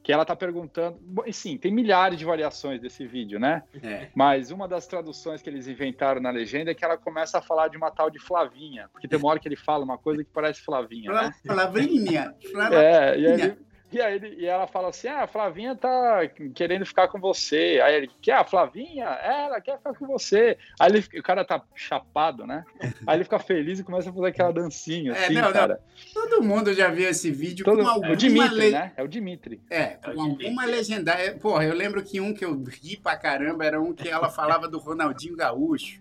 que 0.02 0.12
ela 0.12 0.24
tá 0.24 0.34
perguntando. 0.34 0.98
E 1.24 1.32
sim, 1.32 1.56
tem 1.56 1.72
milhares 1.72 2.18
de 2.18 2.24
variações 2.24 2.80
desse 2.80 3.06
vídeo, 3.06 3.38
né? 3.38 3.62
É. 3.82 4.08
Mas 4.16 4.50
uma 4.50 4.66
das 4.66 4.84
traduções 4.84 5.40
que 5.40 5.48
eles 5.48 5.68
inventaram 5.68 6.20
na 6.20 6.30
legenda 6.30 6.72
é 6.72 6.74
que 6.74 6.84
ela 6.84 6.98
começa 6.98 7.38
a 7.38 7.42
falar 7.42 7.68
de 7.68 7.76
uma 7.76 7.88
tal 7.88 8.10
de 8.10 8.18
Flavinha, 8.18 8.88
porque 8.90 9.06
tem 9.06 9.16
uma 9.16 9.28
hora 9.28 9.38
que 9.38 9.46
ele 9.46 9.54
fala 9.54 9.84
uma 9.84 9.96
coisa 9.96 10.24
que 10.24 10.30
parece 10.30 10.60
Flavinha, 10.60 11.12
né? 11.12 11.32
Palavrinha. 11.46 12.34
Palavrinha. 12.52 12.82
É, 12.82 13.18
e 13.18 13.26
aí, 13.26 13.40
ele- 13.40 13.56
e 13.92 14.00
aí 14.00 14.14
ele- 14.16 14.34
e 14.38 14.46
ela 14.46 14.66
fala 14.66 14.88
assim: 14.88 15.08
ah, 15.08 15.22
a 15.22 15.26
Flavinha 15.26 15.74
tá 15.76 16.20
querendo 16.54 16.84
ficar 16.86 17.08
com 17.08 17.18
você. 17.20 17.80
Aí 17.82 17.94
ele, 17.94 18.10
quer 18.20 18.34
a 18.34 18.44
Flavinha? 18.44 19.04
É, 19.22 19.44
ela 19.46 19.60
quer 19.60 19.78
ficar 19.78 19.94
com 19.94 20.06
você. 20.06 20.56
Aí 20.80 20.90
ele- 20.92 21.18
o 21.18 21.22
cara 21.22 21.44
tá 21.44 21.62
chapado, 21.74 22.46
né? 22.46 22.64
Aí 23.06 23.16
ele 23.16 23.24
fica 23.24 23.38
feliz 23.38 23.78
e 23.78 23.84
começa 23.84 24.10
a 24.10 24.12
fazer 24.12 24.26
aquela 24.28 24.52
dancinha, 24.52 25.12
É, 25.12 25.24
assim, 25.24 25.34
não, 25.34 25.42
não. 25.42 25.52
cara. 25.52 25.80
Todo 26.12 26.42
mundo 26.42 26.72
já 26.74 26.88
viu 26.88 27.08
esse 27.08 27.30
vídeo 27.30 27.64
Todo- 27.64 27.82
com 27.82 27.88
alguma 27.88 28.12
o 28.12 28.16
Dimitri, 28.16 28.54
le- 28.58 28.70
né? 28.70 28.92
É 28.96 29.02
o 29.02 29.08
Dimitri. 29.08 29.60
É, 29.70 29.76
É 29.80 29.88
com 30.04 30.10
o 30.16 30.20
alguma 30.22 30.64
legendária. 30.64 31.34
Porra, 31.36 31.64
eu 31.64 31.74
lembro 31.74 32.02
que 32.02 32.20
um 32.20 32.32
que 32.34 32.44
eu 32.44 32.62
ri 32.64 32.96
pra 32.96 33.16
caramba 33.16 33.64
era 33.64 33.80
um 33.80 33.92
que 33.92 34.08
ela 34.08 34.28
falava 34.28 34.68
do 34.68 34.78
Ronaldinho 34.78 35.36
Gaúcho. 35.36 36.00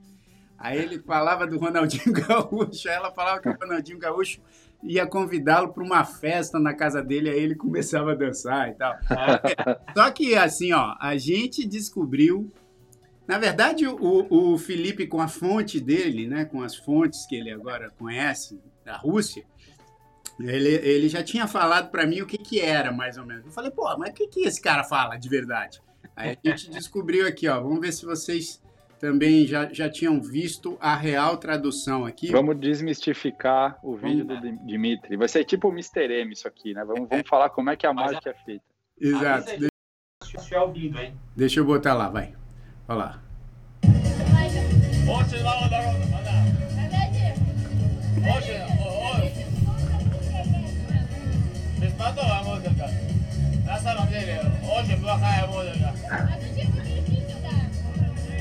Aí 0.63 0.77
ele 0.77 0.99
falava 0.99 1.47
do 1.47 1.57
Ronaldinho 1.57 2.13
Gaúcho, 2.13 2.87
aí 2.87 2.95
ela 2.95 3.11
falava 3.11 3.41
que 3.41 3.49
o 3.49 3.53
Ronaldinho 3.59 3.97
Gaúcho 3.97 4.39
ia 4.83 5.05
convidá-lo 5.05 5.73
para 5.73 5.83
uma 5.83 6.03
festa 6.03 6.59
na 6.59 6.73
casa 6.73 7.01
dele, 7.01 7.29
aí 7.29 7.39
ele 7.39 7.55
começava 7.55 8.11
a 8.11 8.15
dançar 8.15 8.69
e 8.69 8.73
tal. 8.73 8.95
Só 9.95 10.11
que 10.11 10.35
assim, 10.35 10.73
ó, 10.73 10.95
a 10.99 11.17
gente 11.17 11.67
descobriu. 11.67 12.51
Na 13.27 13.37
verdade, 13.37 13.87
o, 13.87 14.27
o 14.29 14.57
Felipe, 14.57 15.07
com 15.07 15.21
a 15.21 15.27
fonte 15.27 15.79
dele, 15.79 16.27
né, 16.27 16.43
com 16.43 16.61
as 16.61 16.75
fontes 16.75 17.25
que 17.25 17.35
ele 17.35 17.51
agora 17.51 17.89
conhece 17.91 18.59
da 18.83 18.97
Rússia, 18.97 19.45
ele, 20.39 20.69
ele 20.69 21.07
já 21.07 21.23
tinha 21.23 21.47
falado 21.47 21.91
para 21.91 22.05
mim 22.05 22.21
o 22.21 22.25
que, 22.25 22.37
que 22.37 22.59
era, 22.59 22.91
mais 22.91 23.17
ou 23.17 23.25
menos. 23.25 23.45
Eu 23.45 23.51
falei, 23.51 23.71
pô, 23.71 23.95
mas 23.97 24.09
o 24.09 24.13
que, 24.13 24.27
que 24.27 24.41
esse 24.41 24.61
cara 24.61 24.83
fala 24.83 25.15
de 25.15 25.29
verdade? 25.29 25.81
Aí 26.15 26.37
a 26.45 26.49
gente 26.49 26.71
descobriu 26.71 27.27
aqui, 27.27 27.47
ó. 27.47 27.61
Vamos 27.61 27.79
ver 27.79 27.93
se 27.93 28.05
vocês 28.05 28.60
também 29.01 29.47
já, 29.47 29.67
já 29.73 29.89
tinham 29.89 30.21
visto 30.21 30.77
a 30.79 30.95
real 30.95 31.35
tradução 31.35 32.05
aqui. 32.05 32.31
Vamos 32.31 32.59
desmistificar 32.59 33.79
o 33.81 33.95
vídeo 33.95 34.23
do 34.23 34.39
Dimitri. 34.63 35.17
Vai 35.17 35.27
ser 35.27 35.43
tipo 35.43 35.69
o 35.69 35.71
Mr. 35.71 36.21
M 36.21 36.31
isso 36.31 36.47
aqui, 36.47 36.75
né? 36.75 36.85
Vamos, 36.85 37.09
vamos 37.09 37.27
falar 37.27 37.49
como 37.49 37.71
é 37.71 37.75
que 37.75 37.87
a 37.87 37.93
mágica 37.93 38.29
é 38.29 38.33
feita. 38.45 38.63
Exato. 38.99 39.47
Deixa... 39.57 39.71
Deixa 41.35 41.59
eu 41.59 41.65
botar 41.65 41.95
lá, 41.95 42.09
vai. 42.09 42.35
Olha 42.87 42.97
lá. 42.97 43.21
Hoje, 45.09 45.35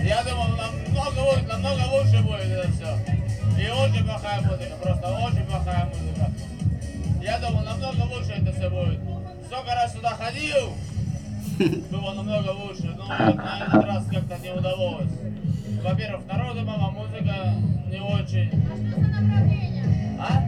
думал, 0.05 0.49
намного, 0.57 1.21
лу- 1.21 1.47
намного 1.47 1.83
лучше 1.93 2.23
будет 2.23 2.41
это 2.47 2.73
все. 2.73 2.99
И 3.63 3.69
очень 3.71 4.05
плохая 4.05 4.41
музыка, 4.41 4.77
просто 4.83 5.09
очень 5.09 5.45
плохая 5.45 5.87
музыка. 5.87 6.31
Я 7.23 7.39
думал, 7.39 7.63
намного 7.65 8.03
лучше 8.15 8.33
это 8.33 8.53
все 8.53 8.71
будет. 8.71 9.01
Сколько 9.47 9.75
раз 9.75 9.93
сюда 9.93 10.11
ходил, 10.11 10.75
было 11.91 12.15
намного 12.15 12.51
лучше, 12.51 12.95
но 12.97 13.05
вот 13.05 13.37
на 13.37 13.67
этот 13.67 13.85
раз 13.85 14.05
как-то 14.07 14.39
не 14.39 14.51
удалось. 14.53 15.09
Во-первых, 15.83 16.27
народу 16.27 16.63
мало, 16.65 16.91
музыка 16.91 17.55
не 17.91 18.01
очень. 18.01 18.51
А? 20.19 20.43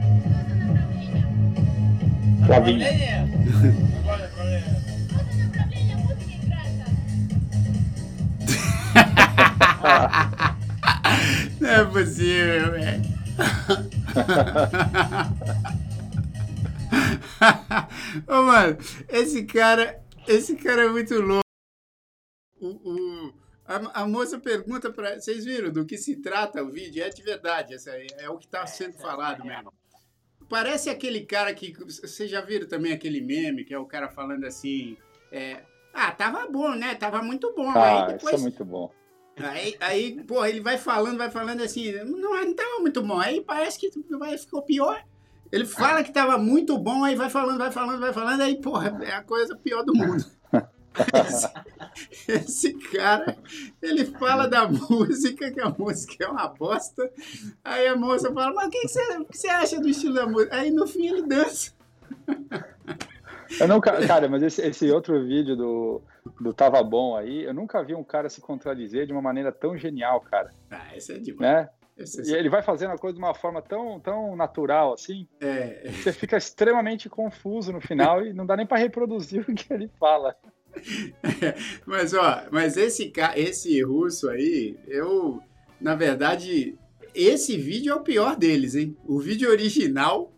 Flavinha. 2.46 2.86
Направление? 2.88 3.28
Какое 4.04 4.18
направление? 4.28 4.81
Não 11.60 11.68
é 11.70 11.84
possível, 11.84 12.72
velho. 12.72 13.02
Ô, 18.28 18.42
mano, 18.42 18.76
esse 19.08 19.44
cara, 19.44 20.02
esse 20.28 20.56
cara 20.56 20.84
é 20.84 20.88
muito 20.88 21.14
louco. 21.20 21.42
O, 22.60 22.66
o- 22.68 23.34
a, 23.64 24.02
a 24.02 24.06
moça 24.08 24.38
pergunta 24.38 24.92
pra. 24.92 25.14
Vocês 25.20 25.44
viram 25.44 25.70
do 25.72 25.84
que 25.86 25.96
se 25.96 26.16
trata 26.16 26.62
o 26.62 26.70
vídeo? 26.70 27.02
É 27.02 27.08
de 27.08 27.22
verdade, 27.22 27.74
essa 27.74 27.90
aí, 27.92 28.06
é 28.18 28.28
o 28.28 28.36
que 28.38 28.48
tá 28.48 28.66
sendo 28.66 28.94
falado 28.98 29.44
mesmo. 29.44 29.72
Parece 30.48 30.90
aquele 30.90 31.24
cara 31.24 31.54
que. 31.54 31.72
Vocês 31.72 32.30
já 32.30 32.40
viram 32.40 32.66
também 32.68 32.92
aquele 32.92 33.20
meme, 33.20 33.64
que 33.64 33.72
é 33.72 33.78
o 33.78 33.86
cara 33.86 34.08
falando 34.08 34.44
assim. 34.44 34.96
é, 35.30 35.62
ah, 35.94 36.10
tava 36.12 36.46
bom, 36.50 36.74
né? 36.74 36.94
Tava 36.94 37.22
muito 37.22 37.54
bom. 37.54 37.70
Ah, 37.70 37.84
aí 37.84 37.96
isso 37.98 38.06
depois 38.16 38.34
é 38.34 38.38
muito 38.38 38.64
bom. 38.64 38.92
Aí, 39.36 39.76
aí, 39.80 40.24
pô, 40.24 40.44
ele 40.44 40.60
vai 40.60 40.76
falando, 40.78 41.18
vai 41.18 41.30
falando 41.30 41.62
assim, 41.62 41.92
não, 42.04 42.44
não 42.44 42.54
tava 42.54 42.80
muito 42.80 43.02
bom. 43.02 43.18
Aí 43.18 43.40
parece 43.40 43.78
que 43.78 43.90
vai, 44.18 44.36
ficou 44.36 44.62
pior. 44.62 45.02
Ele 45.50 45.66
fala 45.66 46.02
que 46.02 46.12
tava 46.12 46.38
muito 46.38 46.78
bom, 46.78 47.04
aí 47.04 47.14
vai 47.14 47.28
falando, 47.28 47.58
vai 47.58 47.70
falando, 47.70 48.00
vai 48.00 48.12
falando, 48.12 48.40
aí, 48.40 48.60
porra, 48.60 48.98
é 49.02 49.12
a 49.12 49.22
coisa 49.22 49.54
pior 49.56 49.82
do 49.82 49.94
mundo. 49.94 50.24
Esse 52.28 52.72
cara, 52.74 53.36
ele 53.80 54.04
fala 54.06 54.46
da 54.46 54.66
música, 54.68 55.50
que 55.50 55.60
a 55.60 55.68
música 55.68 56.24
é 56.24 56.28
uma 56.28 56.48
bosta. 56.48 57.10
Aí 57.62 57.86
a 57.86 57.96
moça 57.96 58.32
fala, 58.32 58.54
mas 58.54 58.66
o 58.66 58.70
que, 58.70 58.80
que, 58.80 58.88
você, 58.88 59.18
o 59.18 59.24
que 59.26 59.38
você 59.38 59.48
acha 59.48 59.80
do 59.80 59.88
estilo 59.88 60.14
da 60.14 60.26
música? 60.26 60.56
Aí 60.56 60.70
no 60.70 60.86
fim 60.86 61.06
ele 61.06 61.22
dança. 61.22 61.72
Eu 63.60 63.68
nunca, 63.68 64.06
cara, 64.06 64.28
mas 64.28 64.42
esse, 64.42 64.62
esse 64.62 64.90
outro 64.90 65.24
vídeo 65.26 65.56
do, 65.56 66.02
do 66.40 66.52
Tava 66.52 66.82
Bom 66.82 67.16
aí, 67.16 67.44
eu 67.44 67.54
nunca 67.54 67.82
vi 67.82 67.94
um 67.94 68.04
cara 68.04 68.28
se 68.28 68.40
contradizer 68.40 69.06
de 69.06 69.12
uma 69.12 69.22
maneira 69.22 69.52
tão 69.52 69.76
genial, 69.76 70.20
cara. 70.20 70.50
Ah, 70.70 70.96
esse 70.96 71.12
é 71.12 71.18
demais. 71.18 71.40
Né? 71.40 71.68
Esse 71.96 72.22
E 72.30 72.34
é, 72.34 72.38
ele 72.38 72.48
vai 72.48 72.62
fazendo 72.62 72.92
a 72.92 72.98
coisa 72.98 73.14
de 73.14 73.22
uma 73.22 73.34
forma 73.34 73.60
tão, 73.60 74.00
tão 74.00 74.34
natural 74.34 74.94
assim, 74.94 75.28
é, 75.40 75.90
você 75.90 76.12
fica 76.12 76.36
extremamente 76.36 77.08
confuso 77.08 77.72
no 77.72 77.80
final 77.80 78.24
e 78.24 78.32
não 78.32 78.46
dá 78.46 78.56
nem 78.56 78.66
para 78.66 78.78
reproduzir 78.78 79.44
o 79.48 79.54
que 79.54 79.72
ele 79.72 79.88
fala. 80.00 80.34
mas 81.84 82.14
ó, 82.14 82.44
mas 82.50 82.78
esse 82.78 83.12
esse 83.36 83.82
russo 83.82 84.30
aí, 84.30 84.78
eu 84.86 85.42
na 85.78 85.94
verdade 85.94 86.78
esse 87.14 87.58
vídeo 87.58 87.92
é 87.92 87.94
o 87.94 88.00
pior 88.02 88.36
deles, 88.36 88.74
hein? 88.74 88.96
O 89.04 89.20
vídeo 89.20 89.50
original 89.50 90.32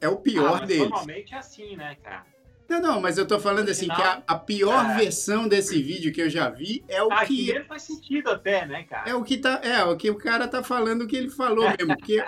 é 0.00 0.08
o 0.08 0.14
Ah, 0.14 0.16
pior 0.16 0.58
mas 0.60 0.68
deles. 0.68 0.88
Normalmente 0.88 1.32
é 1.32 1.38
assim, 1.38 1.76
né, 1.76 1.96
cara? 2.02 2.26
Não, 2.68 2.82
não, 2.82 3.00
mas 3.00 3.16
eu 3.16 3.26
tô 3.26 3.40
falando 3.40 3.70
assim 3.70 3.86
que 3.86 4.02
a, 4.02 4.22
a 4.26 4.34
pior 4.36 4.90
É. 4.90 4.96
versão 4.98 5.48
desse 5.48 5.80
vídeo 5.82 6.12
que 6.12 6.20
eu 6.20 6.28
já 6.28 6.50
vi 6.50 6.84
é 6.86 7.02
o 7.02 7.10
Ah, 7.10 7.24
que 7.24 7.48
ele 7.50 7.64
faz 7.64 7.82
sentido 7.82 8.28
até, 8.30 8.66
né, 8.66 8.82
cara? 8.84 9.08
é 9.08 9.14
o 9.14 9.22
que 9.24 9.38
tá 9.38 9.60
é 9.62 9.82
o 9.84 9.96
que 9.96 10.10
o 10.10 10.16
cara 10.16 10.46
tá 10.46 10.62
falando 10.62 11.06
que 11.06 11.16
ele 11.16 11.30
falou 11.30 11.64
mesmo, 11.78 11.96
porque 11.96 12.22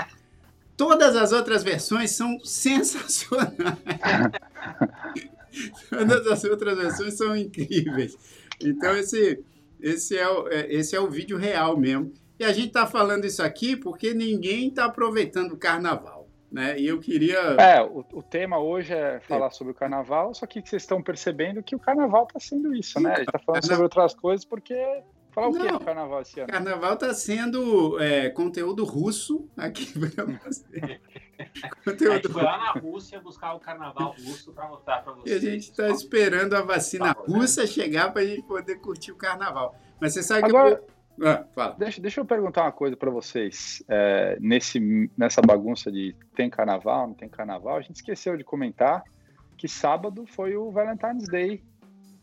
todas 0.76 1.14
as 1.14 1.32
outras 1.32 1.62
versões 1.62 2.10
são 2.12 2.38
sensacionais. 2.42 3.52
todas 5.90 6.26
as 6.26 6.44
outras 6.44 6.78
versões 6.78 7.14
são 7.14 7.36
incríveis. 7.36 8.16
Então 8.60 8.96
esse 8.96 9.42
esse 9.80 10.16
é 10.16 10.28
o, 10.28 10.48
é- 10.48 10.72
esse 10.72 10.94
é 10.94 11.00
o 11.00 11.08
vídeo 11.10 11.36
real 11.38 11.76
mesmo. 11.76 12.12
E 12.38 12.44
a 12.44 12.52
gente 12.52 12.72
tá 12.72 12.86
falando 12.86 13.24
isso 13.26 13.42
aqui 13.42 13.76
porque 13.76 14.14
ninguém 14.14 14.70
tá 14.70 14.86
aproveitando 14.86 15.52
o 15.52 15.56
carnaval, 15.58 16.19
né? 16.50 16.78
E 16.78 16.86
eu 16.86 16.98
queria 16.98 17.38
É, 17.58 17.80
o, 17.82 18.04
o 18.12 18.22
tema 18.22 18.58
hoje 18.58 18.92
é 18.92 19.20
falar 19.20 19.50
sobre 19.50 19.72
o 19.72 19.74
carnaval, 19.74 20.34
só 20.34 20.46
que 20.46 20.60
vocês 20.60 20.82
estão 20.82 21.02
percebendo 21.02 21.62
que 21.62 21.76
o 21.76 21.78
carnaval 21.78 22.26
tá 22.26 22.40
sendo 22.40 22.74
isso, 22.74 22.98
né? 23.00 23.12
A 23.12 23.18
gente 23.18 23.32
tá 23.32 23.38
falando 23.38 23.66
sobre 23.66 23.82
outras 23.82 24.14
coisas 24.14 24.44
porque. 24.44 24.74
Falar 25.32 25.46
o 25.46 25.52
que 25.52 25.58
do 25.68 25.78
carnaval 25.78 26.22
esse 26.22 26.40
ano? 26.40 26.48
Carnaval 26.52 26.94
está 26.94 27.14
sendo 27.14 28.00
é, 28.02 28.30
conteúdo 28.30 28.84
russo 28.84 29.48
aqui 29.56 29.86
para 30.10 30.24
você. 30.24 31.00
A 31.38 31.44
gente 31.44 31.84
conteúdo 31.84 32.30
foi 32.32 32.42
lá 32.42 32.58
na 32.58 32.72
Rússia 32.72 33.20
buscar 33.20 33.54
o 33.54 33.60
carnaval 33.60 34.12
russo 34.26 34.52
pra 34.52 34.66
mostrar 34.66 35.04
pra 35.04 35.12
E 35.12 35.16
vocês. 35.20 35.36
a 35.36 35.50
gente 35.50 35.70
está 35.70 35.88
esperando 35.88 36.54
a 36.54 36.62
vacina 36.62 37.14
Tá 37.14 37.20
né? 37.20 37.26
russa 37.28 37.64
chegar 37.64 38.12
para 38.12 38.22
a 38.22 38.26
gente 38.26 38.42
poder 38.42 38.80
curtir 38.80 39.12
o 39.12 39.16
carnaval. 39.16 39.72
Mas 40.00 40.14
você 40.14 40.22
sabe 40.24 40.40
que 40.42 40.48
Agora- 40.48 40.70
eu... 40.74 40.86
Ah, 41.22 41.44
fala. 41.54 41.76
Deixa, 41.78 42.00
deixa 42.00 42.20
eu 42.20 42.24
perguntar 42.24 42.62
uma 42.62 42.72
coisa 42.72 42.96
para 42.96 43.10
vocês. 43.10 43.82
É, 43.88 44.38
nesse, 44.40 45.10
nessa 45.16 45.42
bagunça 45.42 45.90
de 45.90 46.14
tem 46.34 46.48
carnaval, 46.48 47.08
não 47.08 47.14
tem 47.14 47.28
carnaval, 47.28 47.76
a 47.76 47.80
gente 47.82 47.96
esqueceu 47.96 48.36
de 48.36 48.44
comentar 48.44 49.02
que 49.56 49.68
sábado 49.68 50.24
foi 50.26 50.56
o 50.56 50.70
Valentine's 50.70 51.28
Day. 51.28 51.62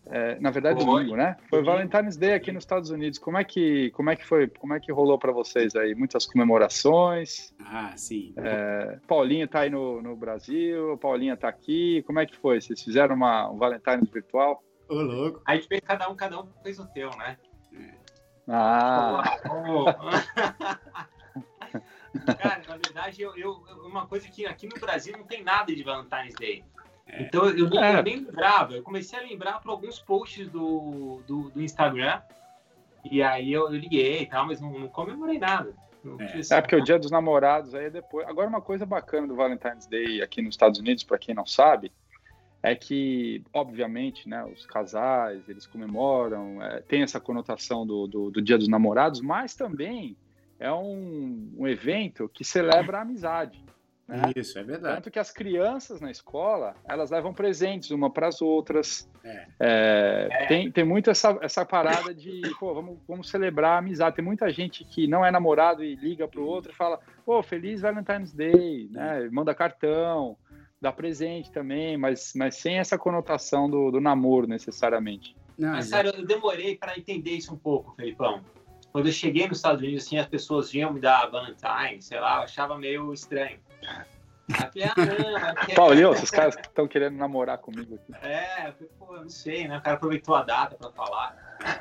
É, 0.09 0.39
na 0.39 0.49
verdade, 0.49 0.83
Foi. 0.83 0.85
domingo, 0.85 1.15
né? 1.17 1.35
Foi. 1.49 1.61
Valentine's 1.61 2.15
Day 2.17 2.33
aqui 2.33 2.51
nos 2.51 2.63
Estados 2.63 2.89
Unidos. 2.89 3.19
Como 3.19 3.37
é 3.37 3.43
que, 3.43 3.91
como 3.91 4.09
é 4.09 4.15
que 4.15 4.25
foi? 4.25 4.47
Como 4.47 4.73
é 4.73 4.79
que 4.79 4.91
rolou 4.91 5.19
para 5.19 5.31
vocês 5.31 5.75
aí? 5.75 5.93
Muitas 5.93 6.25
comemorações. 6.25 7.53
Ah, 7.59 7.91
sim. 7.95 8.33
É, 8.37 8.99
Paulinha 9.05 9.47
tá 9.47 9.59
aí 9.59 9.69
no, 9.69 10.01
no 10.01 10.15
Brasil, 10.15 10.97
Paulinha 10.97 11.35
tá 11.35 11.49
aqui. 11.49 12.01
Como 12.07 12.19
é 12.19 12.25
que 12.25 12.37
foi? 12.37 12.61
Vocês 12.61 12.81
fizeram 12.81 13.15
uma, 13.15 13.49
um 13.51 13.57
Valentine's 13.57 14.09
virtual? 14.09 14.63
Ô, 14.89 14.95
louco. 14.95 15.41
A 15.45 15.55
gente 15.55 15.67
fez 15.67 15.81
cada 15.81 16.09
um, 16.09 16.15
cada 16.15 16.41
um 16.41 16.47
fez 16.63 16.79
o 16.79 16.85
teu, 16.87 17.09
né? 17.17 17.37
Ah, 18.47 19.23
Cara, 22.39 22.61
na 22.67 22.77
verdade, 22.77 23.21
eu, 23.21 23.35
eu- 23.37 23.63
eu- 23.69 23.85
uma 23.85 24.07
coisa 24.07 24.27
que 24.29 24.45
aqui 24.45 24.67
no 24.67 24.79
Brasil 24.79 25.15
não 25.17 25.25
tem 25.25 25.43
nada 25.43 25.73
de 25.75 25.83
Valentine's 25.83 26.33
Day. 26.35 26.63
Então 27.19 27.45
eu 27.49 27.69
nem, 27.69 27.79
É. 27.83 27.99
eu 27.99 28.03
nem 28.03 28.15
lembrava. 28.17 28.73
Eu 28.73 28.83
comecei 28.83 29.17
a 29.19 29.21
lembrar 29.21 29.61
por 29.61 29.69
alguns 29.71 29.99
posts 29.99 30.49
do, 30.49 31.21
do, 31.27 31.49
do 31.51 31.61
Instagram. 31.61 32.21
E 33.09 33.21
aí 33.23 33.51
eu, 33.53 33.65
eu 33.67 33.75
liguei 33.75 34.23
e 34.23 34.25
tal, 34.25 34.45
mas 34.45 34.59
não, 34.59 34.77
não 34.77 34.87
comemorei 34.87 35.37
nada. 35.39 35.73
Não 36.03 36.19
É. 36.19 36.39
É 36.51 36.61
porque 36.61 36.75
o 36.75 36.83
Dia 36.83 36.97
dos 36.99 37.11
Namorados 37.11 37.73
aí 37.75 37.85
é 37.85 37.89
depois. 37.89 38.27
Agora 38.27 38.47
uma 38.49 38.61
coisa 38.61 38.85
bacana 38.85 39.27
do 39.27 39.35
Valentine's 39.35 39.85
Day 39.87 40.21
aqui 40.21 40.41
nos 40.41 40.53
Estados 40.55 40.79
Unidos, 40.79 41.03
para 41.03 41.17
quem 41.17 41.33
não 41.35 41.45
sabe, 41.45 41.91
é 42.61 42.75
que 42.75 43.43
obviamente, 43.53 44.27
né, 44.27 44.43
os 44.45 44.65
casais 44.65 45.47
eles 45.47 45.65
comemoram, 45.65 46.61
é, 46.61 46.81
tem 46.81 47.03
essa 47.03 47.19
conotação 47.19 47.85
do, 47.85 48.07
do, 48.07 48.31
do 48.31 48.41
Dia 48.41 48.57
dos 48.57 48.67
Namorados, 48.67 49.21
mas 49.21 49.55
também 49.55 50.17
é 50.59 50.71
um, 50.71 51.51
um 51.57 51.67
evento 51.67 52.29
que 52.29 52.43
celebra 52.43 52.99
a 52.99 53.01
amizade. 53.01 53.63
Né? 54.07 54.31
Isso, 54.35 54.57
é 54.57 54.63
verdade. 54.63 54.95
Tanto 54.95 55.11
que 55.11 55.19
as 55.19 55.31
crianças 55.31 55.99
na 55.99 56.09
escola, 56.09 56.75
elas 56.87 57.11
levam 57.11 57.33
presentes 57.33 57.91
uma 57.91 58.09
para 58.09 58.27
as 58.27 58.41
outras. 58.41 59.09
É. 59.23 59.47
É, 59.59 60.27
É. 60.31 60.45
Tem, 60.45 60.71
tem 60.71 60.85
muito 60.85 61.09
essa, 61.09 61.37
essa 61.41 61.65
parada 61.65 62.13
de, 62.13 62.41
pô, 62.57 62.73
vamos, 62.73 62.97
vamos 63.05 63.29
celebrar 63.29 63.73
a 63.73 63.77
amizade. 63.79 64.15
Tem 64.15 64.23
muita 64.23 64.49
gente 64.49 64.85
que 64.85 65.07
não 65.07 65.25
é 65.25 65.29
namorado 65.29 65.83
e 65.83 65.95
liga 65.95 66.25
pro 66.25 66.45
outro 66.45 66.71
e 66.71 66.75
fala, 66.75 66.99
pô, 67.25 67.43
feliz 67.43 67.81
Valentine's 67.81 68.33
Day, 68.33 68.87
né? 68.91 69.27
Manda 69.29 69.53
cartão, 69.53 70.37
dá 70.81 70.91
presente 70.91 71.51
também, 71.51 71.97
mas, 71.97 72.33
mas 72.35 72.55
sem 72.55 72.77
essa 72.77 72.97
conotação 72.97 73.69
do, 73.69 73.91
do 73.91 73.99
namoro 74.01 74.47
necessariamente. 74.47 75.35
Não, 75.57 75.71
Mas, 75.71 75.89
sério, 75.89 76.11
eu 76.15 76.25
demorei 76.25 76.75
para 76.75 76.97
entender 76.97 77.31
isso 77.31 77.53
um 77.53 77.57
pouco, 77.57 77.95
Felipão. 77.95 78.41
Quando 78.91 79.07
eu 79.07 79.11
cheguei 79.13 79.47
nos 79.47 79.57
Estados 79.57 79.81
Unidos, 79.81 80.05
assim, 80.05 80.17
as 80.17 80.27
pessoas 80.27 80.71
vinham 80.71 80.93
me 80.93 80.99
dar 80.99 81.27
Valentine, 81.29 82.01
sei 82.01 82.19
lá, 82.19 82.37
eu 82.37 82.41
achava 82.43 82.77
meio 82.77 83.11
estranho. 83.11 83.59
Falei, 84.49 84.83
ah, 84.85 84.93
não, 84.95 85.37
é 85.37 85.65
que- 85.65 85.73
Paulinho, 85.73 86.11
esses 86.13 86.29
caras 86.29 86.55
estão 86.55 86.87
querendo 86.87 87.17
namorar 87.17 87.57
comigo 87.57 87.95
aqui. 87.95 88.13
É, 88.25 88.69
eu 88.69 88.73
falei, 88.73 88.89
pô, 88.97 89.15
eu 89.15 89.21
não 89.23 89.29
sei, 89.29 89.67
né? 89.67 89.77
O 89.77 89.81
cara 89.81 89.97
aproveitou 89.97 90.35
a 90.35 90.43
data 90.43 90.75
para 90.75 90.91
falar. 90.91 91.35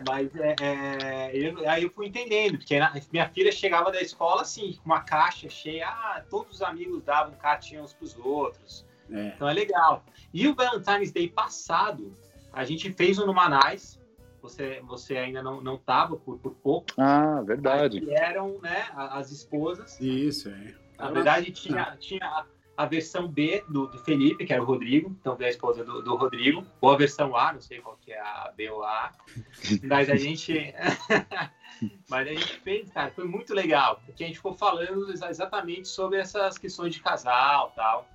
Mas 0.06 0.34
é, 0.34 0.56
é, 0.60 1.30
eu- 1.36 1.68
aí 1.68 1.84
eu 1.84 1.90
fui 1.90 2.06
entendendo, 2.06 2.56
porque 2.58 2.78
na- 2.78 2.92
minha 3.12 3.28
filha 3.28 3.52
chegava 3.52 3.92
da 3.92 4.00
escola 4.00 4.40
assim, 4.42 4.72
com 4.82 4.86
uma 4.86 5.00
caixa 5.02 5.48
cheia, 5.48 5.86
ah, 5.86 6.24
todos 6.28 6.56
os 6.56 6.62
amigos 6.62 7.02
davam 7.04 7.34
cartinhas 7.34 7.84
uns 7.84 7.92
pros 7.94 8.16
outros. 8.16 8.85
É. 9.10 9.28
Então 9.28 9.48
é 9.48 9.52
legal. 9.52 10.04
E 10.32 10.46
o 10.48 10.54
Valentine's 10.54 11.12
Day 11.12 11.28
passado, 11.28 12.12
a 12.52 12.64
gente 12.64 12.92
fez 12.92 13.18
um 13.18 13.26
no 13.26 13.34
Manais. 13.34 14.00
Você, 14.42 14.80
você 14.86 15.16
ainda 15.16 15.42
não, 15.42 15.60
não 15.60 15.76
tava 15.76 16.16
por, 16.16 16.38
por 16.38 16.54
pouco. 16.54 16.86
Ah, 16.98 17.42
verdade. 17.42 17.98
Aí 17.98 18.14
eram 18.14 18.58
né, 18.60 18.86
as 18.94 19.30
esposas. 19.32 20.00
Isso, 20.00 20.48
é. 20.48 20.74
Na 20.98 21.10
verdade, 21.10 21.50
tinha, 21.50 21.96
tinha 21.98 22.46
a- 22.76 22.86
versão 22.86 23.26
B 23.26 23.64
do, 23.68 23.86
do 23.88 23.98
Felipe, 23.98 24.44
que 24.46 24.52
era 24.52 24.62
o 24.62 24.64
Rodrigo, 24.66 25.14
então 25.20 25.34
veio 25.34 25.48
a 25.48 25.50
esposa 25.50 25.84
do, 25.84 26.00
do 26.00 26.14
Rodrigo, 26.14 26.64
ou 26.80 26.90
a 26.92 26.96
versão 26.96 27.34
A, 27.34 27.52
não 27.52 27.60
sei 27.60 27.80
qual 27.80 27.96
que 27.96 28.12
é 28.12 28.20
a 28.20 28.52
B 28.56 28.70
ou 28.70 28.84
a 28.84 29.06
A. 29.06 29.12
Mas 29.82 30.08
a 30.08 30.16
gente. 30.16 30.52
Mas 32.08 32.26
a 32.28 32.30
gente 32.32 32.60
fez, 32.60 32.90
cara, 32.90 33.10
foi 33.10 33.24
muito 33.26 33.52
legal, 33.52 34.00
porque 34.06 34.24
a 34.24 34.26
gente 34.26 34.36
ficou 34.36 34.54
falando 34.54 35.10
exa- 35.10 35.28
exatamente 35.28 35.88
sobre 35.88 36.18
essas 36.18 36.56
questões 36.56 36.94
de 36.94 37.00
casal 37.00 37.72
tal. 37.76 38.08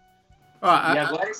Ó, 0.62 0.67
E 0.67 0.97
a- 0.97 1.08
agora. 1.08 1.32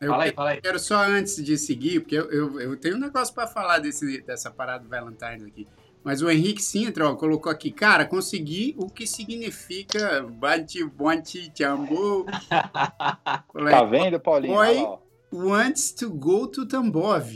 eu 0.00 0.10
Fala 0.10 0.24
aí, 0.24 0.32
fala 0.32 0.50
aí. 0.50 0.60
quero 0.60 0.78
só 0.78 0.96
antes 1.04 1.36
de 1.44 1.56
seguir, 1.56 2.00
porque 2.00 2.16
eu, 2.16 2.30
eu, 2.30 2.60
eu 2.60 2.76
tenho 2.76 2.96
um 2.96 3.00
negócio 3.00 3.34
para 3.34 3.46
falar 3.46 3.78
desse, 3.78 4.20
dessa 4.22 4.50
parada 4.50 4.84
do 4.84 4.90
Valentine's 4.90 5.44
aqui. 5.44 5.66
Mas 6.04 6.22
o 6.22 6.30
Henrique 6.30 6.62
Sintra 6.62 7.08
ó, 7.10 7.14
colocou 7.16 7.50
aqui, 7.50 7.70
cara, 7.70 8.04
consegui 8.06 8.74
o 8.78 8.86
que 8.88 9.06
significa 9.06 10.22
Banti 10.22 10.82
Bonti 10.84 11.52
Jambu. 11.54 12.24
Tá 12.48 13.84
vendo, 13.84 14.18
Paulinho? 14.20 14.54
Oi. 14.56 14.98
Wants 15.30 15.92
to 15.92 16.08
go 16.10 16.46
to 16.46 16.64
Tambov. 16.66 17.30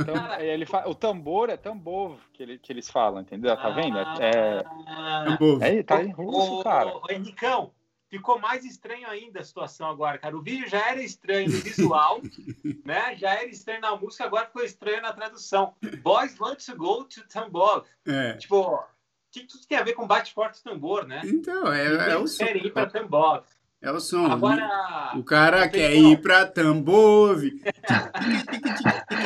Então, 0.00 0.34
ele 0.40 0.64
fa... 0.64 0.88
O 0.88 0.94
tambor 0.94 1.50
é 1.50 1.58
tambor 1.58 2.16
que, 2.32 2.42
ele, 2.42 2.58
que 2.58 2.72
eles 2.72 2.88
falam, 2.90 3.20
entendeu? 3.20 3.54
Tá 3.54 3.68
vendo? 3.68 3.98
É, 3.98 4.64
Ah, 4.86 5.24
Tambov. 5.36 5.62
é... 5.62 5.82
Tá 5.82 6.02
em 6.02 6.10
russo, 6.10 6.54
Ô, 6.60 6.64
cara. 6.64 6.90
ô, 6.96 7.02
Henricão, 7.10 7.72
ficou 8.12 8.38
mais 8.38 8.62
estranho 8.64 9.08
ainda 9.08 9.40
a 9.40 9.44
situação 9.44 9.88
agora, 9.88 10.18
cara. 10.18 10.36
O 10.36 10.42
vídeo 10.42 10.68
já 10.68 10.86
era 10.90 11.02
estranho 11.02 11.50
no 11.50 11.56
visual, 11.58 12.20
né? 12.84 13.16
Já 13.16 13.30
era 13.30 13.46
estranho 13.48 13.80
na 13.80 13.96
música, 13.96 14.24
agora 14.24 14.44
ficou 14.46 14.62
estranho 14.62 15.00
na 15.00 15.12
tradução. 15.14 15.74
Boys 16.02 16.38
want 16.38 16.62
to 16.66 16.76
go 16.76 17.04
to 17.04 17.26
Tambov. 17.26 17.84
É. 18.06 18.34
Tipo, 18.34 18.60
o 18.74 18.84
que, 19.30 19.44
que 19.46 19.66
tem 19.66 19.78
a 19.78 19.82
ver 19.82 19.94
com 19.94 20.06
bate 20.06 20.34
forte 20.34 20.62
tambor, 20.62 21.06
né? 21.06 21.22
Então, 21.24 21.72
é, 21.72 21.86
é 22.10 22.16
o 22.16 22.20
Eles 22.20 22.36
som. 22.36 22.44
ir 22.44 22.70
pra 22.72 22.84
Tambov. 22.86 23.44
É 23.80 23.90
o 23.90 23.98
som. 23.98 24.26
Agora, 24.30 25.12
O 25.16 25.24
cara 25.24 25.66
o 25.66 25.70
quer 25.70 25.94
ir 25.96 26.20
pra 26.20 26.46
Tambov. 26.46 27.42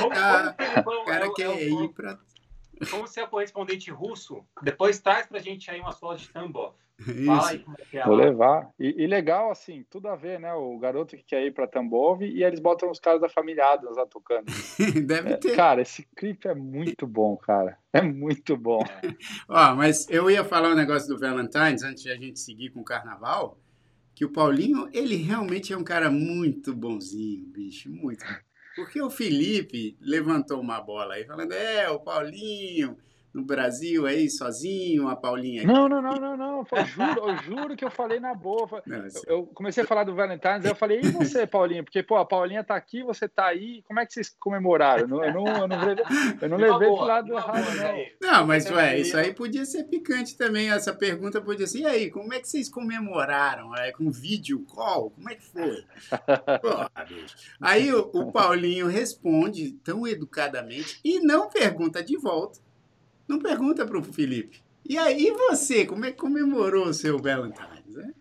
o 0.01 0.07
O 0.07 1.05
cara 1.05 1.25
é 1.25 1.29
o- 1.29 1.35
quer 1.35 1.43
é 1.45 1.49
o- 1.49 1.85
ir 1.85 1.89
pra. 1.93 2.19
como 2.91 3.07
você 3.07 3.21
é 3.21 3.25
o 3.25 3.29
correspondente 3.29 3.91
russo, 3.91 4.45
depois 4.63 4.99
traz 5.01 5.27
pra 5.27 5.41
gente 5.41 5.71
aí 5.71 5.81
umas 5.81 5.99
fotos 5.99 6.23
de 6.23 6.29
Tambov. 6.31 6.73
Isso. 6.99 7.31
aí 7.31 7.65
é 7.79 7.85
que 7.85 7.99
é. 7.99 8.05
Vou 8.05 8.15
levar. 8.17 8.71
E, 8.79 9.03
e 9.05 9.07
legal, 9.07 9.51
assim, 9.51 9.85
tudo 9.91 10.09
a 10.09 10.17
ver, 10.17 10.41
né? 10.41 10.53
O 10.55 10.79
garoto 10.79 11.17
que 11.17 11.23
quer 11.23 11.45
ir 11.45 11.53
pra 11.53 11.67
Tambov 11.67 12.23
e 12.23 12.43
eles 12.43 12.59
botam 12.59 12.91
os 12.91 12.99
caras 12.99 13.21
da 13.21 13.29
família 13.29 13.67
Adams 13.73 13.97
lá 13.97 14.07
tocando. 14.07 14.47
Deve 15.07 15.33
É, 15.33 15.37
ter. 15.37 15.55
cara, 15.55 15.83
esse 15.83 16.07
clipe 16.17 16.49
é 16.49 16.55
muito 16.55 17.07
bom, 17.07 17.37
cara. 17.37 17.77
É 17.93 18.01
muito 18.01 18.57
bom. 18.57 18.83
Ó, 19.49 19.75
mas 19.75 20.09
eu 20.09 20.31
ia 20.31 20.45
falar 20.45 20.71
um 20.71 20.75
negócio 20.77 21.09
do 21.09 21.19
Valentine's 21.19 21.83
antes 21.83 22.03
de 22.03 22.11
a 22.11 22.17
gente 22.17 22.39
seguir 22.41 22.71
com 22.71 22.81
o 22.81 22.85
carnaval, 22.85 23.59
que 24.15 24.25
o 24.25 24.33
Paulinho, 24.33 24.89
ele 24.95 25.17
realmente 25.17 25.73
é 25.75 25.77
um 25.77 25.85
cara 25.85 26.11
muito 26.11 26.75
bonzinho, 26.75 27.45
bicho, 27.49 27.91
muito. 27.91 28.25
Porque 28.75 29.01
o 29.03 29.11
Felipe 29.11 29.97
levantou 30.01 30.61
uma 30.61 30.81
bola 30.81 31.15
aí 31.15 31.25
falando, 31.27 31.53
é, 31.53 31.89
o 31.91 32.01
Paulinho 32.01 32.97
no 33.37 33.45
Brasil 33.45 34.07
aí 34.07 34.31
sozinho, 34.31 35.09
a 35.09 35.15
Paulinha 35.15 35.63
aqui. 35.63 35.67
Não, 35.71 35.87
não, 35.89 36.01
não, 36.01 36.15
não, 36.15 36.37
não. 36.37 36.67
Eu 36.73 36.87
juro, 36.87 37.29
eu 37.29 37.37
juro 37.43 37.77
que 37.77 37.85
eu 37.85 37.91
falei 37.91 38.19
na 38.19 38.35
boa. 38.35 38.83
Eu- 38.87 39.03
assim, 39.05 39.21
Eu 39.27 39.47
comecei 39.49 39.85
a 39.85 39.87
falar 39.87 40.05
do 40.05 40.15
Valentine's, 40.15 40.65
aí 40.65 40.71
eu 40.71 40.75
falei, 40.75 41.01
e 41.01 41.11
você, 41.11 41.47
Paulinho? 41.47 41.85
Porque, 41.85 42.03
pô, 42.03 42.17
a 42.17 42.25
Paulinha 42.25 42.65
tá 42.65 42.75
aqui, 42.75 43.03
você 43.03 43.29
tá 43.29 43.47
aí, 43.47 43.83
como 43.87 44.01
é 44.01 44.07
que 44.07 44.15
vocês 44.15 44.35
comemoraram? 44.41 45.03
Eu 45.03 45.09
não, 45.09 45.25
eu 45.25 45.33
não, 45.35 45.47
eu 45.59 45.69
não 45.69 45.85
levei, 45.85 46.05
eu 46.41 46.49
não 46.49 46.57
Uma 46.57 46.67
levei 46.67 46.89
boa, 46.89 46.99
pro 46.99 47.07
lado 47.07 47.31
uma 47.33 47.41
errado, 47.41 47.53
boa, 47.63 47.75
não. 47.75 47.75
Jair. 47.83 48.17
Não, 48.23 48.47
mas 48.47 48.65
Você 48.65 48.73
ué, 48.75 48.99
isso 48.99 49.17
aí 49.19 49.35
podia 49.35 49.65
ser 49.67 49.85
picante 49.85 50.37
também. 50.37 50.71
Essa 50.71 50.95
pergunta 50.95 51.39
podia 51.41 51.67
ser: 51.67 51.81
e 51.81 51.87
aí, 51.87 52.11
como 52.11 52.33
é 52.33 52.41
que 52.41 52.49
vocês 52.49 52.71
comemoraram? 52.71 53.77
É, 53.77 53.93
com 53.93 54.11
vídeo 54.11 54.65
call? 54.65 55.11
Como 55.11 55.29
é 55.31 55.35
que 55.35 55.45
foi? 55.45 55.85
Porra. 56.63 56.91
Aí 57.61 57.93
o, 57.93 58.11
o 58.15 58.33
Paulinho 58.33 58.87
responde 58.87 59.73
tão 59.85 60.07
educadamente 60.07 60.99
e 61.05 61.21
não 61.21 61.51
pergunta 61.51 62.03
de 62.03 62.17
volta. 62.17 62.65
Não 63.29 63.39
pergunta 63.39 63.85
pro 63.87 64.03
Felipe. 64.03 64.61
E 64.89 64.97
aí 64.97 65.31
você, 65.33 65.85
como 65.85 66.05
é 66.05 66.13
que 66.13 66.19
comemorou 66.19 66.87
o 66.87 66.95
seu 66.95 67.19
Valentine's? 67.19 67.95
né? 67.95 68.13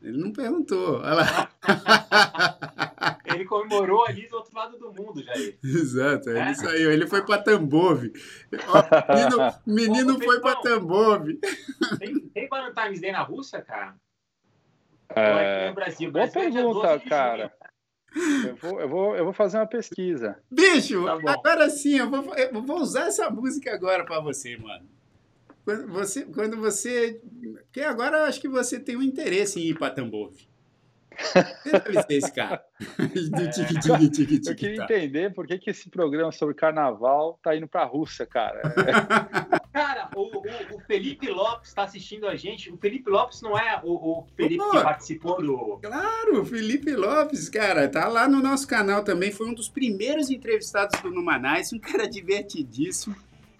Ele 0.00 0.16
não 0.18 0.32
perguntou. 0.32 0.98
Olha 1.00 1.14
lá. 1.14 1.50
Ele 3.26 3.44
comemorou 3.44 4.04
ali 4.06 4.26
do 4.28 4.36
outro 4.36 4.56
lado 4.56 4.78
do 4.78 4.92
mundo, 4.92 5.22
Jair. 5.22 5.58
Exato, 5.62 6.30
ele 6.30 6.38
É? 6.38 6.54
saiu. 6.54 6.90
Ele 6.92 7.06
foi 7.06 7.24
pra 7.24 7.38
Tambove. 7.38 8.12
Menino 9.08 9.54
menino 9.66 10.16
Ô, 10.16 10.20
foi 10.20 10.40
pra 10.40 10.52
Felipão. 10.62 10.80
Tambove. 10.80 11.40
Tem, 11.98 12.18
tem 12.20 12.48
Valentine's 12.48 13.00
Day 13.00 13.12
na 13.12 13.22
Rússia, 13.22 13.60
cara? 13.60 13.94
Ou 15.14 15.22
é 15.22 15.24
que 15.24 15.58
nem 15.58 15.66
É, 15.66 15.70
o 15.70 15.74
Brasil? 15.74 16.08
O 16.08 16.12
boa 16.12 16.26
Brasil 16.26 16.40
é 16.42 16.52
pergunta, 16.52 16.88
12 16.88 16.98
de 17.04 17.08
cara. 17.10 17.52
Eu, 18.14 18.56
vou, 18.56 18.80
eu, 18.80 18.88
vou, 18.88 19.16
eu 19.16 19.24
vou 19.24 19.32
fazer 19.32 19.58
uma 19.58 19.66
pesquisa. 19.66 20.38
Bicho, 20.50 21.04
Tá 21.04 21.32
agora 21.32 21.68
sim, 21.70 21.98
eu 21.98 22.10
vou, 22.10 22.34
eu 22.34 22.62
vou 22.62 22.80
usar 22.80 23.06
essa 23.06 23.30
música 23.30 23.74
agora 23.74 24.04
pra 24.04 24.20
você, 24.20 24.56
mano. 24.56 24.86
Quando 25.64 25.86
você, 25.88 26.24
quando 26.24 26.56
você. 26.56 27.20
Porque 27.64 27.82
agora 27.82 28.18
eu 28.18 28.24
acho 28.24 28.40
que 28.40 28.48
você 28.48 28.80
tem 28.80 28.96
um 28.96 29.02
interesse 29.02 29.60
em 29.60 29.64
ir 29.64 29.78
pra 29.78 29.90
Tambove. 29.90 30.48
Deve 31.64 32.02
ser 32.02 32.14
esse 32.14 32.32
cara. 32.32 32.62
Do 32.98 33.50
tique 33.50 33.80
tique 33.80 34.08
tique 34.10 34.48
Eu 34.48 34.54
queria 34.54 34.76
tá. 34.78 34.84
entender 34.84 35.34
por 35.34 35.46
que, 35.46 35.58
que 35.58 35.70
esse 35.70 35.90
programa 35.90 36.30
sobre 36.32 36.54
carnaval 36.54 37.38
tá 37.42 37.56
indo 37.56 37.66
pra 37.66 37.84
Rússia, 37.84 38.24
cara. 38.26 38.62
Cara, 39.72 40.10
o, 40.16 40.22
o- 40.38 40.76
o 40.76 40.80
Felipe 40.86 41.28
Lopes 41.28 41.68
está 41.68 41.84
assistindo 41.84 42.26
a 42.26 42.34
gente. 42.34 42.72
O 42.72 42.76
Felipe 42.78 43.08
Lopes 43.10 43.40
não 43.42 43.56
é 43.56 43.80
o, 43.84 43.92
o 44.20 44.26
Felipe 44.36 44.56
Pô. 44.64 44.70
que 44.70 44.82
participou 44.82 45.40
do. 45.40 45.78
Claro, 45.80 46.40
o 46.40 46.44
Felipe 46.44 46.90
Lopes, 46.96 47.48
cara, 47.48 47.88
tá 47.88 48.08
lá 48.08 48.26
no 48.28 48.40
nosso 48.42 48.66
canal 48.66 49.04
também. 49.04 49.30
Foi 49.30 49.46
um 49.48 49.54
dos 49.54 49.68
primeiros 49.68 50.30
entrevistados 50.30 51.00
do 51.00 51.10
Numanais, 51.12 51.72
um 51.72 51.78
cara 51.78 52.08
divertidíssimo. 52.08 53.14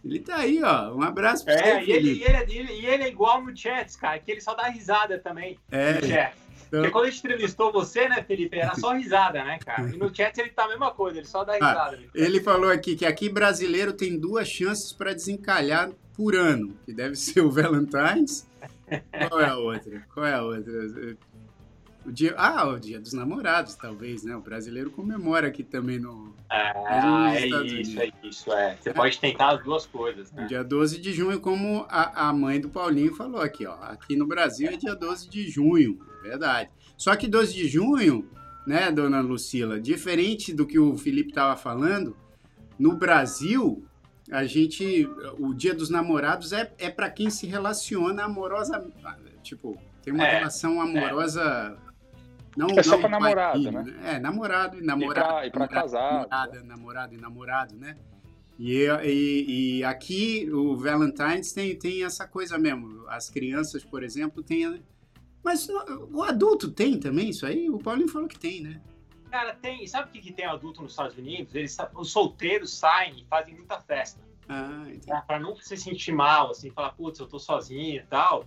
Ele 0.05 0.19
tá 0.19 0.37
aí, 0.39 0.61
ó. 0.63 0.93
Um 0.95 1.03
abraço 1.03 1.45
pra 1.45 1.55
É, 1.55 1.59
você, 1.59 1.91
e 1.91 1.93
ele, 1.93 2.15
Felipe. 2.15 2.21
e, 2.21 2.25
ele, 2.25 2.53
e 2.53 2.59
ele- 2.59 2.87
ele 2.87 3.03
é 3.05 3.09
igual 3.09 3.43
no 3.43 3.57
chat, 3.57 3.97
cara, 3.99 4.19
que 4.19 4.31
ele 4.33 4.41
só 4.41 4.55
dá 4.55 4.69
risada 4.69 5.19
também 5.19 5.57
É, 5.71 5.95
no 6.01 6.07
chat. 6.07 6.33
Então- 6.69 6.81
Porque 6.81 6.91
quando 6.93 7.05
a 7.07 7.11
gente 7.11 7.19
entrevistou 7.21 7.73
você, 7.73 8.09
né, 8.09 8.23
Felipe, 8.23 8.57
era 8.59 8.75
só 8.77 8.93
risada, 8.95 9.43
né, 9.43 9.59
cara? 9.59 9.89
E 9.93 9.97
no 9.97 10.15
chat 10.15 10.39
ele 10.39 10.51
tá 10.51 10.65
a 10.65 10.69
mesma 10.69 10.91
coisa, 10.93 11.19
ele 11.19 11.27
só 11.27 11.43
dá 11.45 11.55
risada. 11.55 11.97
né? 11.97 12.05
Ele 12.15 12.41
falou 12.41 12.71
aqui 12.71 12.95
que 12.95 13.05
aqui 13.05 13.29
brasileiro 13.29 13.93
tem 13.93 14.19
duas 14.19 14.47
chances 14.49 14.93
para 14.93 15.13
desencalhar 15.13 15.91
por 16.17 16.35
ano, 16.37 16.77
que 16.85 16.93
deve 16.93 17.17
ser 17.17 17.41
o 17.41 17.51
Valentine's. 17.51 18.47
Qual 19.29 19.41
é 19.41 19.47
a 19.49 19.57
outra? 19.57 20.03
Qual 20.15 20.25
é 20.27 20.35
a 20.35 20.43
outra? 20.43 20.73
O 22.07 22.13
dia, 22.13 22.35
ah, 22.39 22.67
o 22.69 22.79
Dia 22.79 22.99
dos 23.01 23.13
Namorados, 23.13 23.75
talvez, 23.75 24.23
né? 24.23 24.35
O 24.35 24.41
brasileiro 24.41 24.91
comemora 24.91 25.49
aqui 25.49 25.63
também 25.63 25.99
no, 25.99 26.35
Ah, 26.49 27.35
é 27.35 27.47
isso, 27.47 28.01
é 28.01 28.13
isso, 28.23 28.53
é. 28.53 28.77
Você 28.77 28.95
pode 28.95 29.19
tentar 29.19 29.57
as 29.57 29.63
duas 29.65 29.85
coisas, 29.85 30.33
né? 30.33 30.47
dia 30.47 30.65
12 30.65 30.99
de 31.01 31.13
junho, 31.13 31.39
como 31.41 31.85
a, 31.89 32.29
a 32.29 32.33
mãe 32.33 32.61
do 32.61 32.69
Paulinho 32.71 33.15
falou 33.15 33.41
aqui, 33.43 33.67
ó. 33.67 33.75
Aqui 33.83 34.17
no 34.17 34.27
Brasil 34.27 34.71
é 34.71 34.77
dia 34.77 34.95
12 34.95 35.29
de 35.29 35.49
junho, 35.51 35.99
é 36.21 36.29
verdade. 36.29 36.71
Só 36.97 37.15
que 37.15 37.29
12 37.29 37.53
de 37.53 37.69
junho, 37.69 38.31
né, 38.67 38.91
dona 38.91 39.21
Lucila, 39.21 39.79
diferente 39.81 40.53
do 40.55 40.67
que 40.67 40.79
o 40.79 40.97
Felipe 40.97 41.31
estava 41.31 41.57
falando, 41.57 42.17
no 42.79 42.97
Brasil, 42.97 43.85
a 44.31 44.45
gente. 44.45 45.07
O 45.39 45.53
Dia 45.53 45.75
dos 45.75 45.91
Namorados 45.91 46.53
é, 46.53 46.73
é 46.79 46.89
para 46.89 47.11
quem 47.11 47.29
se 47.29 47.47
relaciona 47.47 48.25
amorosa. 48.25 48.87
Tipo, 49.43 49.77
tem 50.03 50.13
uma 50.15 50.27
É, 50.27 50.39
relação 50.39 50.81
amorosa. 50.81 51.77
Não, 52.57 52.69
É 52.77 52.83
só 52.83 52.93
não 52.93 53.01
pra 53.01 53.09
namorado, 53.09 53.73
marido, 53.73 53.99
É, 54.05 54.19
namorado 54.19 54.77
e 54.77 54.81
E 54.81 54.85
namorado. 54.85 55.29
pra, 55.29 55.47
e 55.47 55.51
pra 55.51 55.69
casar. 55.69 56.13
Namorada, 56.29 56.63
namorado 56.65 57.15
e 57.15 57.19
namorado, 57.19 57.77
né? 57.77 57.97
E, 58.59 58.87
e, 59.05 59.77
e 59.79 59.85
aqui 59.85 60.51
o 60.53 60.77
Valentine's 60.77 61.53
tem, 61.53 61.77
tem 61.79 62.05
essa 62.05 62.27
coisa 62.27 62.59
mesmo. 62.59 63.07
As 63.09 63.31
crianças, 63.31 63.85
por 63.85 64.03
exemplo, 64.03 64.43
têm. 64.43 64.83
Mas 65.45 65.69
o 66.11 66.23
adulto 66.25 66.71
tem 66.71 66.99
também 66.99 67.31
isso 67.31 67.47
aí? 67.47 67.71
O 67.71 67.79
Paulinho 67.79 68.09
falou 68.09 68.27
que 68.27 68.39
tem, 68.39 68.61
né? 68.61 68.81
Cara, 69.31 69.55
tem. 69.55 69.87
Sabe 69.87 70.09
o 70.09 70.13
que, 70.13 70.21
que 70.21 70.33
tem 70.33 70.45
adulto 70.47 70.83
nos 70.83 70.93
Estados 70.93 71.17
Unidos? 71.17 71.55
Eles, 71.55 71.77
os 71.95 72.11
solteiros 72.11 72.73
saem 72.75 73.21
e 73.21 73.25
fazem 73.27 73.55
muita 73.55 73.79
festa. 73.81 74.21
Ah, 74.49 74.83
entendi. 74.89 75.07
Pra, 75.07 75.21
pra 75.21 75.39
não 75.39 75.55
se 75.57 75.77
sentir 75.77 76.13
mal, 76.13 76.51
assim, 76.51 76.71
falar, 76.71 76.93
putz, 76.93 77.21
eu 77.21 77.27
tô 77.29 77.39
sozinho 77.39 77.97
e 78.03 78.07
tal. 78.07 78.45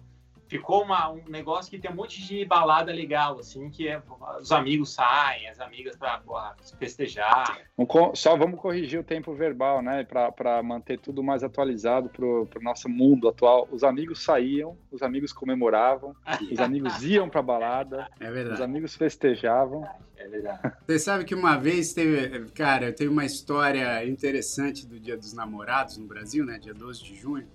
Ficou 0.51 0.83
uma, 0.83 1.09
um 1.09 1.23
negócio 1.29 1.71
que 1.71 1.79
tem 1.79 1.89
um 1.89 1.95
monte 1.95 2.21
de 2.27 2.43
balada 2.43 2.91
legal, 2.91 3.39
assim, 3.39 3.69
que 3.69 3.87
é, 3.87 4.03
os 4.41 4.51
amigos 4.51 4.93
saem, 4.93 5.47
as 5.47 5.61
amigas 5.61 5.95
pra 5.95 6.17
porra, 6.17 6.53
festejar. 6.77 7.57
Um 7.77 7.87
Só 8.13 8.35
vamos 8.35 8.59
corrigir 8.59 8.99
o 8.99 9.03
tempo 9.03 9.33
verbal, 9.33 9.81
né? 9.81 10.03
Para 10.03 10.61
manter 10.61 10.99
tudo 10.99 11.23
mais 11.23 11.41
atualizado 11.41 12.09
pro, 12.09 12.45
pro 12.47 12.61
nosso 12.61 12.89
mundo 12.89 13.29
atual. 13.29 13.65
Os 13.71 13.81
amigos 13.81 14.25
saíam, 14.25 14.77
os 14.91 15.01
amigos 15.01 15.31
comemoravam, 15.31 16.13
os 16.51 16.59
amigos 16.59 17.01
iam 17.01 17.29
pra 17.29 17.41
balada, 17.41 18.09
É 18.19 18.27
os 18.27 18.33
verdade. 18.33 18.61
amigos 18.61 18.93
festejavam. 18.93 19.87
É 20.17 20.27
verdade. 20.27 20.73
Você 20.85 20.99
sabe 20.99 21.23
que 21.23 21.33
uma 21.33 21.55
vez 21.55 21.93
teve. 21.93 22.51
Cara, 22.51 22.87
eu 22.87 22.93
tenho 22.93 23.09
uma 23.13 23.23
história 23.23 24.05
interessante 24.05 24.85
do 24.85 24.99
Dia 24.99 25.15
dos 25.15 25.31
Namorados 25.31 25.97
no 25.97 26.05
Brasil, 26.05 26.43
né? 26.43 26.59
Dia 26.59 26.73
12 26.73 27.01
de 27.05 27.15
junho. 27.15 27.47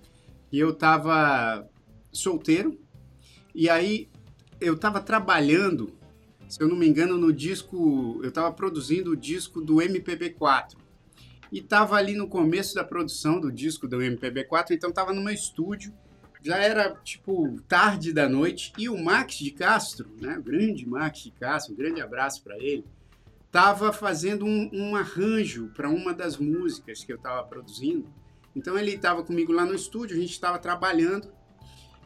E 0.51 0.57
eu 0.57 0.73
tava 0.73 1.63
solteiro. 2.11 2.75
E 3.57 3.71
aí 3.71 4.07
eu 4.61 4.77
tava 4.77 5.01
trabalhando, 5.01 5.91
se 6.47 6.61
eu 6.61 6.67
não 6.67 6.75
me 6.75 6.87
engano, 6.87 7.17
no 7.17 7.33
disco. 7.33 8.21
Eu 8.23 8.31
tava 8.31 8.51
produzindo 8.53 9.09
o 9.09 9.17
disco 9.17 9.59
do 9.59 9.77
MPB4. 9.77 10.75
E 11.51 11.59
tava 11.59 11.95
ali 11.95 12.13
no 12.13 12.27
começo 12.27 12.75
da 12.75 12.83
produção 12.83 13.39
do 13.39 13.51
disco 13.51 13.87
do 13.87 13.97
MPB4, 13.97 14.71
então 14.71 14.91
tava 14.91 15.11
no 15.11 15.23
meu 15.23 15.33
estúdio. 15.33 15.91
Já 16.43 16.57
era 16.57 16.91
tipo 17.03 17.59
tarde 17.67 18.13
da 18.13 18.29
noite 18.29 18.71
e 18.77 18.87
o 18.89 19.03
Max 19.03 19.39
de 19.39 19.49
Castro, 19.49 20.07
né, 20.21 20.37
o 20.37 20.43
grande 20.43 20.87
Max 20.87 21.23
de 21.23 21.31
Castro, 21.31 21.73
um 21.73 21.75
grande 21.75 21.99
abraço 21.99 22.43
para 22.43 22.57
ele, 22.59 22.85
estava 23.47 23.91
fazendo 23.91 24.45
um, 24.45 24.69
um 24.71 24.95
arranjo 24.95 25.71
para 25.75 25.89
uma 25.89 26.13
das 26.13 26.37
músicas 26.37 27.03
que 27.03 27.11
eu 27.11 27.17
estava 27.17 27.41
produzindo. 27.43 28.07
Então 28.55 28.77
ele 28.77 28.91
estava 28.91 29.23
comigo 29.23 29.51
lá 29.51 29.65
no 29.65 29.73
estúdio, 29.73 30.15
a 30.15 30.19
gente 30.19 30.31
estava 30.31 30.59
trabalhando 30.59 31.27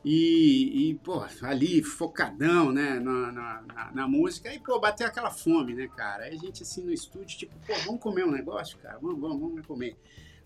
e, 0.03 0.89
e, 0.89 0.95
pô, 0.95 1.23
ali 1.43 1.83
focadão, 1.83 2.71
né, 2.71 2.99
na, 2.99 3.31
na, 3.31 3.91
na- 3.93 4.07
música. 4.07 4.53
E, 4.53 4.59
pô, 4.59 4.79
bateu 4.79 5.05
aquela 5.05 5.29
fome, 5.29 5.75
né, 5.75 5.87
cara? 5.95 6.23
Aí 6.23 6.33
a 6.33 6.37
gente, 6.37 6.63
assim, 6.63 6.83
no 6.83 6.91
estúdio, 6.91 7.37
tipo, 7.37 7.53
pô, 7.67 7.73
vamos 7.85 8.01
comer 8.01 8.25
um 8.25 8.31
negócio, 8.31 8.77
cara? 8.79 8.97
Vamos, 8.99 9.19
vamos, 9.19 9.39
vamos 9.39 9.65
comer. 9.67 9.95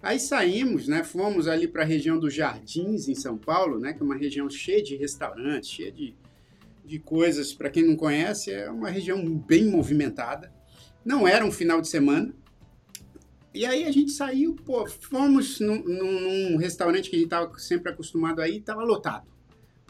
Aí 0.04 0.20
saímos, 0.20 0.88
né, 0.88 1.04
fomos 1.04 1.48
ali 1.48 1.68
para 1.68 1.84
a 1.84 1.86
região 1.86 2.20
dos 2.20 2.34
Jardins, 2.34 3.08
em 3.08 3.16
São 3.16 3.38
Paulo, 3.38 3.80
né, 3.80 3.94
que 3.94 4.02
é 4.02 4.06
uma 4.06 4.16
região 4.18 4.50
cheia 4.50 4.84
de 4.84 4.96
restaurantes, 4.98 5.70
cheia 5.70 5.92
de, 5.92 6.14
de 6.84 7.00
coisas. 7.00 7.54
Para 7.54 7.70
quem 7.70 7.84
não 7.84 7.96
conhece, 7.96 8.52
é 8.52 8.70
uma 8.70 8.90
região 8.90 9.26
bem 9.38 9.66
movimentada. 9.66 10.54
Não 11.04 11.28
era 11.28 11.46
um 11.46 11.52
final 11.52 11.80
de 11.82 11.88
semana. 11.88 12.34
E 13.54 13.66
aí 13.66 13.86
a 13.86 13.92
gente 13.92 14.12
saiu, 14.12 14.54
pô, 14.54 14.86
fomos 14.86 15.62
num, 15.62 15.82
num- 15.82 16.52
num 16.52 16.58
restaurante 16.58 17.10
que 17.10 17.16
a 17.16 17.20
gente 17.20 17.28
estava 17.28 17.58
sempre 17.58 17.90
acostumado 17.90 18.42
aí, 18.42 18.58
estava 18.58 18.84
lotado. 18.84 19.26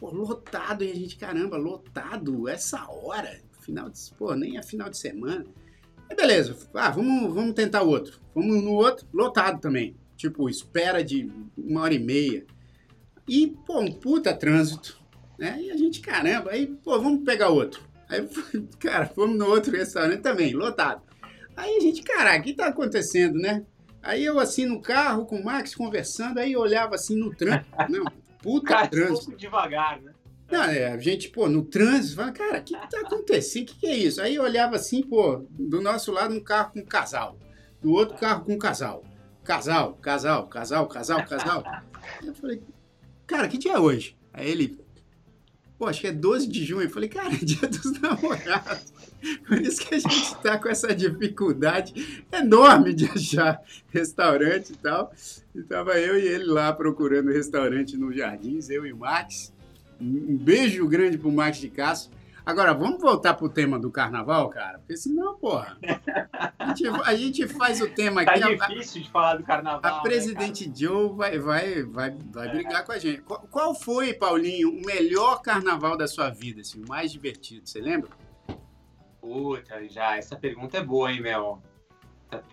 Pô, 0.05 0.11
lotado, 0.11 0.83
e 0.83 0.91
a 0.91 0.93
gente, 0.93 1.15
caramba, 1.15 1.57
lotado 1.57 2.47
essa 2.47 2.87
hora. 2.87 3.41
Final 3.61 3.89
de, 3.89 3.99
pô, 4.15 4.35
nem 4.35 4.55
é 4.55 4.61
final 4.61 4.87
de 4.87 4.99
semana. 4.99 5.43
Aí 6.07 6.15
beleza, 6.15 6.55
ah, 6.75 6.91
vamos, 6.91 7.33
vamos 7.33 7.55
tentar 7.55 7.81
outro. 7.81 8.19
Vamos 8.35 8.63
no 8.63 8.73
outro, 8.73 9.07
lotado 9.11 9.59
também. 9.59 9.95
Tipo, 10.15 10.47
espera 10.47 11.03
de 11.03 11.27
uma 11.57 11.81
hora 11.81 11.95
e 11.95 11.99
meia. 11.99 12.45
E, 13.27 13.47
pô, 13.65 13.79
um 13.79 13.91
puta 13.91 14.31
trânsito. 14.31 15.01
Né? 15.39 15.59
E 15.59 15.71
a 15.71 15.75
gente, 15.75 16.01
caramba, 16.01 16.51
aí, 16.51 16.67
pô, 16.67 17.01
vamos 17.01 17.23
pegar 17.23 17.49
outro. 17.49 17.81
Aí, 18.07 18.29
cara, 18.79 19.07
fomos 19.07 19.35
no 19.35 19.47
outro 19.47 19.75
restaurante 19.75 20.21
também, 20.21 20.53
lotado. 20.53 21.01
Aí 21.57 21.77
a 21.77 21.79
gente, 21.79 22.03
caraca, 22.03 22.41
o 22.41 22.43
que 22.43 22.53
tá 22.53 22.67
acontecendo, 22.67 23.39
né? 23.39 23.65
Aí 24.03 24.23
eu 24.23 24.37
assim 24.39 24.67
no 24.67 24.79
carro 24.79 25.25
com 25.25 25.37
o 25.37 25.43
Max 25.43 25.73
conversando, 25.73 26.37
aí 26.37 26.51
eu 26.51 26.59
olhava 26.59 26.93
assim 26.93 27.15
no 27.15 27.35
trânsito. 27.35 27.65
Não, 27.89 28.05
puta 28.45 28.67
Cara, 28.67 28.85
um 28.85 28.89
trânsito. 28.89 29.25
pouco 29.25 29.37
devagar, 29.39 29.99
né? 29.99 30.13
Não, 30.51 30.63
é, 30.63 30.91
a 30.91 30.97
gente, 30.99 31.29
pô, 31.29 31.49
no 31.49 31.63
trânsito, 31.63 32.17
fala, 32.17 32.31
cara, 32.31 32.59
o 32.59 32.63
que, 32.63 32.77
que 32.77 32.89
tá 32.91 32.99
acontecendo? 32.99 33.63
O 33.63 33.65
que, 33.65 33.79
que 33.79 33.87
é 33.87 33.97
isso? 33.97 34.21
Aí 34.21 34.35
eu 34.35 34.43
olhava 34.43 34.75
assim, 34.75 35.01
pô, 35.01 35.43
do 35.49 35.81
nosso 35.81 36.11
lado 36.11 36.35
um 36.35 36.39
carro 36.39 36.73
com 36.73 36.81
um 36.81 36.85
casal, 36.85 37.39
do 37.81 37.91
outro 37.91 38.15
carro 38.15 38.45
com 38.45 38.53
um 38.53 38.59
casal. 38.59 39.03
Casal, 39.43 39.95
casal, 39.95 40.47
casal, 40.47 40.87
casal, 40.87 41.25
casal. 41.25 41.63
Aí 42.21 42.27
eu 42.27 42.35
falei, 42.35 42.61
cara, 43.25 43.47
que 43.47 43.57
dia 43.57 43.73
é 43.73 43.79
hoje? 43.79 44.15
Aí 44.31 44.47
ele, 44.47 44.79
pô, 45.79 45.87
acho 45.87 46.01
que 46.01 46.07
é 46.07 46.11
12 46.11 46.47
de 46.47 46.63
junho. 46.63 46.83
Eu 46.83 46.91
falei, 46.91 47.09
cara, 47.09 47.33
é 47.33 47.37
dia 47.43 47.67
dos 47.67 47.99
namorados. 47.99 48.93
Por 49.47 49.61
isso 49.61 49.81
que 49.85 49.95
a 49.95 49.99
gente 49.99 50.35
tá 50.41 50.57
com 50.57 50.69
essa 50.69 50.93
dificuldade 50.95 52.25
enorme 52.31 52.93
de 52.93 53.05
achar 53.05 53.61
restaurante 53.89 54.71
e 54.73 54.77
tal. 54.77 55.11
E 55.53 55.61
tava 55.63 55.93
eu 55.99 56.17
e 56.17 56.27
ele 56.27 56.45
lá 56.45 56.71
procurando 56.73 57.31
restaurante 57.31 57.97
no 57.97 58.11
Jardins, 58.11 58.69
eu 58.69 58.85
e 58.85 58.93
o 58.93 58.97
Max. 58.97 59.53
Um 59.99 60.37
beijo 60.37 60.87
grande 60.87 61.17
pro 61.17 61.31
Max 61.31 61.57
de 61.57 61.69
Castro. 61.69 62.15
Agora, 62.45 62.75
vamos 62.75 63.01
voltar 63.01 63.33
pro 63.33 63.49
tema 63.49 63.79
do 63.79 63.89
carnaval, 63.89 64.49
cara? 64.49 64.77
Porque 64.77 64.95
senão, 64.95 65.35
porra, 65.35 65.79
a 66.59 66.67
gente, 66.67 66.87
a 66.87 67.15
gente 67.15 67.47
faz 67.47 67.81
o 67.81 67.87
tema 67.87 68.23
Tá 68.23 68.33
aqui. 68.33 68.43
a- 68.43 68.67
difícil 68.67 69.01
de 69.01 69.09
falar 69.09 69.35
do 69.37 69.43
carnaval. 69.43 69.81
a 69.83 69.95
né, 69.97 70.03
presidente 70.03 70.71
Joe 70.75 71.11
vai, 71.15 71.39
vai, 71.39 71.81
vai, 71.81 72.15
vai 72.31 72.49
brigar 72.49 72.85
com 72.85 72.91
a 72.91 72.99
gente. 72.99 73.21
Qual, 73.23 73.39
qual 73.49 73.73
foi, 73.73 74.13
Paulinho, 74.13 74.69
o 74.69 74.85
melhor 74.85 75.41
carnaval 75.41 75.97
da 75.97 76.07
sua 76.07 76.29
vida, 76.29 76.61
assim, 76.61 76.83
o 76.83 76.87
mais 76.87 77.11
divertido? 77.11 77.67
Você 77.67 77.79
lembra? 77.81 78.11
Puta, 79.25 79.89
já, 79.89 80.17
essa 80.17 80.35
pergunta 80.35 80.77
é 80.77 80.83
boa, 80.83 81.11
hein, 81.11 81.19
Mel? 81.19 81.59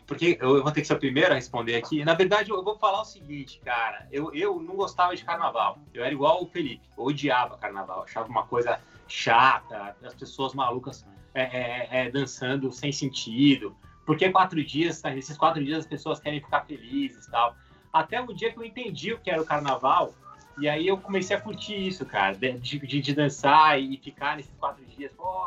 Porque 0.06 0.38
eu 0.40 0.62
vou 0.62 0.72
ter 0.72 0.80
que 0.80 0.86
ser 0.86 0.94
o 0.94 0.98
primeiro 0.98 1.30
a 1.30 1.34
responder 1.34 1.76
aqui. 1.76 2.02
Na 2.02 2.14
verdade, 2.14 2.50
eu 2.50 2.64
vou 2.64 2.78
falar 2.78 3.02
o 3.02 3.04
seguinte, 3.04 3.60
cara. 3.62 4.08
Eu, 4.10 4.32
eu 4.34 4.58
não 4.58 4.74
gostava 4.74 5.14
de 5.14 5.22
carnaval. 5.22 5.78
Eu 5.92 6.02
era 6.02 6.14
igual 6.14 6.42
o 6.42 6.46
Felipe. 6.46 6.88
Eu 6.96 7.04
odiava 7.04 7.58
carnaval. 7.58 8.04
Achava 8.04 8.26
uma 8.26 8.46
coisa 8.46 8.80
chata, 9.06 9.94
as 10.02 10.14
pessoas 10.14 10.54
malucas 10.54 11.06
é, 11.34 11.42
é, 11.42 11.88
é, 11.90 12.10
dançando 12.10 12.72
sem 12.72 12.90
sentido. 12.90 13.76
Porque 14.06 14.30
quatro 14.30 14.64
dias, 14.64 15.02
nesses 15.02 15.36
quatro 15.36 15.62
dias 15.62 15.80
as 15.80 15.86
pessoas 15.86 16.20
querem 16.20 16.40
ficar 16.40 16.64
felizes 16.64 17.26
e 17.26 17.30
tal. 17.30 17.54
Até 17.92 18.18
o 18.18 18.32
dia 18.32 18.50
que 18.50 18.58
eu 18.58 18.64
entendi 18.64 19.12
o 19.12 19.18
que 19.18 19.30
era 19.30 19.42
o 19.42 19.44
carnaval, 19.44 20.14
e 20.58 20.68
aí 20.68 20.86
eu 20.86 20.98
comecei 20.98 21.34
a 21.36 21.40
curtir 21.40 21.86
isso, 21.86 22.04
cara, 22.04 22.34
de, 22.34 22.58
de, 22.58 23.00
de 23.00 23.14
dançar 23.14 23.80
e 23.80 23.96
ficar 23.96 24.36
nesses 24.36 24.54
quatro 24.58 24.84
dias, 24.84 25.12
pô, 25.12 25.46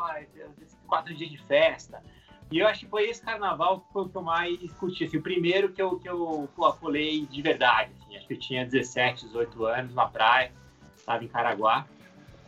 esses 0.60 0.65
quatro 0.86 1.14
dias 1.14 1.30
de 1.30 1.38
festa. 1.38 2.02
E 2.50 2.58
eu 2.60 2.68
acho 2.68 2.80
que 2.80 2.86
foi 2.86 3.08
esse 3.08 3.20
carnaval 3.22 3.80
que 3.80 3.92
foi 3.92 4.02
o 4.02 4.08
que 4.08 4.16
eu 4.16 4.22
mais 4.22 4.72
curti, 4.74 5.04
assim, 5.04 5.16
o 5.16 5.22
primeiro 5.22 5.72
que 5.72 5.82
eu, 5.82 5.98
que 5.98 6.08
eu 6.08 6.48
pulei 6.80 7.26
de 7.26 7.42
verdade, 7.42 7.90
assim, 8.00 8.16
acho 8.16 8.26
que 8.26 8.34
eu 8.34 8.38
tinha 8.38 8.64
17, 8.64 9.26
18 9.26 9.66
anos 9.66 9.94
na 9.94 10.06
praia, 10.06 10.52
estava 10.96 11.24
em 11.24 11.28
Caraguá, 11.28 11.86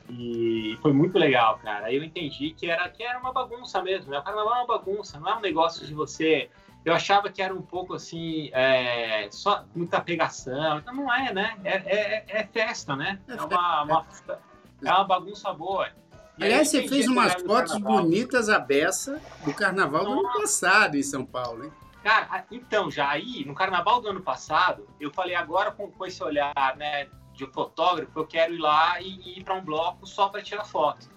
e 0.09 0.79
foi 0.81 0.93
muito 0.93 1.19
legal, 1.19 1.59
cara. 1.59 1.87
Aí 1.87 1.97
eu 1.97 2.05
entendi 2.05 2.51
que 2.51 2.71
era, 2.71 2.89
que 2.89 3.03
era 3.03 3.19
uma 3.19 3.33
bagunça 3.33 3.83
mesmo, 3.83 4.11
né? 4.11 4.19
O 4.19 4.23
carnaval 4.23 4.55
é 4.55 4.59
uma 4.59 4.67
bagunça, 4.67 5.21
não 5.21 5.29
é 5.29 5.37
um 5.37 5.41
negócio 5.41 5.87
de 5.87 5.93
você... 5.93 6.49
Eu 6.85 6.95
achava 6.95 7.29
que 7.29 7.43
era 7.43 7.53
um 7.53 7.61
pouco 7.61 7.93
assim, 7.93 8.51
é, 8.53 9.29
só 9.31 9.65
muita 9.75 10.01
pegação, 10.01 10.79
então 10.79 10.95
não 10.95 11.13
é, 11.13 11.35
né? 11.35 11.59
É, 11.65 11.75
é, 11.75 12.25
é 12.29 12.47
festa, 12.47 12.97
né? 12.97 13.19
É 13.29 13.35
uma, 13.35 13.83
uma, 13.83 14.07
é 14.83 14.93
uma 14.93 15.05
bagunça 15.05 15.53
boa. 15.53 15.91
E 16.39 16.45
Aliás, 16.45 16.69
você 16.69 16.87
fez 16.87 17.09
umas 17.09 17.35
fotos 17.35 17.73
carnaval. 17.73 18.03
bonitas 18.03 18.49
à 18.49 18.59
beça 18.59 19.21
do 19.45 19.53
carnaval 19.53 20.05
do 20.05 20.13
ano 20.13 20.33
passado 20.35 20.97
em 20.97 21.03
São 21.03 21.25
Paulo, 21.25 21.65
hein? 21.65 21.73
Cara, 22.03 22.45
então, 22.51 22.91
já 22.91 23.09
aí, 23.09 23.45
no 23.45 23.55
carnaval 23.55 24.01
do 24.01 24.09
ano 24.09 24.21
passado, 24.21 24.87
eu 25.01 25.11
falei 25.13 25.35
agora 25.35 25.73
com, 25.73 25.91
com 25.91 26.07
esse 26.07 26.23
olhar, 26.23 26.55
né, 26.77 27.09
de 27.35 27.45
fotógrafo, 27.47 28.19
eu 28.19 28.27
quero 28.27 28.55
ir 28.55 28.59
lá 28.59 29.01
e, 29.01 29.09
e 29.21 29.39
ir 29.41 29.45
para 29.45 29.55
um 29.55 29.61
bloco 29.65 30.07
só 30.07 30.29
para 30.29 30.41
tirar 30.41 30.65
foto. 30.65 31.09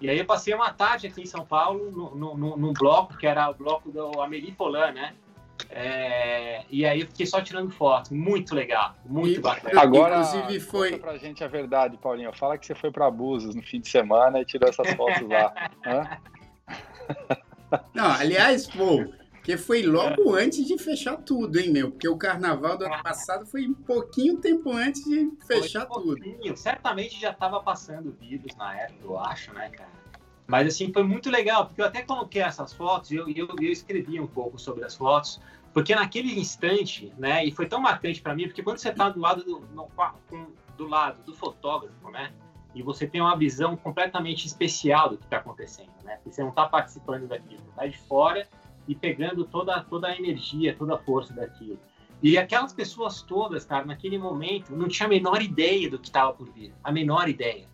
E 0.00 0.08
aí 0.08 0.18
eu 0.18 0.24
passei 0.24 0.54
uma 0.54 0.72
tarde 0.72 1.06
aqui 1.06 1.20
em 1.22 1.26
São 1.26 1.44
Paulo, 1.44 1.90
no, 1.90 2.14
no, 2.14 2.36
no- 2.36 2.56
num 2.56 2.72
bloco, 2.72 3.18
que 3.18 3.26
era 3.26 3.50
o 3.50 3.54
bloco 3.54 3.90
do 3.92 4.20
Amélie 4.22 4.52
Polan, 4.52 4.92
né? 4.92 5.14
É, 5.72 6.64
e 6.68 6.84
aí 6.84 7.00
eu 7.00 7.06
fiquei 7.06 7.26
só 7.26 7.40
tirando 7.40 7.70
foto. 7.70 8.12
Muito 8.12 8.54
legal, 8.54 8.94
muito 9.06 9.38
E- 9.38 9.42
bacana. 9.42 9.80
Agora, 9.80 10.20
Inclusive, 10.20 10.60
foi- 10.60 10.90
conta 10.92 11.02
pra 11.02 11.16
gente 11.16 11.44
a 11.44 11.48
verdade, 11.48 11.96
Paulinho. 11.96 12.32
Fala 12.32 12.58
que 12.58 12.66
você 12.66 12.74
foi 12.74 12.90
pra 12.90 13.10
Búzios 13.10 13.54
no 13.54 13.62
fim 13.62 13.80
de 13.80 13.88
semana 13.88 14.40
e 14.40 14.44
tirou 14.44 14.68
essas 14.68 14.92
fotos 14.94 15.28
lá. 15.28 15.52
Não, 17.94 18.10
aliás, 18.10 18.66
pô, 18.66 19.04
porque 19.30 19.56
foi 19.56 19.82
logo 19.82 20.34
antes 20.34 20.66
de 20.66 20.76
fechar 20.76 21.16
tudo, 21.18 21.58
hein, 21.58 21.70
meu? 21.70 21.90
Porque 21.92 22.08
o 22.08 22.16
carnaval 22.16 22.76
do 22.76 22.84
ano 22.84 23.00
passado 23.02 23.46
foi 23.46 23.66
um 23.66 23.74
pouquinho 23.74 24.38
tempo 24.38 24.72
antes 24.72 25.04
de 25.04 25.30
fechar 25.46 25.86
Foi 25.86 25.98
um 25.98 26.02
tudo. 26.02 26.22
pouquinho. 26.24 26.56
Certamente 26.56 27.20
já 27.20 27.30
estava 27.30 27.60
passando 27.62 28.12
vírus 28.20 28.54
na 28.56 28.74
época, 28.76 28.98
eu 29.04 29.18
acho, 29.18 29.52
né, 29.54 29.70
cara? 29.70 30.00
Mas 30.48 30.66
assim, 30.66 30.92
foi 30.92 31.04
muito 31.04 31.30
legal, 31.30 31.66
porque 31.66 31.80
eu 31.80 31.84
até 31.86 32.02
coloquei 32.02 32.42
essas 32.42 32.72
fotos 32.72 33.12
e 33.12 33.16
eu, 33.16 33.28
eu, 33.28 33.46
eu 33.60 33.70
escrevi 33.70 34.18
um 34.18 34.26
pouco 34.26 34.58
sobre 34.58 34.84
as 34.84 34.96
fotos, 34.96 35.40
porque 35.72 35.94
naquele 35.94 36.38
instante, 36.38 37.12
né, 37.18 37.44
e 37.44 37.52
foi 37.52 37.66
tão 37.66 37.80
marcante 37.80 38.20
para 38.20 38.34
mim, 38.34 38.44
porque 38.46 38.62
quando 38.62 38.78
você 38.78 38.92
tá 38.92 39.08
do 39.08 39.20
lado 39.20 39.44
do, 39.44 39.60
no- 39.74 39.88
do 40.76 40.86
lado 40.86 41.22
do 41.24 41.34
fotógrafo, 41.34 42.10
né, 42.10 42.32
e 42.74 42.82
você 42.82 43.06
tem 43.06 43.20
uma 43.20 43.36
visão 43.36 43.76
completamente 43.76 44.46
especial 44.46 45.10
do 45.10 45.18
que 45.18 45.24
está 45.24 45.38
acontecendo, 45.38 45.90
né, 46.04 46.18
você 46.24 46.42
não 46.42 46.50
está 46.50 46.66
participando 46.66 47.26
daquilo, 47.28 47.60
você 47.60 47.72
tá 47.76 47.86
de 47.86 47.98
fora 47.98 48.48
e 48.88 48.94
pegando 48.94 49.44
toda, 49.44 49.82
toda 49.84 50.08
a 50.08 50.16
energia, 50.16 50.74
toda 50.74 50.94
a 50.94 50.98
força 50.98 51.32
daquilo. 51.32 51.78
E 52.22 52.36
aquelas 52.36 52.72
pessoas 52.72 53.22
todas, 53.22 53.64
cara, 53.64 53.84
naquele 53.84 54.18
momento, 54.18 54.74
não 54.76 54.88
tinha 54.88 55.06
a 55.06 55.08
menor 55.08 55.40
ideia 55.40 55.88
do 55.88 55.98
que 55.98 56.08
estava 56.08 56.32
por 56.34 56.50
vir. 56.50 56.72
A 56.84 56.92
menor 56.92 57.28
ideia. 57.28 57.66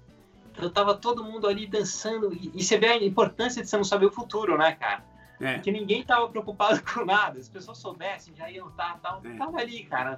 Então 0.53 0.71
tava 0.71 0.95
todo 0.95 1.25
mundo 1.25 1.49
ali 1.49 1.67
dançando. 1.67 2.33
E, 2.33 2.53
e 2.55 2.63
você 2.63 2.79
vê 2.79 2.87
a 2.87 3.05
importância 3.05 3.61
de 3.61 3.69
você 3.69 3.77
não 3.77 3.83
saber 3.85 4.07
o 4.07 4.11
futuro, 4.13 4.57
né, 4.57 4.73
cara? 4.73 5.05
É. 5.41 5.55
Porque 5.55 5.71
ninguém 5.71 6.03
tava 6.03 6.29
preocupado 6.29 6.83
com 6.93 7.05
nada. 7.05 7.39
As 7.39 7.49
pessoas 7.49 7.79
soubessem, 7.79 8.35
já 8.35 8.51
iam 8.51 8.69
estar, 8.69 8.99
tal. 9.01 9.21
É. 9.25 9.37
Tava 9.37 9.59
ali, 9.59 9.85
cara. 9.85 10.17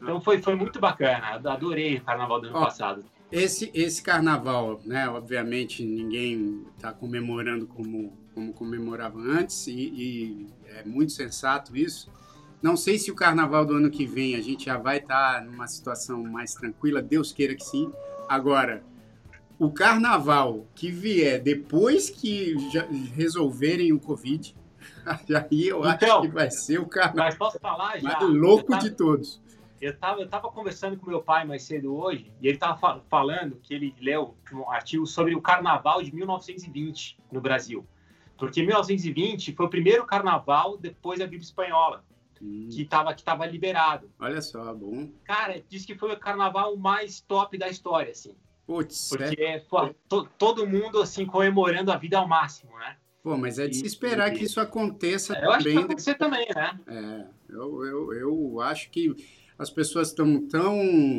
Então 0.00 0.20
foi, 0.20 0.40
foi 0.40 0.54
muito 0.54 0.78
bacana. 0.80 1.40
Adorei 1.44 1.96
o 1.96 2.04
carnaval 2.04 2.40
do 2.40 2.48
ano 2.48 2.56
Ó, 2.56 2.64
passado. 2.64 3.04
Esse, 3.30 3.70
esse 3.74 4.02
carnaval, 4.02 4.80
né? 4.84 5.08
Obviamente 5.08 5.84
ninguém 5.84 6.64
está 6.76 6.92
comemorando 6.92 7.66
como, 7.66 8.16
como 8.34 8.52
comemorava 8.52 9.18
antes 9.18 9.66
e, 9.66 9.72
e 9.72 10.46
é 10.66 10.84
muito 10.84 11.12
sensato 11.12 11.76
isso. 11.76 12.10
Não 12.62 12.76
sei 12.76 12.98
se 12.98 13.10
o 13.10 13.14
carnaval 13.14 13.64
do 13.64 13.74
ano 13.74 13.90
que 13.90 14.04
vem 14.06 14.34
a 14.34 14.40
gente 14.40 14.64
já 14.64 14.76
vai 14.76 14.98
estar 14.98 15.44
numa 15.44 15.66
situação 15.66 16.22
mais 16.24 16.54
tranquila, 16.54 17.00
Deus 17.00 17.32
queira 17.32 17.54
que 17.54 17.62
sim. 17.62 17.92
Agora, 18.28 18.82
o 19.58 19.70
carnaval 19.70 20.66
que 20.74 20.90
vier 20.90 21.40
depois 21.40 22.10
que 22.10 22.54
resolverem 23.14 23.92
o 23.92 24.00
Covid, 24.00 24.56
aí 25.50 25.68
eu 25.68 25.78
Então, 25.88 26.08
acho 26.18 26.20
que 26.22 26.28
vai 26.28 26.50
ser 26.50 26.78
o 26.80 26.86
carnaval 26.86 27.26
Mas 27.26 27.34
posso 27.36 27.58
falar 27.58 27.98
já? 27.98 28.18
mais 28.20 28.32
louco 28.34 28.68
tava- 28.72 28.82
de 28.82 28.90
todos. 28.90 29.40
Eu 29.80 29.96
tava, 29.96 30.20
eu 30.20 30.28
tava 30.28 30.50
conversando 30.50 30.96
com 30.98 31.08
meu 31.08 31.22
pai 31.22 31.44
mais 31.44 31.62
cedo 31.62 31.96
hoje, 31.96 32.32
e 32.40 32.48
ele 32.48 32.58
tava 32.58 32.76
fa- 32.78 33.00
falando 33.08 33.56
que 33.62 33.72
ele 33.72 33.94
leu 34.00 34.34
um 34.52 34.68
artigo 34.68 35.06
sobre 35.06 35.36
o 35.36 35.40
carnaval 35.40 36.02
de 36.02 36.12
1920 36.12 37.16
no 37.30 37.40
Brasil. 37.40 37.86
Porque 38.36 38.60
1920 38.62 39.52
foi 39.54 39.66
o 39.66 39.68
primeiro 39.68 40.04
carnaval 40.04 40.76
depois 40.76 41.18
da 41.20 41.26
gripe 41.26 41.44
espanhola, 41.44 42.04
Hum, 42.42 42.68
que 42.70 42.84
tava, 42.84 43.14
que 43.14 43.22
tava 43.22 43.46
liberado. 43.46 44.10
olha 44.18 44.40
só, 44.42 44.72
bom. 44.74 45.08
Cara, 45.24 45.62
diz 45.68 45.84
que 45.86 45.94
foi 45.96 46.12
o 46.12 46.18
carnaval 46.18 46.76
mais 46.76 47.20
top 47.20 47.56
da 47.56 47.68
história, 47.68 48.10
assim. 48.12 48.34
Putz, 48.66 49.12
é 49.12 49.16
Porque 49.16 49.64
pô, 49.70 49.94
to- 50.08 50.28
todo 50.36 50.66
mundo, 50.66 51.00
assim, 51.00 51.24
comemorando 51.24 51.90
a 51.90 51.96
vida 51.96 52.18
ao 52.18 52.28
máximo, 52.28 52.76
né? 52.78 52.96
Pô, 53.22 53.36
mas 53.36 53.58
é 53.58 53.66
de 53.66 53.76
se 53.76 53.86
esperar 53.86 54.32
que 54.32 54.44
isso 54.44 54.60
aconteça 54.60 55.36
Eu 55.38 55.50
acho 55.50 55.58
que 55.58 55.64
vai 55.64 55.72
também. 55.74 55.84
acontecer 55.84 56.14
também, 56.14 56.46
né? 56.54 56.80
É, 56.86 57.26
eu, 57.48 57.84
eu, 57.84 58.12
eu 58.14 58.60
acho 58.60 58.90
que 58.90 59.14
as 59.58 59.70
pessoas 59.70 60.08
estão 60.08 60.40
tão 60.46 60.76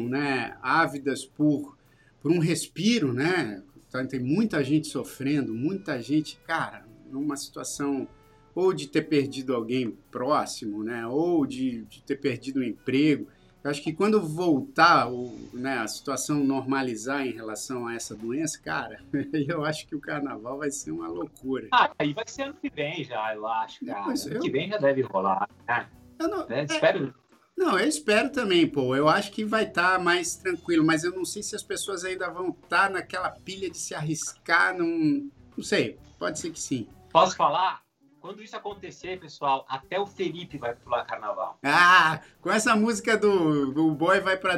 né, 0.07 0.57
ávidas 0.61 1.25
por, 1.25 1.77
por 2.21 2.31
um 2.31 2.39
respiro, 2.39 3.13
né? 3.13 3.61
Tá- 3.91 4.05
Tem 4.05 4.19
muita 4.19 4.63
gente 4.63 4.87
sofrendo, 4.87 5.53
muita 5.53 6.01
gente, 6.01 6.39
cara, 6.47 6.85
numa 7.11 7.35
situação 7.35 8.07
ou 8.55 8.73
de 8.73 8.87
ter 8.87 9.03
perdido 9.03 9.53
alguém 9.53 9.91
próximo, 10.09 10.83
né? 10.83 11.05
Ou 11.05 11.45
de, 11.45 11.83
de 11.85 12.01
ter 12.03 12.15
perdido 12.15 12.59
o 12.61 12.63
emprego. 12.63 13.27
Eu 13.63 13.69
acho 13.71 13.83
que 13.83 13.91
quando 13.91 14.21
voltar 14.21 15.07
né, 15.53 15.79
a 15.79 15.87
situação 15.87 16.37
normalizar 16.43 17.25
em 17.27 17.31
relação 17.31 17.87
a 17.87 17.93
essa 17.93 18.15
doença, 18.15 18.59
cara, 18.61 19.01
eu 19.47 19.65
acho 19.65 19.85
que 19.85 19.95
o 19.95 19.99
carnaval 19.99 20.57
vai 20.59 20.71
ser 20.71 20.91
uma 20.91 21.07
loucura. 21.09 21.67
Ah, 21.73 21.91
aí 21.99 22.13
vai 22.13 22.23
ser 22.27 22.43
ano 22.43 22.53
que 22.53 22.69
vem 22.69 23.03
já, 23.03 23.35
eu 23.35 23.45
acho, 23.45 23.85
cara. 23.85 24.05
Ano 24.05 24.13
eu- 24.29 24.39
que 24.41 24.49
vem 24.49 24.69
já 24.69 24.77
deve 24.77 25.01
rolar, 25.01 25.49
né? 25.67 25.89
Eu 26.17 26.27
não, 26.29 26.45
É, 26.49 26.63
espero. 26.63 27.13
Não, 27.57 27.77
eu 27.77 27.85
espero 27.89 28.31
também, 28.31 28.65
pô. 28.65 28.95
Eu 28.95 29.09
acho 29.09 29.31
que 29.33 29.43
vai 29.43 29.65
estar 29.65 29.99
mais 29.99 30.37
tranquilo, 30.37 30.85
mas 30.85 31.03
eu 31.03 31.11
não 31.13 31.25
sei 31.25 31.43
se 31.43 31.53
as 31.53 31.63
pessoas 31.63 32.05
ainda 32.05 32.29
vão 32.29 32.49
estar 32.51 32.89
naquela 32.89 33.29
pilha 33.29 33.69
de 33.69 33.77
se 33.77 33.93
arriscar 33.93 34.77
num. 34.77 35.29
Não 35.57 35.63
sei, 35.63 35.99
pode 36.17 36.39
ser 36.39 36.51
que 36.51 36.61
sim. 36.61 36.87
Posso 37.11 37.35
falar? 37.35 37.81
Quando 38.29 38.43
isso 38.43 38.55
acontecer, 38.55 39.19
pessoal, 39.19 39.65
até 39.67 39.99
o 39.99 40.05
Felipe 40.05 40.59
vai 40.59 40.75
pular 40.75 41.03
carnaval. 41.03 41.57
Ah, 41.63 42.21
com 42.39 42.51
essa 42.51 42.75
música 42.75 43.17
do, 43.17 43.73
do 43.73 43.89
boy 43.89 44.19
vai 44.19 44.37
pra 44.37 44.53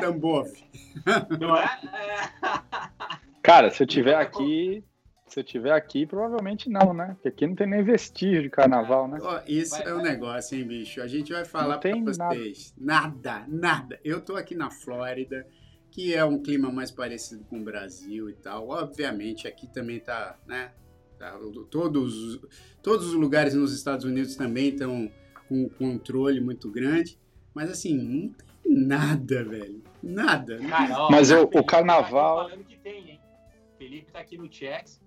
Tambov. 0.00 0.50
Não 1.38 1.56
é? 1.56 1.80
É. 1.94 3.18
Cara, 3.44 3.70
se 3.70 3.80
eu 3.80 3.86
tiver 3.86 4.16
aqui, 4.16 4.82
se 5.24 5.38
eu 5.38 5.44
tiver 5.44 5.70
aqui, 5.70 6.04
provavelmente 6.04 6.68
não, 6.68 6.92
né? 6.92 7.12
Porque 7.14 7.28
aqui 7.28 7.46
não 7.46 7.54
tem 7.54 7.68
nem 7.68 7.84
vestígio 7.84 8.42
de 8.42 8.50
carnaval, 8.50 9.06
né? 9.06 9.18
Ó, 9.22 9.40
isso 9.46 9.78
Vai, 9.78 9.86
é 9.86 9.94
um 9.94 10.02
negócio, 10.02 10.58
hein, 10.58 10.66
bicho? 10.66 11.00
A 11.00 11.06
gente 11.06 11.32
vai 11.32 11.44
falar 11.44 11.78
pra 11.78 11.94
vocês. 11.94 12.74
Nada. 12.76 13.44
nada, 13.46 14.00
Eu 14.02 14.20
tô 14.20 14.34
aqui 14.34 14.56
na 14.56 14.68
Flórida, 14.68 15.46
que 15.92 16.12
é 16.12 16.24
um 16.24 16.42
clima 16.42 16.72
mais 16.72 16.90
parecido 16.90 17.44
com 17.44 17.60
o 17.60 17.64
Brasil 17.64 18.28
e 18.28 18.34
tal. 18.34 18.68
Obviamente, 18.68 19.46
aqui 19.46 19.68
também 19.68 20.00
tá, 20.00 20.36
né? 20.44 20.72
tá- 21.18 21.38
todos, 21.70 22.40
todos 22.86 23.08
os 23.08 23.14
lugares 23.14 23.52
nos 23.52 23.74
Estados 23.74 24.04
Unidos 24.04 24.36
também 24.36 24.68
estão 24.68 25.10
com 25.48 25.64
um 25.64 25.68
controle 25.68 26.40
muito 26.40 26.70
grande. 26.70 27.18
Mas 27.52 27.68
assim, 27.68 27.96
não 27.96 28.28
tem 28.62 28.86
nada, 28.86 29.42
velho. 29.44 29.82
Nada. 30.00 30.58
Cara, 30.68 30.96
ó, 31.02 31.10
Mas 31.10 31.32
o- 31.32 31.42
o 31.42 31.64
carnaval- 31.64 32.44
tá 32.44 32.50
falando 32.50 32.64
que 32.64 32.76
tem, 32.78 33.10
hein? 33.10 33.20
Felipe 33.76 34.12
tá 34.12 34.20
aqui 34.20 34.38
no 34.38 34.50
Chex, 34.50 35.00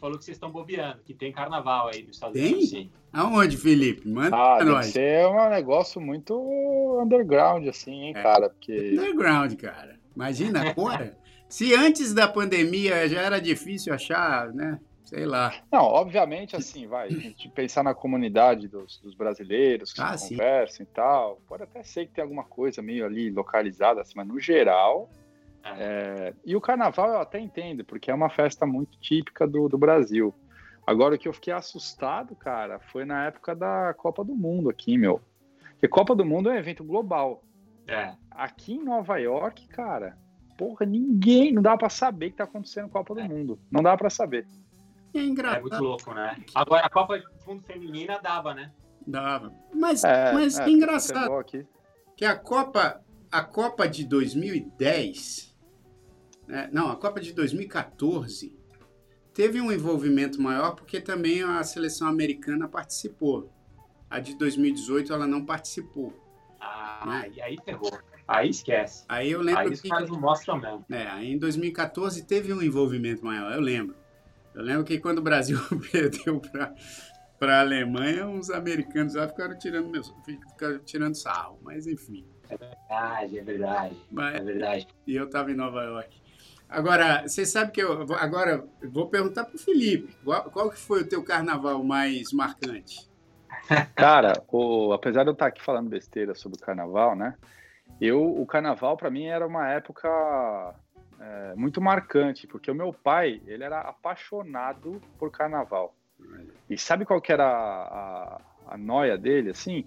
falou 0.00 0.16
que 0.18 0.24
vocês 0.24 0.36
estão 0.36 0.52
bobeando, 0.52 0.98
que 1.04 1.12
tem 1.14 1.32
carnaval 1.32 1.88
aí 1.92 2.02
nos 2.04 2.16
Estados 2.16 2.40
Tem? 2.40 2.52
Unidos. 2.52 2.70
Sim. 2.70 2.90
Aonde, 3.12 3.56
Felipe? 3.56 4.08
Manda 4.08 4.36
Ah, 4.36 4.56
pra 4.58 4.64
nós. 4.64 4.86
ser 4.86 5.26
um 5.26 5.48
negócio 5.50 6.00
muito 6.00 6.32
underground, 7.02 7.66
assim, 7.66 7.92
hein, 8.04 8.12
É. 8.16 8.22
cara? 8.22 8.50
Porque. 8.50 8.92
Underground, 8.92 9.52
cara. 9.56 9.98
Imagina 10.14 10.60
agora. 10.78 11.18
Se 11.48 11.74
antes 11.74 12.14
da 12.14 12.28
pandemia 12.28 13.08
já 13.08 13.20
era 13.22 13.40
difícil 13.40 13.92
achar, 13.92 14.52
né? 14.54 14.78
Sei 15.06 15.24
lá. 15.24 15.54
Não, 15.70 15.82
obviamente, 15.82 16.56
assim, 16.56 16.88
vai, 16.88 17.06
a 17.06 17.10
gente 17.10 17.48
pensar 17.48 17.84
na 17.84 17.94
comunidade 17.94 18.66
dos, 18.66 18.98
dos 18.98 19.14
brasileiros 19.14 19.92
que 19.92 20.00
Ah, 20.00 20.16
conversam 20.18 20.84
e 20.84 20.86
tal. 20.86 21.40
Pode 21.46 21.62
até 21.62 21.82
ser 21.84 22.06
que 22.06 22.12
tenha 22.12 22.24
alguma 22.24 22.42
coisa 22.42 22.82
meio 22.82 23.06
ali 23.06 23.30
localizada, 23.30 24.00
assim, 24.00 24.14
mas 24.16 24.26
no 24.26 24.40
geral. 24.40 25.08
É. 25.62 25.70
é, 25.78 26.34
E 26.44 26.56
o 26.56 26.60
carnaval 26.60 27.10
eu 27.10 27.20
até 27.20 27.38
entendo, 27.38 27.84
porque 27.84 28.10
é 28.10 28.14
uma 28.14 28.28
festa 28.28 28.66
muito 28.66 28.98
típica 28.98 29.46
do, 29.46 29.68
do 29.68 29.78
Brasil. 29.78 30.34
Agora, 30.84 31.14
o 31.14 31.18
que 31.18 31.28
eu 31.28 31.32
fiquei 31.32 31.52
assustado, 31.52 32.34
cara, 32.34 32.80
foi 32.80 33.04
na 33.04 33.26
época 33.26 33.54
da 33.54 33.94
Copa 33.94 34.24
do 34.24 34.34
Mundo 34.34 34.68
aqui, 34.68 34.98
meu. 34.98 35.20
Porque 35.72 35.86
Copa 35.88 36.16
do 36.16 36.24
Mundo 36.24 36.50
é 36.50 36.54
um 36.54 36.58
evento 36.58 36.82
global. 36.82 37.44
É. 37.86 38.12
Aqui 38.30 38.74
em 38.74 38.84
Nova 38.84 39.18
York, 39.18 39.68
cara, 39.68 40.18
porra, 40.58 40.84
ninguém, 40.84 41.52
não 41.52 41.62
dá 41.62 41.76
pra 41.76 41.88
saber 41.88 42.30
que 42.30 42.36
tá 42.36 42.44
acontecendo 42.44 42.88
Copa 42.88 43.14
do 43.14 43.22
Mundo. 43.22 43.58
Não 43.70 43.82
dá 43.82 43.96
pra 43.96 44.10
saber. 44.10 44.46
É 45.18 45.22
É 45.22 45.24
muito 45.24 45.32
engraçado. 45.32 45.82
louco, 45.82 46.14
né? 46.14 46.36
Agora, 46.54 46.86
a 46.86 46.90
Copa 46.90 47.18
do 47.18 47.24
Mundo 47.46 47.62
Feminina 47.62 48.18
dava, 48.22 48.54
né? 48.54 48.72
Dava. 49.06 49.52
Mas, 49.72 50.02
É, 50.04 50.32
mas 50.32 50.58
é, 50.58 50.64
que 50.64 50.70
engraçado 50.70 51.44
que 52.16 52.24
a 52.24 52.36
Copa, 52.36 53.00
a 53.30 53.44
Copa 53.44 53.86
de 53.86 54.04
2010, 54.04 55.54
né, 56.48 56.68
não, 56.72 56.90
a 56.90 56.96
Copa 56.96 57.20
de 57.20 57.32
2014 57.32 58.56
teve 59.32 59.60
um 59.60 59.70
envolvimento 59.70 60.40
maior 60.40 60.74
porque 60.74 61.00
também 61.00 61.42
a 61.42 61.62
seleção 61.62 62.08
americana 62.08 62.66
participou. 62.66 63.52
A 64.08 64.18
de 64.18 64.34
2018 64.36 65.12
ela 65.12 65.26
não 65.26 65.44
participou. 65.44 66.12
Ah, 66.60 67.24
e 67.32 67.40
aí 67.40 67.56
ferrou. 67.64 67.92
Aí 68.26 68.48
esquece. 68.48 69.04
Aí 69.08 69.30
eu 69.30 69.40
lembro 69.40 69.60
Aí 69.62 69.68
os 69.68 69.80
que 69.80 69.88
caras 69.88 70.10
não 70.10 70.20
mostram 70.20 70.58
mesmo. 70.58 70.84
É, 70.90 71.06
aí 71.06 71.32
em 71.32 71.38
2014 71.38 72.24
teve 72.24 72.52
um 72.52 72.62
envolvimento 72.62 73.24
maior, 73.24 73.52
eu 73.52 73.60
lembro. 73.60 73.94
Eu 74.56 74.62
lembro 74.62 74.84
que 74.84 74.98
quando 74.98 75.18
o 75.18 75.22
Brasil 75.22 75.58
perdeu 75.92 76.40
para 77.38 77.56
a 77.58 77.60
Alemanha, 77.60 78.26
uns 78.26 78.50
americanos 78.50 79.14
lá 79.14 79.28
ficaram 79.28 79.56
tirando, 79.58 79.90
meus, 79.90 80.12
ficaram 80.24 80.78
tirando 80.78 81.14
sarro, 81.14 81.58
mas 81.62 81.86
enfim. 81.86 82.26
Verdade, 82.48 83.38
é 83.38 83.42
verdade. 83.42 83.94
É 83.94 84.06
Mas, 84.10 84.44
verdade. 84.44 84.88
e 85.06 85.14
eu 85.14 85.26
estava 85.26 85.50
em 85.50 85.54
Nova 85.54 85.82
York. 85.82 86.22
Agora, 86.68 87.22
você 87.28 87.44
sabe 87.44 87.70
que 87.70 87.82
eu 87.82 88.02
agora 88.14 88.66
vou 88.90 89.08
perguntar 89.08 89.44
para 89.44 89.54
o 89.54 89.58
Felipe, 89.58 90.16
qual, 90.24 90.50
qual 90.50 90.70
que 90.70 90.78
foi 90.78 91.02
o 91.02 91.08
teu 91.08 91.22
carnaval 91.22 91.84
mais 91.84 92.32
marcante? 92.32 92.96
Cara, 93.94 94.32
o- 94.48 94.92
apesar 94.92 95.22
de 95.22 95.28
eu 95.30 95.32
estar 95.34 95.46
aqui 95.46 95.62
falando 95.62 95.88
besteira 95.90 96.34
sobre 96.34 96.58
o 96.58 96.60
carnaval, 96.60 97.14
né? 97.14 97.34
Eu, 98.00 98.22
o 98.22 98.46
carnaval 98.46 98.96
para 98.96 99.10
mim 99.10 99.26
era 99.26 99.46
uma 99.46 99.68
época 99.68 100.08
é, 101.20 101.54
muito 101.54 101.80
marcante, 101.80 102.46
porque 102.46 102.70
o 102.70 102.74
meu 102.74 102.92
pai, 102.92 103.40
ele 103.46 103.64
era 103.64 103.80
apaixonado 103.80 105.00
por 105.18 105.30
carnaval. 105.30 105.94
E 106.68 106.76
sabe 106.76 107.04
qual 107.04 107.20
que 107.20 107.32
era 107.32 107.46
a, 107.46 107.86
a, 107.86 108.40
a 108.74 108.78
noia 108.78 109.16
dele, 109.16 109.50
assim? 109.50 109.84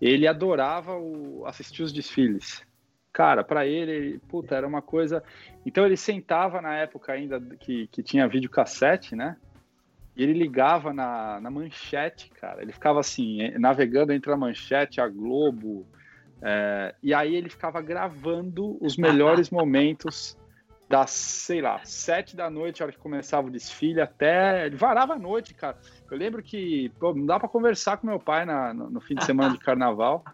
Ele 0.00 0.26
adorava 0.26 0.96
o, 0.96 1.44
assistir 1.46 1.82
os 1.82 1.92
desfiles. 1.92 2.62
Cara, 3.12 3.44
para 3.44 3.66
ele, 3.66 4.18
puta, 4.28 4.54
era 4.56 4.66
uma 4.66 4.82
coisa... 4.82 5.22
Então 5.64 5.86
ele 5.86 5.96
sentava 5.96 6.60
na 6.60 6.74
época 6.74 7.12
ainda 7.12 7.40
que, 7.40 7.86
que 7.88 8.02
tinha 8.02 8.28
videocassete, 8.28 9.14
né? 9.14 9.36
E 10.16 10.22
ele 10.22 10.32
ligava 10.32 10.92
na, 10.92 11.40
na 11.40 11.50
manchete, 11.50 12.30
cara. 12.30 12.62
Ele 12.62 12.72
ficava 12.72 13.00
assim, 13.00 13.42
eh, 13.42 13.58
navegando 13.58 14.12
entre 14.12 14.32
a 14.32 14.36
manchete, 14.36 15.00
a 15.00 15.08
Globo. 15.08 15.86
eh, 16.42 16.94
e 17.02 17.14
aí 17.14 17.34
ele 17.34 17.48
ficava 17.48 17.80
gravando 17.80 18.76
os 18.80 18.96
melhores 18.96 19.50
momentos 19.50 20.36
das, 20.88 21.10
sei 21.10 21.60
lá, 21.60 21.80
sete 21.84 22.36
da 22.36 22.50
noite, 22.50 22.82
a 22.82 22.86
hora 22.86 22.92
que 22.92 22.98
começava 22.98 23.46
o 23.46 23.50
desfile, 23.50 24.00
até. 24.00 24.66
Ele 24.66 24.76
varava 24.76 25.14
a 25.14 25.18
noite, 25.18 25.54
cara. 25.54 25.76
Eu 26.10 26.16
lembro 26.18 26.42
que 26.42 26.90
pô, 27.00 27.14
não 27.14 27.24
dá 27.26 27.38
para 27.40 27.48
conversar 27.48 27.96
com 27.96 28.06
meu 28.06 28.20
pai 28.20 28.44
na- 28.44 28.74
no, 28.74 28.90
no 28.90 29.00
fim 29.00 29.14
de 29.14 29.24
semana 29.24 29.52
de 29.54 29.58
carnaval. 29.58 30.24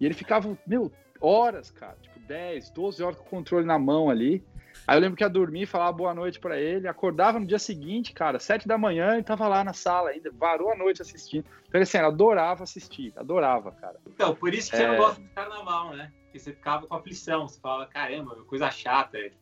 E 0.00 0.06
ele 0.06 0.14
ficava, 0.14 0.56
meu, 0.66 0.92
horas, 1.20 1.70
cara. 1.70 1.96
Tipo, 2.00 2.20
10, 2.20 2.70
12 2.70 3.02
horas 3.02 3.16
com 3.18 3.24
o 3.24 3.28
controle 3.30 3.66
na 3.66 3.78
mão 3.78 4.08
ali. 4.08 4.44
Aí 4.86 4.96
eu 4.96 5.00
lembro 5.00 5.16
que 5.16 5.24
ia 5.24 5.28
dormir, 5.28 5.66
falava 5.66 5.92
boa 5.92 6.14
noite 6.14 6.38
pra 6.38 6.56
ele, 6.58 6.86
acordava 6.88 7.38
no 7.40 7.44
dia 7.44 7.58
seguinte, 7.58 8.12
cara, 8.12 8.38
sete 8.38 8.66
da 8.68 8.78
manhã, 8.78 9.18
e 9.18 9.22
tava 9.22 9.46
lá 9.48 9.62
na 9.64 9.72
sala 9.74 10.10
ainda, 10.10 10.30
varou 10.32 10.70
a 10.72 10.76
noite 10.76 11.02
assistindo. 11.02 11.44
Então, 11.68 11.80
assim, 11.82 11.98
ele 11.98 12.06
adorava 12.06 12.62
assistir, 12.62 13.12
adorava, 13.16 13.72
cara. 13.72 13.96
Então, 14.06 14.34
por 14.34 14.54
isso 14.54 14.70
que 14.70 14.76
você 14.76 14.84
É. 14.84 14.88
não 14.88 14.96
gosta 14.96 15.20
de 15.20 15.28
carnaval, 15.30 15.94
né? 15.94 16.10
Porque 16.28 16.38
você 16.38 16.52
ficava 16.52 16.86
com 16.86 16.94
aflição. 16.94 17.48
Você 17.48 17.58
falava, 17.58 17.86
caramba, 17.86 18.36
coisa 18.44 18.70
chata. 18.70 19.16
é, 19.18 19.32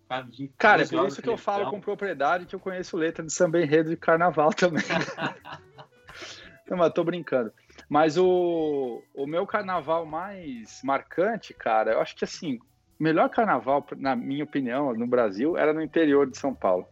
Cara, 0.57 0.82
é 0.82 0.84
12 0.84 0.97
por 0.97 1.09
isso 1.09 1.22
que 1.22 1.28
eu 1.28 1.37
falo 1.37 1.68
com 1.68 1.80
propriedade 1.80 2.47
que 2.47 2.55
eu 2.55 2.61
conheço 2.61 2.97
letra 2.97 3.24
de 3.24 3.32
samba 3.32 3.61
enredo 3.61 3.91
de 3.91 3.97
carnaval 3.97 4.51
também. 4.55 4.84
Não, 6.68 6.78
mas 6.78 6.93
tô 6.93 7.05
brincando. 7.05 7.53
Mas 7.89 8.16
o, 8.16 9.03
o 9.14 9.26
meu 9.26 9.47
carnaval 9.47 10.05
mais 10.07 10.80
marcante, 10.82 11.55
cara, 11.55 11.93
eu 11.93 12.01
acho 12.01 12.16
que 12.16 12.24
assim, 12.24 12.59
o 12.99 13.03
melhor 13.03 13.28
carnaval, 13.28 13.87
na 13.97 14.16
minha 14.16 14.45
opinião, 14.45 14.93
no 14.95 15.07
Brasil, 15.07 15.57
era 15.57 15.72
no 15.72 15.82
interior 15.82 16.28
de 16.28 16.37
São 16.37 16.55
Paulo. 16.55 16.87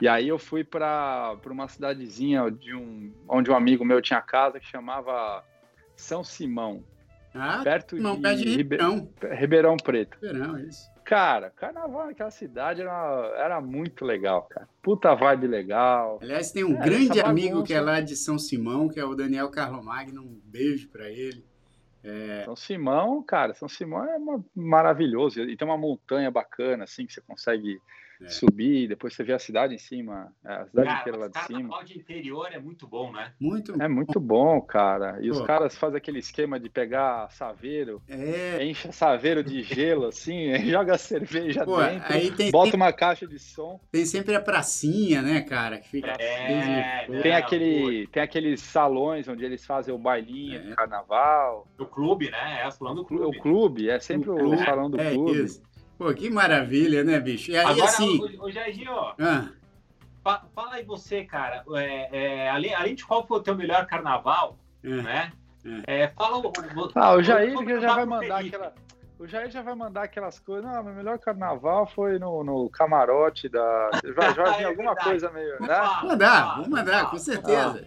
E 0.00 0.08
aí 0.08 0.28
eu 0.28 0.38
fui 0.38 0.62
para 0.62 1.36
uma 1.46 1.68
cidadezinha 1.68 2.50
de 2.50 2.74
um, 2.74 3.12
onde 3.28 3.50
um 3.50 3.56
amigo 3.56 3.84
meu 3.84 4.00
tinha 4.00 4.20
casa 4.20 4.60
que 4.60 4.66
chamava 4.66 5.44
São 5.96 6.22
Simão, 6.22 6.84
Ah, 7.34 7.60
perto 7.62 7.96
não, 7.96 8.16
de 8.20 8.22
de 8.36 8.44
Ribe- 8.44 8.56
Ribeirão. 8.76 9.08
Ribeirão 9.38 9.76
Preto. 9.76 10.16
Ribeirão, 10.20 10.58
isso. 10.58 10.90
Cara, 11.04 11.50
carnaval 11.50 12.06
naquela 12.06 12.30
cidade 12.30 12.80
era, 12.82 13.32
era 13.36 13.60
muito 13.60 14.04
legal, 14.04 14.42
cara. 14.42 14.68
Puta 14.82 15.14
vibe 15.14 15.46
legal. 15.48 16.18
Aliás, 16.22 16.52
tem 16.52 16.62
um 16.64 16.76
É, 16.80 16.84
grande 16.84 17.20
amigo 17.20 17.62
que 17.64 17.74
é 17.74 17.80
lá 17.80 18.00
de 18.00 18.14
São 18.16 18.38
Simão, 18.38 18.88
que 18.88 19.00
é 19.00 19.04
o 19.04 19.14
Daniel 19.14 19.48
Carlomagno. 19.50 20.22
Um 20.22 20.40
beijo 20.44 20.88
para 20.88 21.08
ele. 21.08 21.44
São 22.44 22.56
Simão, 22.56 23.22
cara, 23.22 23.52
São 23.54 23.68
Simão 23.68 24.04
é 24.04 24.16
uma- 24.16 24.44
maravilhoso. 24.54 25.40
E 25.42 25.56
tem 25.56 25.66
uma 25.68 25.76
montanha 25.76 26.30
bacana, 26.30 26.84
assim, 26.84 27.04
que 27.06 27.12
você 27.12 27.20
consegue 27.20 27.78
É. 28.22 28.28
subir, 28.28 28.88
depois 28.88 29.14
você 29.14 29.24
vê 29.24 29.32
a 29.32 29.38
cidade 29.38 29.74
em 29.74 29.78
cima, 29.78 30.32
a 30.44 30.66
cidade 30.66 30.88
Cara, 30.88 31.00
inteira 31.00 31.18
lá 31.18 31.28
de 31.28 31.38
cima. 31.46 31.58
carnaval 31.60 31.84
de 31.84 31.98
interior 31.98 32.48
é 32.52 32.58
muito 32.58 32.86
bom, 32.86 33.12
né? 33.12 33.32
Muito. 33.40 33.80
É 33.80 33.88
muito 33.88 34.20
bom, 34.20 34.60
cara. 34.60 35.18
E 35.22 35.30
os 35.30 35.38
Pô. 35.38 35.44
caras 35.46 35.76
fazem 35.76 35.96
aquele 35.96 36.18
esquema 36.18 36.60
de 36.60 36.68
pegar 36.68 37.30
saveiro, 37.30 38.02
É, 38.08 38.64
enche 38.64 38.92
saveiro 38.92 39.42
de 39.42 39.62
gelo, 39.62 40.06
assim, 40.06 40.52
joga 40.76 40.98
cerveja 40.98 41.64
pô, 41.64 41.80
dentro, 41.82 42.12
aí 42.12 42.30
tem, 42.30 42.50
bota 42.50 42.70
tem, 42.72 42.80
uma 42.80 42.92
caixa 42.92 43.26
de 43.26 43.38
som. 43.38 43.80
tem 43.90 44.04
sempre 44.04 44.34
a 44.34 44.40
pracinha, 44.40 45.22
né, 45.22 45.40
cara? 45.42 45.78
Que 45.78 45.88
fica 45.88 46.10
É, 46.18 47.06
de- 47.06 47.22
Tem, 47.22 47.32
Não, 47.32 47.38
aquele, 47.38 48.06
tem 48.08 48.22
aqueles 48.22 48.60
salões 48.60 49.26
onde 49.28 49.44
eles 49.44 49.64
fazem 49.64 49.94
o 49.94 49.98
bailinho 49.98 50.56
É. 50.56 50.62
de 50.62 50.74
carnaval. 50.74 51.66
Do 51.76 51.86
clube, 51.86 52.30
né? 52.30 52.62
É, 52.66 52.70
falando 52.70 52.96
do 52.96 53.02
O 53.02 53.06
clube. 53.06 53.38
clube, 53.38 53.88
é 53.90 53.98
sempre 53.98 54.30
O 54.30 54.34
o, 54.34 54.38
clube, 54.38 54.64
salão 54.64 54.90
do 54.90 55.00
É 55.00 55.10
clube. 55.12 55.42
isso. 55.44 55.62
Pô, 56.00 56.14
que 56.14 56.30
maravilha, 56.30 57.04
né, 57.04 57.20
bicho? 57.20 57.50
E 57.50 57.58
aí, 57.58 57.66
Agora, 57.66 57.84
assim. 57.84 58.18
o, 58.38 58.44
o 58.46 58.50
Jairzinho, 58.50 58.90
ó, 58.90 59.12
Ah, 59.20 59.50
fa- 60.24 60.44
fala 60.54 60.76
aí 60.76 60.82
você, 60.82 61.24
cara. 61.24 61.62
é, 61.76 62.44
é, 62.46 62.48
além, 62.50 62.74
além 62.74 62.94
de 62.94 63.04
qual 63.04 63.26
foi 63.26 63.36
o 63.36 63.42
teu 63.42 63.54
melhor 63.54 63.84
carnaval, 63.84 64.56
ah, 64.82 64.88
né? 64.88 65.32
É, 65.86 66.08
fala 66.08 66.38
o. 66.38 66.50
Ah, 66.94 67.12
o 67.16 67.22
Jair 67.22 67.54
que 67.58 67.80
já 67.82 67.94
vai 67.94 68.06
mandar 68.06 68.38
Felipe. 68.38 68.56
aquela. 68.56 68.74
O 69.18 69.26
Jair 69.26 69.50
já 69.50 69.60
vai 69.60 69.74
mandar 69.74 70.04
aquelas 70.04 70.38
coisas. 70.38 70.64
Não, 70.64 70.82
meu 70.84 70.94
melhor 70.94 71.18
carnaval 71.18 71.86
foi 71.86 72.18
no, 72.18 72.42
no 72.42 72.70
camarote 72.70 73.46
da. 73.50 73.90
Já, 74.02 74.32
já 74.32 74.44
vi 74.56 74.62
É 74.62 74.66
alguma 74.68 74.96
coisa 74.96 75.30
meio. 75.30 75.60
Né? 75.60 75.68
Vou 76.00 76.08
mandar, 76.08 76.54
falar, 76.54 76.68
mandar, 76.70 77.00
com 77.02 77.18
falar. 77.18 77.18
certeza. 77.20 77.86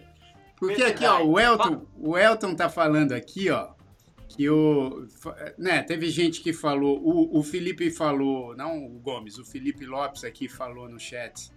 Porque 0.56 0.84
aqui, 0.84 1.04
ó, 1.04 1.24
o 1.24 1.40
Elton, 1.40 1.84
o 1.98 2.16
Elton 2.16 2.54
tá 2.54 2.68
falando 2.68 3.10
aqui, 3.10 3.50
ó, 3.50 3.70
que 4.36 4.48
o. 4.50 5.06
Né, 5.58 5.82
teve 5.82 6.08
gente 6.10 6.40
que 6.40 6.52
falou, 6.52 7.00
o, 7.02 7.38
o 7.38 7.42
Felipe 7.42 7.90
falou, 7.90 8.56
não 8.56 8.84
o 8.84 8.98
Gomes, 8.98 9.38
o 9.38 9.44
Felipe 9.44 9.84
Lopes 9.86 10.24
aqui 10.24 10.48
falou 10.48 10.88
no 10.88 10.98
chat. 10.98 11.50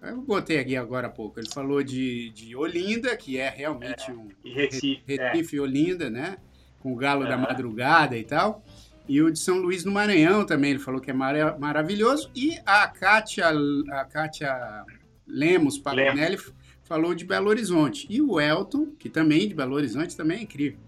Eu 0.00 0.20
botei 0.20 0.58
aqui 0.58 0.76
agora 0.76 1.06
há 1.06 1.10
pouco. 1.10 1.38
Ele 1.38 1.48
falou 1.48 1.82
de, 1.82 2.30
de 2.30 2.56
Olinda, 2.56 3.16
que 3.16 3.38
é 3.38 3.48
realmente 3.48 4.10
um 4.10 4.28
E 4.44 4.52
Recife. 4.52 5.02
é. 5.08 5.30
Recife 5.32 5.56
e 5.56 5.60
Olinda, 5.60 6.10
né? 6.10 6.38
Com 6.80 6.92
o 6.92 6.96
Galo 6.96 7.22
da 7.24 7.34
Aham. 7.34 7.42
Madrugada 7.42 8.18
e 8.18 8.24
tal. 8.24 8.64
E 9.08 9.20
o 9.22 9.30
de 9.30 9.38
São 9.38 9.58
Luís 9.58 9.84
no 9.84 9.92
Maranhão 9.92 10.44
também, 10.44 10.70
ele 10.70 10.80
falou 10.80 11.00
que 11.00 11.10
é 11.10 11.14
mara- 11.14 11.56
maravilhoso. 11.58 12.30
E 12.34 12.58
a 12.66 12.88
Kátia, 12.88 13.46
a 13.92 14.04
Kátia 14.04 14.84
Lemos 15.26 15.78
Paganelli 15.78 16.36
falou 16.82 17.14
de 17.14 17.24
Belo 17.24 17.48
Horizonte. 17.48 18.06
E 18.10 18.20
o 18.20 18.40
Elton, 18.40 18.86
que 18.98 19.08
também 19.08 19.46
de 19.48 19.54
Belo 19.54 19.74
Horizonte, 19.76 20.16
também 20.16 20.38
é 20.38 20.42
incrível. 20.42 20.80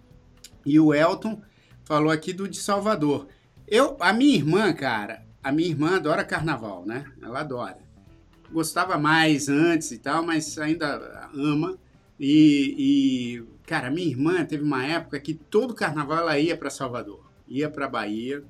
E 0.64 0.78
o 0.80 0.94
Elton 0.94 1.40
falou 1.84 2.10
aqui 2.10 2.32
do 2.32 2.48
de 2.48 2.56
Salvador. 2.56 3.28
Eu, 3.66 3.96
a 4.00 4.12
minha 4.12 4.34
irmã, 4.34 4.72
cara, 4.72 5.22
a 5.42 5.52
minha 5.52 5.68
irmã 5.68 5.96
adora 5.96 6.24
carnaval, 6.24 6.84
né? 6.86 7.04
Ela 7.22 7.40
adora. 7.40 7.78
Gostava 8.50 8.98
mais 8.98 9.48
antes 9.48 9.90
e 9.90 9.98
tal, 9.98 10.22
mas 10.24 10.58
ainda 10.58 11.30
ama. 11.34 11.78
E, 12.18 12.74
e, 12.78 13.44
cara, 13.66 13.90
minha 13.90 14.08
irmã 14.08 14.44
teve 14.44 14.62
uma 14.62 14.84
época 14.86 15.18
que 15.18 15.34
todo 15.34 15.74
carnaval 15.74 16.18
ela 16.18 16.38
ia 16.38 16.56
para 16.56 16.70
Salvador, 16.70 17.20
ia 17.48 17.68
para 17.68 17.88
Bahia 17.88 18.44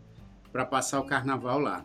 para 0.52 0.64
passar 0.64 1.00
o 1.00 1.04
carnaval 1.04 1.58
lá. 1.58 1.84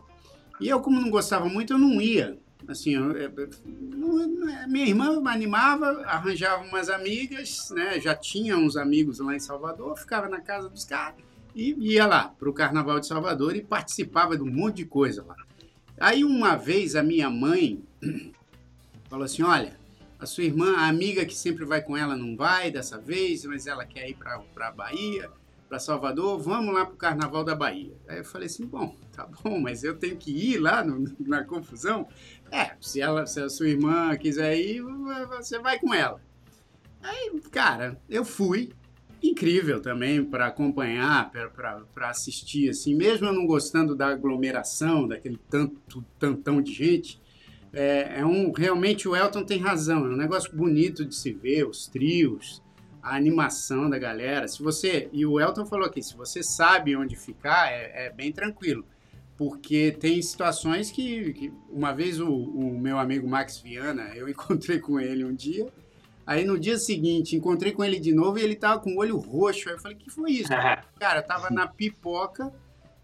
E 0.59 0.67
eu, 0.67 0.79
como 0.81 0.99
não 0.99 1.09
gostava 1.09 1.47
muito, 1.47 1.73
eu 1.73 1.79
não 1.79 2.01
ia. 2.01 2.37
Assim, 2.67 2.93
eu- 2.95 3.11
eu- 3.13 3.49
não- 3.65 4.27
não- 4.27 4.67
minha 4.67 4.85
irmã 4.85 5.19
me 5.19 5.29
animava, 5.29 6.03
arranjava 6.05 6.63
umas 6.65 6.89
amigas, 6.89 7.69
né? 7.71 7.99
Já 7.99 8.15
tinha 8.15 8.57
uns 8.57 8.75
amigos 8.75 9.19
lá 9.19 9.35
em 9.35 9.39
Salvador, 9.39 9.97
ficava 9.97 10.27
na 10.29 10.39
casa 10.41 10.69
dos 10.69 10.85
caras 10.85 11.19
e 11.55 11.73
ia 11.93 12.05
lá 12.05 12.27
para 12.37 12.49
o 12.49 12.53
Carnaval 12.53 12.99
de 12.99 13.07
Salvador 13.07 13.55
e 13.55 13.61
participava 13.63 14.35
de 14.37 14.43
um 14.43 14.51
monte 14.51 14.77
de 14.77 14.85
coisa 14.85 15.23
lá. 15.23 15.35
Aí 15.99 16.23
uma 16.23 16.55
vez 16.55 16.95
a 16.95 17.01
minha 17.03 17.29
mãe 17.29 17.81
falou 19.09 19.25
assim: 19.25 19.41
olha, 19.41 19.77
a 20.19 20.25
sua 20.25 20.43
irmã, 20.43 20.75
a 20.77 20.87
amiga 20.87 21.25
que 21.25 21.35
sempre 21.35 21.65
vai 21.65 21.81
com 21.81 21.95
ela, 21.97 22.15
não 22.15 22.35
vai 22.35 22.69
dessa 22.69 22.97
vez, 22.99 23.45
mas 23.45 23.65
ela 23.67 23.85
quer 23.85 24.09
ir 24.09 24.15
para 24.15 24.43
a 24.67 24.71
Bahia, 24.71 25.29
para 25.67 25.77
Salvador, 25.79 26.39
vamos 26.39 26.73
lá 26.73 26.83
para 26.85 26.95
o 26.95 26.97
Carnaval 26.97 27.43
da 27.43 27.53
Bahia. 27.55 27.93
Aí 28.07 28.17
eu 28.19 28.25
falei 28.25 28.47
assim: 28.47 28.65
bom, 28.65 28.95
tá 29.13 29.25
bom, 29.27 29.59
mas 29.59 29.83
eu 29.83 29.95
tenho 29.97 30.17
que 30.17 30.31
ir 30.31 30.57
lá 30.57 30.83
no- 30.83 31.15
na 31.19 31.43
confusão? 31.43 32.07
É, 32.51 32.71
se, 32.79 33.01
ela, 33.01 33.25
se 33.25 33.41
a 33.41 33.49
sua 33.49 33.67
irmã 33.67 34.15
quiser 34.17 34.57
ir, 34.57 34.81
você 35.27 35.59
vai 35.59 35.79
com 35.79 35.93
ela. 35.93 36.21
Aí, 37.01 37.39
cara, 37.51 37.99
eu 38.09 38.25
fui. 38.25 38.71
Incrível 39.21 39.81
também 39.81 40.23
para 40.23 40.47
acompanhar, 40.47 41.29
para 41.93 42.09
assistir, 42.09 42.69
assim, 42.69 42.95
mesmo 42.95 43.27
eu 43.27 43.33
não 43.33 43.45
gostando 43.45 43.93
da 43.93 44.07
aglomeração, 44.07 45.05
daquele 45.05 45.37
tanto, 45.49 46.05
tantão 46.17 46.61
de 46.61 46.71
gente, 46.71 47.19
é, 47.73 48.19
é 48.19 48.25
um 48.25 48.51
realmente 48.51 49.07
o 49.09 49.15
Elton 49.15 49.43
tem 49.43 49.59
razão, 49.59 50.05
é 50.05 50.09
um 50.09 50.15
negócio 50.15 50.55
bonito 50.55 51.05
de 51.05 51.13
se 51.13 51.33
ver, 51.33 51.67
os 51.67 51.85
trios, 51.87 52.63
a 53.01 53.15
animação 53.15 53.89
da 53.89 53.99
galera. 53.99 54.47
Se 54.47 54.61
você 54.63 55.09
e 55.11 55.25
o 55.25 55.39
Elton 55.39 55.65
falou 55.65 55.85
aqui, 55.85 56.01
se 56.01 56.15
você 56.15 56.41
sabe 56.41 56.95
onde 56.95 57.15
ficar, 57.15 57.71
é, 57.71 58.07
é 58.07 58.09
bem 58.09 58.31
tranquilo, 58.31 58.85
porque 59.39 59.93
tem 59.93 60.21
situações 60.21 60.91
que, 60.91 61.31
que 61.31 61.53
uma 61.69 61.93
vez 61.93 62.19
o, 62.19 62.29
o 62.29 62.77
meu 62.77 62.99
amigo 62.99 63.25
Max 63.25 63.57
Viana, 63.57 64.11
eu 64.13 64.27
encontrei 64.27 64.79
com 64.79 64.99
ele 64.99 65.23
um 65.23 65.33
dia. 65.33 65.65
Aí 66.27 66.43
no 66.43 66.59
dia 66.59 66.77
seguinte, 66.77 67.37
encontrei 67.37 67.71
com 67.71 67.81
ele 67.81 68.01
de 68.01 68.13
novo 68.13 68.37
e 68.37 68.41
ele 68.41 68.53
tava 68.53 68.81
com 68.81 68.91
o 68.91 68.97
olho 68.97 69.15
roxo. 69.15 69.69
Aí 69.69 69.75
eu 69.75 69.79
falei, 69.79 69.95
que 69.95 70.09
foi 70.09 70.31
isso? 70.31 70.49
Cara, 70.99 71.21
tava 71.21 71.49
na 71.49 71.65
pipoca, 71.65 72.53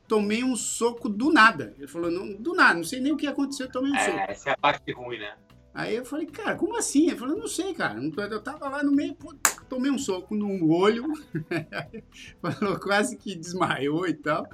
tomei 0.09 0.43
um 0.43 0.57
soco 0.57 1.07
do 1.07 1.31
nada. 1.31 1.73
Ele 1.77 1.87
falou, 1.87 2.11
não, 2.11 2.33
do 2.33 2.53
nada, 2.53 2.73
não 2.73 2.83
sei 2.83 2.99
nem 2.99 3.13
o 3.13 3.17
que 3.17 3.27
aconteceu, 3.27 3.71
tomei 3.71 3.93
um 3.93 3.97
soco. 3.97 4.17
É, 4.17 4.31
essa 4.31 4.49
é 4.49 4.53
a 4.53 4.57
parte 4.57 4.91
ruim, 4.91 5.19
né? 5.19 5.35
Aí 5.73 5.95
eu 5.95 6.03
falei, 6.03 6.25
cara, 6.25 6.55
como 6.55 6.77
assim? 6.77 7.07
Ele 7.07 7.17
falou, 7.17 7.37
não 7.37 7.47
sei, 7.47 7.73
cara. 7.73 7.97
Eu 7.97 8.41
tava 8.41 8.67
lá 8.67 8.83
no 8.83 8.91
meio, 8.91 9.15
pô, 9.15 9.33
tomei 9.75 9.91
um 9.91 9.97
soco 9.97 10.35
no 10.35 10.71
olho. 10.71 11.05
falou, 12.41 12.79
quase 12.79 13.17
que 13.17 13.35
desmaiou 13.35 14.07
e 14.07 14.13
tal. 14.13 14.47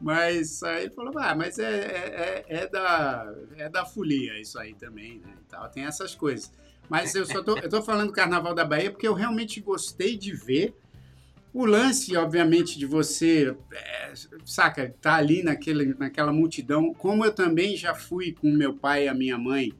Mas 0.00 0.62
aí 0.62 0.90
falou, 0.90 1.18
ah, 1.18 1.34
mas 1.34 1.58
é, 1.58 1.64
é, 1.64 2.44
é- 2.48 2.56
é 2.62 2.66
da, 2.66 3.34
é 3.56 3.68
da 3.68 3.84
folia 3.86 4.38
isso 4.38 4.58
aí 4.58 4.74
também, 4.74 5.18
né? 5.18 5.32
E 5.40 5.44
tal, 5.50 5.68
tem 5.70 5.84
essas 5.84 6.14
coisas. 6.14 6.52
Mas 6.88 7.14
eu 7.14 7.24
só 7.24 7.42
tô, 7.42 7.56
eu 7.58 7.68
tô 7.68 7.82
falando 7.82 8.08
do 8.08 8.12
Carnaval 8.12 8.54
da 8.54 8.64
Bahia 8.64 8.90
porque 8.90 9.08
eu 9.08 9.14
realmente 9.14 9.60
gostei 9.60 10.16
de 10.16 10.32
ver. 10.32 10.74
O 11.52 11.64
lance, 11.64 12.14
obviamente, 12.14 12.78
de 12.78 12.84
você, 12.84 13.56
é, 13.72 14.12
saca, 14.44 14.94
tá 15.00 15.14
ali 15.14 15.42
naquele, 15.42 15.94
naquela 15.94 16.30
multidão, 16.30 16.92
como 16.92 17.24
eu 17.24 17.32
também 17.32 17.74
já 17.74 17.94
fui 17.94 18.32
com 18.32 18.52
meu 18.52 18.74
pai 18.74 19.06
e 19.06 19.08
a 19.08 19.14
minha 19.14 19.38
mãe 19.38 19.72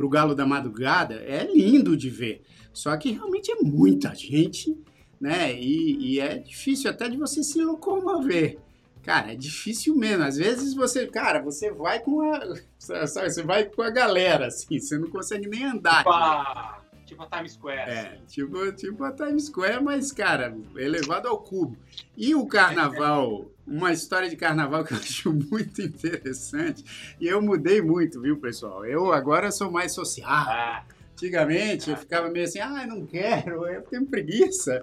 pro 0.00 0.08
Galo 0.08 0.34
da 0.34 0.46
Madrugada, 0.46 1.16
é 1.26 1.44
lindo 1.44 1.94
de 1.94 2.08
ver. 2.08 2.40
Só 2.72 2.96
que 2.96 3.12
realmente 3.12 3.52
é 3.52 3.56
muita 3.56 4.14
gente, 4.14 4.74
né? 5.20 5.52
E, 5.52 6.14
e 6.14 6.20
é 6.20 6.38
difícil 6.38 6.90
até 6.90 7.06
de 7.06 7.18
você 7.18 7.42
se 7.42 7.62
locomover. 7.62 8.58
Cara, 9.02 9.32
é 9.32 9.36
difícil 9.36 9.94
mesmo. 9.94 10.24
Às 10.24 10.38
vezes 10.38 10.72
você, 10.72 11.06
cara, 11.06 11.42
você 11.42 11.70
vai 11.70 12.00
com 12.00 12.22
a, 12.22 12.40
você 12.78 13.42
vai 13.42 13.64
com 13.66 13.82
a 13.82 13.90
galera, 13.90 14.46
assim, 14.46 14.80
você 14.80 14.96
não 14.96 15.10
consegue 15.10 15.46
nem 15.46 15.64
andar. 15.64 15.98
Tipo 15.98 16.12
a, 16.12 16.79
tipo 17.10 17.22
a 17.22 17.26
Times 17.26 17.52
Square. 17.52 17.90
É, 17.90 18.00
assim. 18.00 18.24
tipo, 18.26 18.72
tipo 18.72 19.04
a 19.04 19.12
Times 19.12 19.46
Square, 19.46 19.82
mas, 19.82 20.12
cara, 20.12 20.56
elevado 20.76 21.28
ao 21.28 21.38
cubo. 21.38 21.76
E 22.16 22.34
o 22.34 22.46
carnaval, 22.46 23.50
uma 23.66 23.92
história 23.92 24.30
de 24.30 24.36
carnaval 24.36 24.84
que 24.84 24.94
eu 24.94 24.98
acho 24.98 25.32
muito 25.32 25.82
interessante, 25.82 26.84
e 27.20 27.26
eu 27.26 27.42
mudei 27.42 27.82
muito, 27.82 28.20
viu, 28.20 28.38
pessoal? 28.38 28.84
Eu 28.84 29.12
agora 29.12 29.50
sou 29.50 29.70
mais 29.70 29.92
social. 29.92 30.30
Ah, 30.30 30.84
Antigamente 31.12 31.90
eu 31.90 31.96
ficava 31.98 32.30
meio 32.30 32.46
assim, 32.46 32.60
ah, 32.60 32.86
não 32.86 33.04
quero, 33.04 33.66
eu 33.68 33.82
tenho 33.82 34.06
preguiça. 34.06 34.82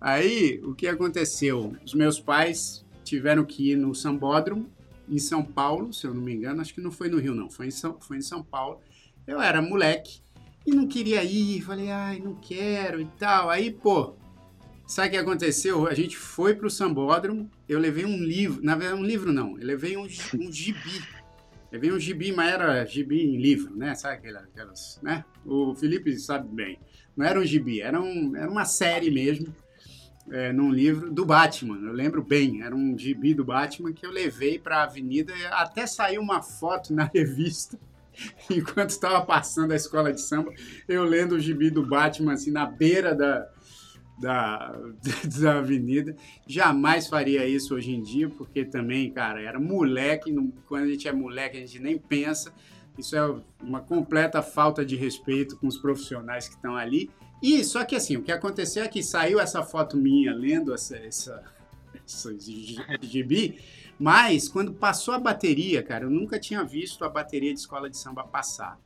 Aí, 0.00 0.60
o 0.62 0.74
que 0.74 0.86
aconteceu? 0.86 1.74
Os 1.84 1.94
meus 1.94 2.20
pais 2.20 2.84
tiveram 3.02 3.44
que 3.44 3.72
ir 3.72 3.76
no 3.76 3.94
Sambódromo, 3.94 4.70
em 5.08 5.18
São 5.18 5.42
Paulo, 5.42 5.92
se 5.92 6.06
eu 6.06 6.14
não 6.14 6.22
me 6.22 6.32
engano, 6.32 6.60
acho 6.60 6.72
que 6.72 6.80
não 6.80 6.92
foi 6.92 7.08
no 7.08 7.18
Rio, 7.18 7.34
não, 7.34 7.50
foi 7.50 7.66
em 7.66 7.70
São, 7.70 8.00
foi 8.00 8.18
em 8.18 8.22
São 8.22 8.42
Paulo. 8.42 8.80
Eu 9.26 9.40
era 9.40 9.60
moleque 9.60 10.21
e 10.66 10.70
não 10.72 10.86
queria 10.86 11.22
ir, 11.24 11.60
falei, 11.62 11.90
ai, 11.90 12.18
não 12.20 12.34
quero 12.34 13.00
e 13.00 13.06
tal. 13.18 13.50
Aí, 13.50 13.70
pô, 13.70 14.14
sabe 14.86 15.08
o 15.08 15.10
que 15.12 15.16
aconteceu? 15.16 15.86
A 15.86 15.94
gente 15.94 16.16
foi 16.16 16.54
pro 16.54 16.70
Sambódromo, 16.70 17.50
eu 17.68 17.78
levei 17.78 18.04
um 18.04 18.16
livro, 18.16 18.62
na 18.62 18.74
verdade, 18.76 19.00
um 19.00 19.04
livro 19.04 19.32
não, 19.32 19.58
eu 19.58 19.66
levei 19.66 19.96
um, 19.96 20.02
um 20.34 20.52
gibi. 20.52 21.02
Levei 21.70 21.90
um 21.90 21.98
gibi, 21.98 22.32
mas 22.32 22.52
era 22.52 22.84
gibi 22.84 23.22
em 23.22 23.38
livro, 23.40 23.74
né? 23.74 23.94
Sabe 23.94 24.16
aquela- 24.16 24.40
aquelas, 24.40 25.00
né? 25.02 25.24
O 25.44 25.74
Felipe 25.74 26.14
sabe 26.18 26.46
bem. 26.54 26.78
Não 27.16 27.24
era 27.24 27.40
um 27.40 27.44
gibi, 27.44 27.80
era, 27.80 27.98
um, 28.00 28.36
era 28.36 28.50
uma 28.50 28.66
série 28.66 29.10
mesmo, 29.10 29.54
é, 30.30 30.52
num 30.52 30.70
livro 30.70 31.10
do 31.10 31.24
Batman. 31.24 31.78
Eu 31.78 31.92
lembro 31.94 32.22
bem, 32.22 32.62
era 32.62 32.76
um 32.76 32.96
gibi 32.98 33.32
do 33.32 33.42
Batman 33.42 33.90
que 33.92 34.04
eu 34.04 34.10
levei 34.10 34.58
para 34.58 34.80
a 34.80 34.82
avenida. 34.84 35.32
Até 35.52 35.86
saiu 35.86 36.20
uma 36.20 36.42
foto 36.42 36.92
na 36.92 37.04
revista, 37.14 37.78
enquanto 38.50 38.90
estava 38.90 39.24
passando 39.24 39.72
a 39.72 39.76
escola 39.76 40.12
de 40.12 40.20
samba, 40.20 40.52
eu 40.88 41.04
lendo 41.04 41.32
o 41.36 41.40
gibi 41.40 41.70
do 41.70 41.86
Batman, 41.86 42.34
assim, 42.34 42.50
na 42.50 42.66
beira 42.66 43.14
da, 43.14 43.48
da, 44.20 44.76
da 45.40 45.58
avenida. 45.58 46.14
Jamais 46.46 47.08
faria 47.08 47.46
isso 47.46 47.74
hoje 47.74 47.92
em 47.92 48.02
dia, 48.02 48.28
porque 48.28 48.64
também, 48.64 49.10
cara, 49.10 49.40
era 49.40 49.58
moleque. 49.58 50.34
quando 50.66 50.84
a 50.84 50.88
gente 50.88 51.08
é 51.08 51.12
moleque, 51.12 51.56
a 51.56 51.60
gente 51.60 51.78
nem 51.78 51.98
pensa. 51.98 52.52
Isso 52.96 53.16
é 53.16 53.34
uma 53.62 53.80
completa 53.80 54.42
falta 54.42 54.84
de 54.84 54.96
respeito 54.96 55.56
com 55.56 55.66
os 55.66 55.78
profissionais 55.78 56.48
que 56.48 56.54
estão 56.54 56.76
ali. 56.76 57.10
E 57.42 57.64
só 57.64 57.84
que 57.84 57.96
assim, 57.96 58.16
o 58.16 58.22
que 58.22 58.30
aconteceu 58.30 58.84
é 58.84 58.88
que 58.88 59.02
saiu 59.02 59.40
essa 59.40 59.62
foto 59.62 59.96
minha 59.96 60.32
lendo 60.34 60.72
essa, 60.72 60.96
essa, 60.96 61.42
essa 62.06 62.38
gi- 62.38 62.76
gibi, 63.00 63.58
mas 64.02 64.48
quando 64.48 64.74
passou 64.74 65.14
a 65.14 65.18
bateria, 65.20 65.80
cara, 65.80 66.06
eu 66.06 66.10
nunca 66.10 66.36
tinha 66.36 66.64
visto 66.64 67.04
a 67.04 67.08
bateria 67.08 67.54
de 67.54 67.60
escola 67.60 67.88
de 67.88 67.96
samba 67.96 68.24
passar. 68.24 68.76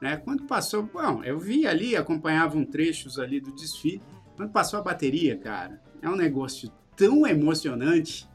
Né? 0.00 0.16
Quando 0.16 0.44
passou, 0.44 0.84
bom, 0.84 1.22
eu 1.22 1.38
vi 1.38 1.66
ali, 1.66 1.94
acompanhava 1.94 2.56
um 2.56 2.64
trechos 2.64 3.18
ali 3.18 3.40
do 3.40 3.52
desfile. 3.52 4.00
Quando 4.36 4.50
passou 4.50 4.80
a 4.80 4.82
bateria, 4.82 5.36
cara, 5.36 5.82
é 6.00 6.08
um 6.08 6.16
negócio 6.16 6.72
tão 6.96 7.26
emocionante 7.26 8.26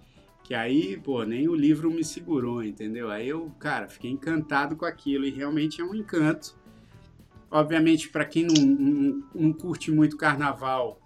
que 0.43 0.53
aí, 0.53 0.97
pô, 0.97 1.23
nem 1.23 1.47
o 1.47 1.55
livro 1.55 1.89
me 1.89 2.03
segurou, 2.03 2.63
entendeu? 2.63 3.09
Aí 3.09 3.27
eu, 3.27 3.49
cara, 3.57 3.87
fiquei 3.87 4.11
encantado 4.11 4.75
com 4.75 4.85
aquilo 4.85 5.25
e 5.25 5.31
realmente 5.31 5.81
é 5.81 5.83
um 5.83 5.95
encanto. 5.95 6.55
Obviamente, 7.49 8.09
para 8.09 8.25
quem 8.25 8.45
não, 8.45 8.63
não, 8.63 9.23
não 9.33 9.51
curte 9.51 9.89
muito 9.89 10.15
carnaval, 10.15 11.01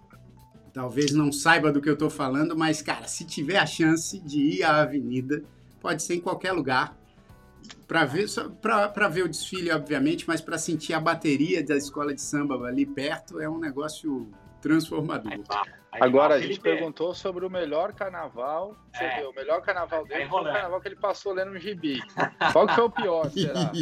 talvez 0.78 1.10
não 1.10 1.32
saiba 1.32 1.72
do 1.72 1.80
que 1.80 1.88
eu 1.88 1.94
estou 1.94 2.08
falando, 2.08 2.56
mas, 2.56 2.80
cara, 2.80 3.08
se 3.08 3.24
tiver 3.24 3.56
a 3.56 3.66
chance 3.66 4.16
de 4.20 4.38
ir 4.38 4.62
à 4.62 4.82
avenida, 4.82 5.42
pode 5.80 6.04
ser 6.04 6.14
em 6.14 6.20
qualquer 6.20 6.52
lugar, 6.52 6.96
para 7.88 8.04
ver, 8.04 8.28
para 8.62 9.08
ver 9.08 9.24
o 9.24 9.28
desfile, 9.28 9.72
obviamente, 9.72 10.24
mas 10.28 10.40
para 10.40 10.56
sentir 10.56 10.92
a 10.92 11.00
bateria 11.00 11.64
da 11.64 11.76
escola 11.76 12.14
de 12.14 12.22
samba 12.22 12.54
ali 12.64 12.86
perto 12.86 13.40
é 13.40 13.50
um 13.50 13.58
negócio 13.58 14.28
transformador. 14.60 15.32
Agora, 15.90 16.34
a 16.34 16.40
gente 16.40 16.60
perguntou 16.60 17.14
sobre 17.14 17.44
o 17.46 17.50
melhor 17.50 17.92
carnaval. 17.92 18.76
Você 18.92 19.04
É. 19.04 19.20
vê, 19.20 19.26
o 19.26 19.32
melhor 19.32 19.62
carnaval 19.62 20.02
Tá 20.06 20.14
dele 20.14 20.28
foi 20.28 20.40
o 20.42 20.44
carnaval 20.44 20.80
que 20.80 20.88
ele 20.88 20.96
passou 20.96 21.32
lendo 21.32 21.52
um 21.52 21.58
gibi. 21.58 22.00
Qual 22.52 22.66
que 22.66 22.74
foi 22.74 22.84
o 22.84 22.90
pior, 22.90 23.28
será? 23.30 23.72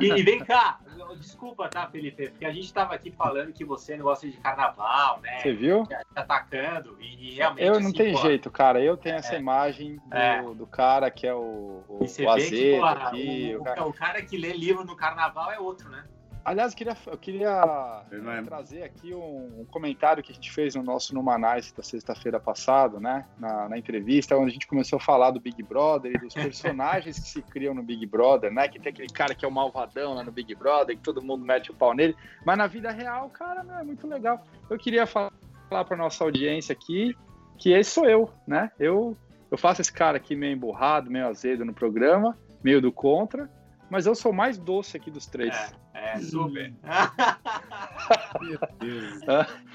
E, 0.00 0.22
vem 0.22 0.44
cá, 0.44 0.78
desculpa, 1.18 1.68
tá, 1.68 1.86
Felipe? 1.88 2.28
Porque 2.30 2.44
a 2.44 2.52
gente 2.52 2.72
tava 2.72 2.94
aqui 2.94 3.10
falando 3.10 3.52
que 3.52 3.64
você 3.64 3.96
não 3.96 4.04
gosta 4.04 4.28
de 4.28 4.36
carnaval, 4.36 5.20
né? 5.20 5.38
Você 5.40 5.52
viu? 5.54 5.84
Te 5.86 5.96
atacando, 6.14 6.96
e 7.00 7.34
realmente. 7.34 7.64
Eu 7.66 7.72
não 7.80 7.88
assim, 7.88 7.92
tem 7.96 8.12
pô, 8.14 8.20
jeito, 8.20 8.50
cara. 8.50 8.80
Eu 8.80 8.96
tenho 8.96 9.16
essa 9.16 9.34
imagem 9.36 9.96
do, 10.06 10.16
É. 10.16 10.42
do 10.54 10.66
cara 10.66 11.10
que 11.10 11.26
é 11.26 11.34
o, 11.34 11.82
o, 11.88 11.98
E 12.02 12.08
você 12.08 12.26
o 12.26 12.34
vê 12.34 12.40
que 12.40 12.46
azedo 12.46 12.80
pô, 12.80 12.84
aqui. 12.86 13.54
o, 13.56 13.60
o 13.60 13.64
cara- 13.64 13.86
o 13.86 13.92
cara 13.92 14.22
que 14.22 14.36
lê 14.36 14.52
livro 14.52 14.84
no 14.84 14.94
carnaval 14.96 15.50
é 15.50 15.58
outro, 15.58 15.88
né? 15.88 16.04
Aliás, 16.44 16.72
eu 16.72 16.76
queria, 16.76 16.96
eu 17.06 17.18
queria 17.18 18.02
Eu 18.10 18.44
trazer 18.44 18.82
aqui 18.82 19.14
um, 19.14 19.60
um 19.60 19.64
comentário 19.64 20.22
que 20.22 20.32
a 20.32 20.34
gente 20.34 20.50
fez 20.50 20.74
no 20.74 20.82
nosso 20.82 21.14
Numanais 21.14 21.70
da 21.72 21.82
sexta-feira 21.82 22.40
passada, 22.40 22.98
né? 22.98 23.24
Na, 23.38 23.68
na 23.68 23.78
entrevista, 23.78 24.36
onde 24.36 24.50
a 24.50 24.52
gente 24.52 24.66
começou 24.66 24.96
a 24.96 25.00
falar 25.00 25.30
do 25.30 25.40
Big 25.40 25.62
Brother 25.62 26.12
e 26.12 26.18
dos 26.18 26.34
personagens 26.34 27.18
que 27.18 27.28
se 27.28 27.42
criam 27.42 27.74
no 27.74 27.82
Big 27.82 28.04
Brother, 28.06 28.52
né? 28.52 28.66
Que 28.66 28.80
tem 28.80 28.90
aquele 28.90 29.08
cara 29.08 29.34
que 29.34 29.44
é 29.44 29.48
o 29.48 29.52
malvadão 29.52 30.14
lá 30.14 30.24
no 30.24 30.32
Big 30.32 30.52
Brother, 30.56 30.96
que 30.96 31.02
todo 31.02 31.22
mundo 31.22 31.44
mete 31.44 31.70
o 31.70 31.74
pau 31.74 31.94
nele. 31.94 32.16
Mas 32.44 32.58
na 32.58 32.66
vida 32.66 32.90
real, 32.90 33.30
cara, 33.30 33.62
não 33.62 33.78
é 33.78 33.84
muito 33.84 34.06
legal. 34.08 34.44
Eu 34.68 34.78
queria 34.78 35.06
falar, 35.06 35.32
falar 35.68 35.84
para 35.84 35.96
nossa 35.96 36.24
audiência 36.24 36.72
aqui 36.72 37.16
que 37.56 37.70
esse 37.70 37.90
sou 37.90 38.06
eu, 38.06 38.28
né? 38.46 38.72
Eu, 38.80 39.16
eu 39.48 39.56
faço 39.56 39.80
esse 39.80 39.92
cara 39.92 40.16
aqui 40.16 40.34
meio 40.34 40.54
emburrado, 40.54 41.08
meio 41.08 41.28
azedo 41.28 41.64
no 41.64 41.72
programa, 41.72 42.36
meio 42.64 42.80
do 42.80 42.90
contra, 42.90 43.48
mas 43.92 44.06
eu 44.06 44.14
sou 44.14 44.32
o 44.32 44.34
mais 44.34 44.56
doce 44.56 44.96
aqui 44.96 45.10
dos 45.10 45.26
três. 45.26 45.54
É, 45.92 46.14
é 46.14 46.18
super. 46.18 46.72
Meu 48.40 48.58
Deus. 48.80 49.20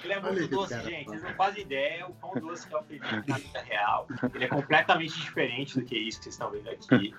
Ele 0.04 0.14
é 0.14 0.20
muito 0.20 0.48
doce, 0.48 0.74
cara 0.74 0.90
gente. 0.90 1.06
Vocês 1.06 1.22
não 1.22 1.36
fazem 1.36 1.62
ideia 1.62 2.08
o 2.08 2.14
quão 2.16 2.34
doce 2.42 2.68
que 2.68 2.74
é 2.74 2.78
o 2.80 2.84
Felipe 2.84 3.06
na 3.28 3.38
vida 3.38 3.62
real. 3.62 4.08
Ele 4.34 4.46
é 4.46 4.48
completamente 4.48 5.20
diferente 5.22 5.80
do 5.80 5.86
que 5.86 5.96
isso 5.96 6.18
que 6.18 6.24
vocês 6.24 6.34
estão 6.34 6.50
vendo 6.50 6.68
aqui. 6.68 7.14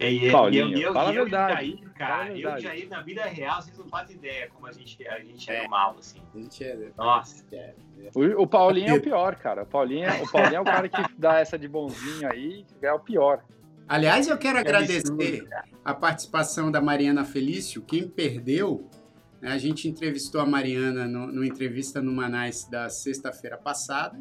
E, 0.00 0.26
e, 0.26 0.32
Paulinho, 0.32 0.76
e 0.76 0.82
eu, 0.82 0.92
fala 0.92 1.10
a 1.10 1.12
e 1.12 1.16
eu, 1.16 1.22
verdade. 1.22 1.64
E 1.64 1.74
o 1.74 1.76
Jair, 1.76 1.92
cara, 1.94 2.10
Fala 2.10 2.24
a 2.24 2.26
eu 2.26 2.36
e 2.36 2.42
verdade. 2.42 2.62
Jair, 2.64 2.88
na 2.88 3.02
vida 3.02 3.22
real, 3.22 3.62
vocês 3.62 3.78
não 3.78 3.88
fazem 3.88 4.16
ideia 4.16 4.50
como 4.50 4.66
a 4.66 4.72
gente, 4.72 5.06
a 5.06 5.20
gente 5.20 5.48
é, 5.48 5.64
É. 5.64 5.68
mal, 5.68 5.94
assim. 5.96 6.20
A 6.34 6.38
gente 6.38 6.64
é- 6.64 6.90
Nossa. 6.96 7.44
é- 7.52 7.72
O, 8.16 8.42
o 8.42 8.46
Paulinho 8.48 8.88
é 8.90 8.94
o 8.94 9.00
pior, 9.00 9.36
cara. 9.36 9.62
O 9.62 9.66
Paulinho, 9.66 10.08
o 10.24 10.32
Paulinho 10.32 10.56
é 10.56 10.60
o 10.60 10.64
cara 10.64 10.88
que 10.88 11.00
dá 11.16 11.38
essa 11.38 11.56
de 11.56 11.68
bonzinho 11.68 12.28
aí, 12.28 12.66
é 12.82 12.92
o 12.92 12.98
pior. 12.98 13.44
Aliás, 13.88 14.26
eu 14.26 14.36
quero 14.36 14.58
agradecer 14.58 15.46
a 15.84 15.94
participação 15.94 16.72
da 16.72 16.80
Mariana 16.80 17.24
Felício. 17.24 17.82
Quem 17.82 18.08
perdeu, 18.08 18.90
né, 19.40 19.52
a 19.52 19.58
gente 19.58 19.88
entrevistou 19.88 20.40
a 20.40 20.46
Mariana 20.46 21.06
no, 21.06 21.28
no 21.28 21.44
entrevista 21.44 22.02
no 22.02 22.12
Manais 22.12 22.64
da 22.68 22.90
sexta-feira 22.90 23.56
passada. 23.56 24.20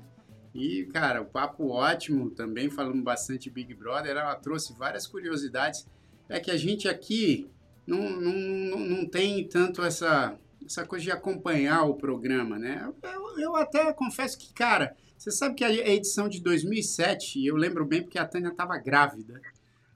E, 0.53 0.85
cara, 0.93 1.21
o 1.21 1.25
papo 1.25 1.69
ótimo 1.69 2.29
também, 2.29 2.69
falando 2.69 3.01
bastante 3.01 3.49
Big 3.49 3.73
Brother. 3.73 4.11
Ela 4.11 4.35
trouxe 4.35 4.71
várias 4.77 5.07
curiosidades. 5.07 5.87
É 6.29 6.39
que 6.39 6.51
a 6.51 6.57
gente 6.57 6.87
aqui 6.87 7.49
não, 7.87 8.09
não, 8.09 8.33
não, 8.33 8.79
não 8.79 9.05
tem 9.09 9.47
tanto 9.47 9.83
essa, 9.83 10.37
essa 10.63 10.85
coisa 10.85 11.05
de 11.05 11.11
acompanhar 11.11 11.83
o 11.85 11.95
programa, 11.95 12.59
né? 12.59 12.87
Eu, 13.01 13.39
eu 13.39 13.55
até 13.55 13.91
confesso 13.93 14.37
que, 14.37 14.53
cara, 14.53 14.95
você 15.17 15.31
sabe 15.31 15.55
que 15.55 15.63
a 15.63 15.71
edição 15.71 16.29
de 16.29 16.41
2007, 16.41 17.39
e 17.39 17.47
eu 17.47 17.55
lembro 17.55 17.85
bem 17.85 18.03
porque 18.03 18.19
a 18.19 18.25
Tânia 18.25 18.49
estava 18.49 18.77
grávida. 18.77 19.41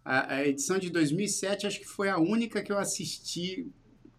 A, 0.04 0.36
a 0.36 0.48
edição 0.48 0.78
de 0.78 0.90
2007 0.90 1.68
acho 1.68 1.80
que 1.80 1.88
foi 1.88 2.10
a 2.10 2.18
única 2.18 2.64
que 2.64 2.72
eu 2.72 2.78
assisti 2.78 3.68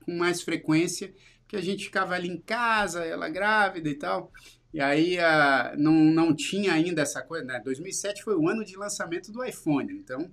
com 0.05 0.17
mais 0.17 0.43
frequência, 0.43 1.13
que 1.49 1.57
a 1.57 1.61
gente 1.61 1.85
ficava 1.85 2.15
ali 2.15 2.29
em 2.29 2.41
casa, 2.41 3.05
ela 3.05 3.29
grávida 3.29 3.89
e 3.89 3.95
tal. 3.95 4.33
E 4.73 4.81
aí 4.81 5.19
ah, 5.19 5.75
não, 5.77 5.93
não 5.93 6.35
tinha 6.35 6.73
ainda 6.73 7.03
essa 7.03 7.23
coisa, 7.23 7.45
né? 7.45 7.61
2007 7.65 8.23
foi 8.23 8.37
o 8.37 8.49
ano 8.49 8.65
de 8.65 8.77
lançamento 8.77 9.33
do 9.33 9.45
iPhone, 9.45 9.93
então 9.93 10.31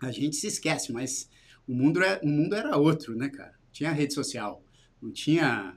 a 0.00 0.10
gente 0.10 0.36
se 0.36 0.46
esquece, 0.46 0.92
mas 0.92 1.28
o 1.66 1.74
mundo, 1.74 2.02
é, 2.02 2.20
o 2.22 2.26
mundo 2.26 2.54
era 2.54 2.76
outro, 2.76 3.14
né, 3.16 3.28
cara? 3.28 3.54
Tinha 3.72 3.92
rede 3.92 4.14
social, 4.14 4.64
não 5.00 5.10
tinha. 5.12 5.76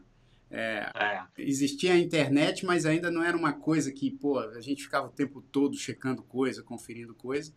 é, 0.49 0.89
É. 1.38 1.41
existia 1.41 1.93
a 1.93 1.97
internet, 1.97 2.66
mas 2.66 2.86
ainda 2.86 3.12
não 3.12 3.24
era 3.24 3.38
uma 3.38 3.53
coisa 3.53 3.91
que, 3.91 4.10
pô, 4.12 4.39
a 4.39 4.62
gente 4.62 4.84
ficava 4.84 5.07
o 5.07 5.12
tempo 5.12 5.41
todo 5.41 5.78
checando 5.78 6.24
coisa, 6.24 6.64
conferindo 6.64 7.14
coisa. 7.14 7.53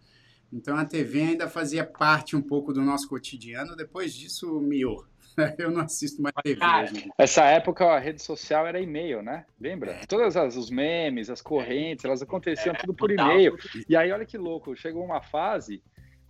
Então 0.52 0.76
a 0.76 0.84
TV 0.84 1.22
ainda 1.22 1.48
fazia 1.48 1.84
parte 1.84 2.36
um 2.36 2.42
pouco 2.42 2.72
do 2.72 2.82
nosso 2.82 3.08
cotidiano. 3.08 3.74
Depois 3.74 4.12
disso, 4.12 4.60
miou. 4.60 5.04
Eu 5.58 5.70
não 5.70 5.80
assisto 5.80 6.20
mais 6.20 6.34
TV 6.42 6.60
cara. 6.60 6.90
Essa 7.16 7.44
época 7.44 7.86
a 7.86 7.98
rede 7.98 8.22
social 8.22 8.66
era 8.66 8.80
e-mail, 8.80 9.22
né? 9.22 9.46
Lembra? 9.58 10.00
Todas 10.06 10.36
as, 10.36 10.56
os 10.56 10.70
memes, 10.70 11.30
as 11.30 11.40
correntes, 11.40 12.04
elas 12.04 12.20
aconteciam 12.20 12.74
tudo 12.74 12.92
por 12.92 13.10
e-mail. 13.10 13.56
E 13.88 13.96
aí, 13.96 14.12
olha 14.12 14.26
que 14.26 14.36
louco, 14.36 14.76
chegou 14.76 15.02
uma 15.02 15.22
fase 15.22 15.82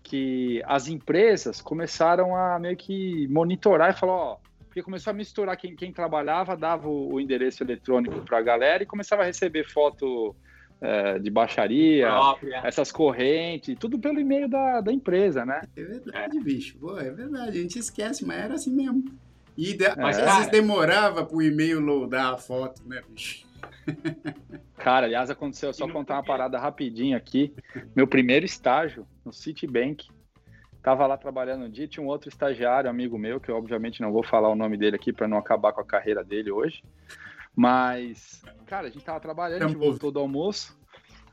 que 0.03 0.63
as 0.67 0.89
empresas 0.89 1.61
começaram 1.61 2.35
a 2.35 2.59
meio 2.59 2.77
que 2.77 3.27
monitorar 3.29 3.91
e 3.91 3.99
falar, 3.99 4.13
ó, 4.13 4.39
porque 4.67 4.83
começou 4.83 5.11
a 5.11 5.15
misturar 5.15 5.57
quem, 5.57 5.77
quem 5.77 5.93
trabalhava, 5.93 6.57
dava 6.57 6.89
o, 6.89 7.15
o 7.15 7.21
endereço 7.21 7.63
eletrônico 7.63 8.21
para 8.23 8.39
a 8.39 8.43
galera 8.43 8.83
e 8.83 8.87
começava 8.87 9.23
a 9.23 9.27
receber 9.27 9.69
foto 9.69 10.35
eh, 10.83 11.19
de 11.21 11.31
baixaria, 11.31 12.09
Própria. 12.09 12.61
essas 12.65 12.91
correntes, 12.91 13.77
tudo 13.79 13.99
pelo 13.99 14.19
e-mail 14.21 14.49
da, 14.49 14.81
da 14.81 14.93
empresa, 14.93 15.47
né? 15.47 15.63
É 15.77 15.83
verdade, 15.83 16.41
bicho. 16.41 16.77
Pô, 16.79 16.99
é 16.99 17.11
verdade. 17.11 17.51
A 17.51 17.63
gente 17.63 17.79
esquece, 17.79 18.25
mas 18.27 18.39
era 18.39 18.55
assim 18.55 18.75
mesmo. 18.75 19.05
E 19.57 19.75
de- 19.75 19.95
Mas, 19.97 20.19
às 20.19 20.37
vezes 20.37 20.51
demorava 20.51 21.25
pro 21.25 21.41
e-mail 21.41 21.79
loadar 21.79 22.35
a 22.35 22.37
foto, 22.37 22.83
né, 22.87 23.01
bicho? 23.09 23.47
Cara, 24.77 25.07
aliás, 25.07 25.31
aconteceu, 25.31 25.73
só 25.73 25.87
contar 25.89 26.15
uma 26.15 26.25
parada 26.25 26.59
rapidinho 26.59 27.17
aqui. 27.17 27.55
Meu 27.95 28.07
primeiro 28.07 28.45
estágio 28.45 29.07
no 29.25 29.33
Citibank. 29.33 30.07
Tava 30.83 31.07
lá 31.07 31.17
trabalhando 31.17 31.67
um 31.67 31.71
dia, 31.71 31.87
tinha 31.87 32.03
um 32.03 32.09
outro 32.09 32.29
estagiário, 32.29 32.91
amigo 32.91 33.17
meu, 33.17 33.39
que 33.39 33.49
eu 33.49 33.57
obviamente 33.57 34.01
não 34.01 34.11
vou 34.11 34.25
falar 34.25 34.49
o 34.49 34.57
nome 34.57 34.77
dele 34.77 34.97
aqui 34.97 35.13
para 35.13 35.29
não 35.29 35.39
acabar 35.39 35.73
com 35.73 35.81
a 35.81 35.85
carreira 35.85 36.25
dele 36.25 36.51
hoje. 36.51 36.83
Mas, 37.55 38.43
cara, 38.67 38.87
a 38.87 38.91
gente 38.91 39.05
tava 39.05 39.21
trabalhando, 39.21 39.63
a 39.63 39.67
gente 39.67 39.75
Tampouco. 39.75 39.91
voltou 39.93 40.11
do 40.13 40.21
almoço. 40.21 40.79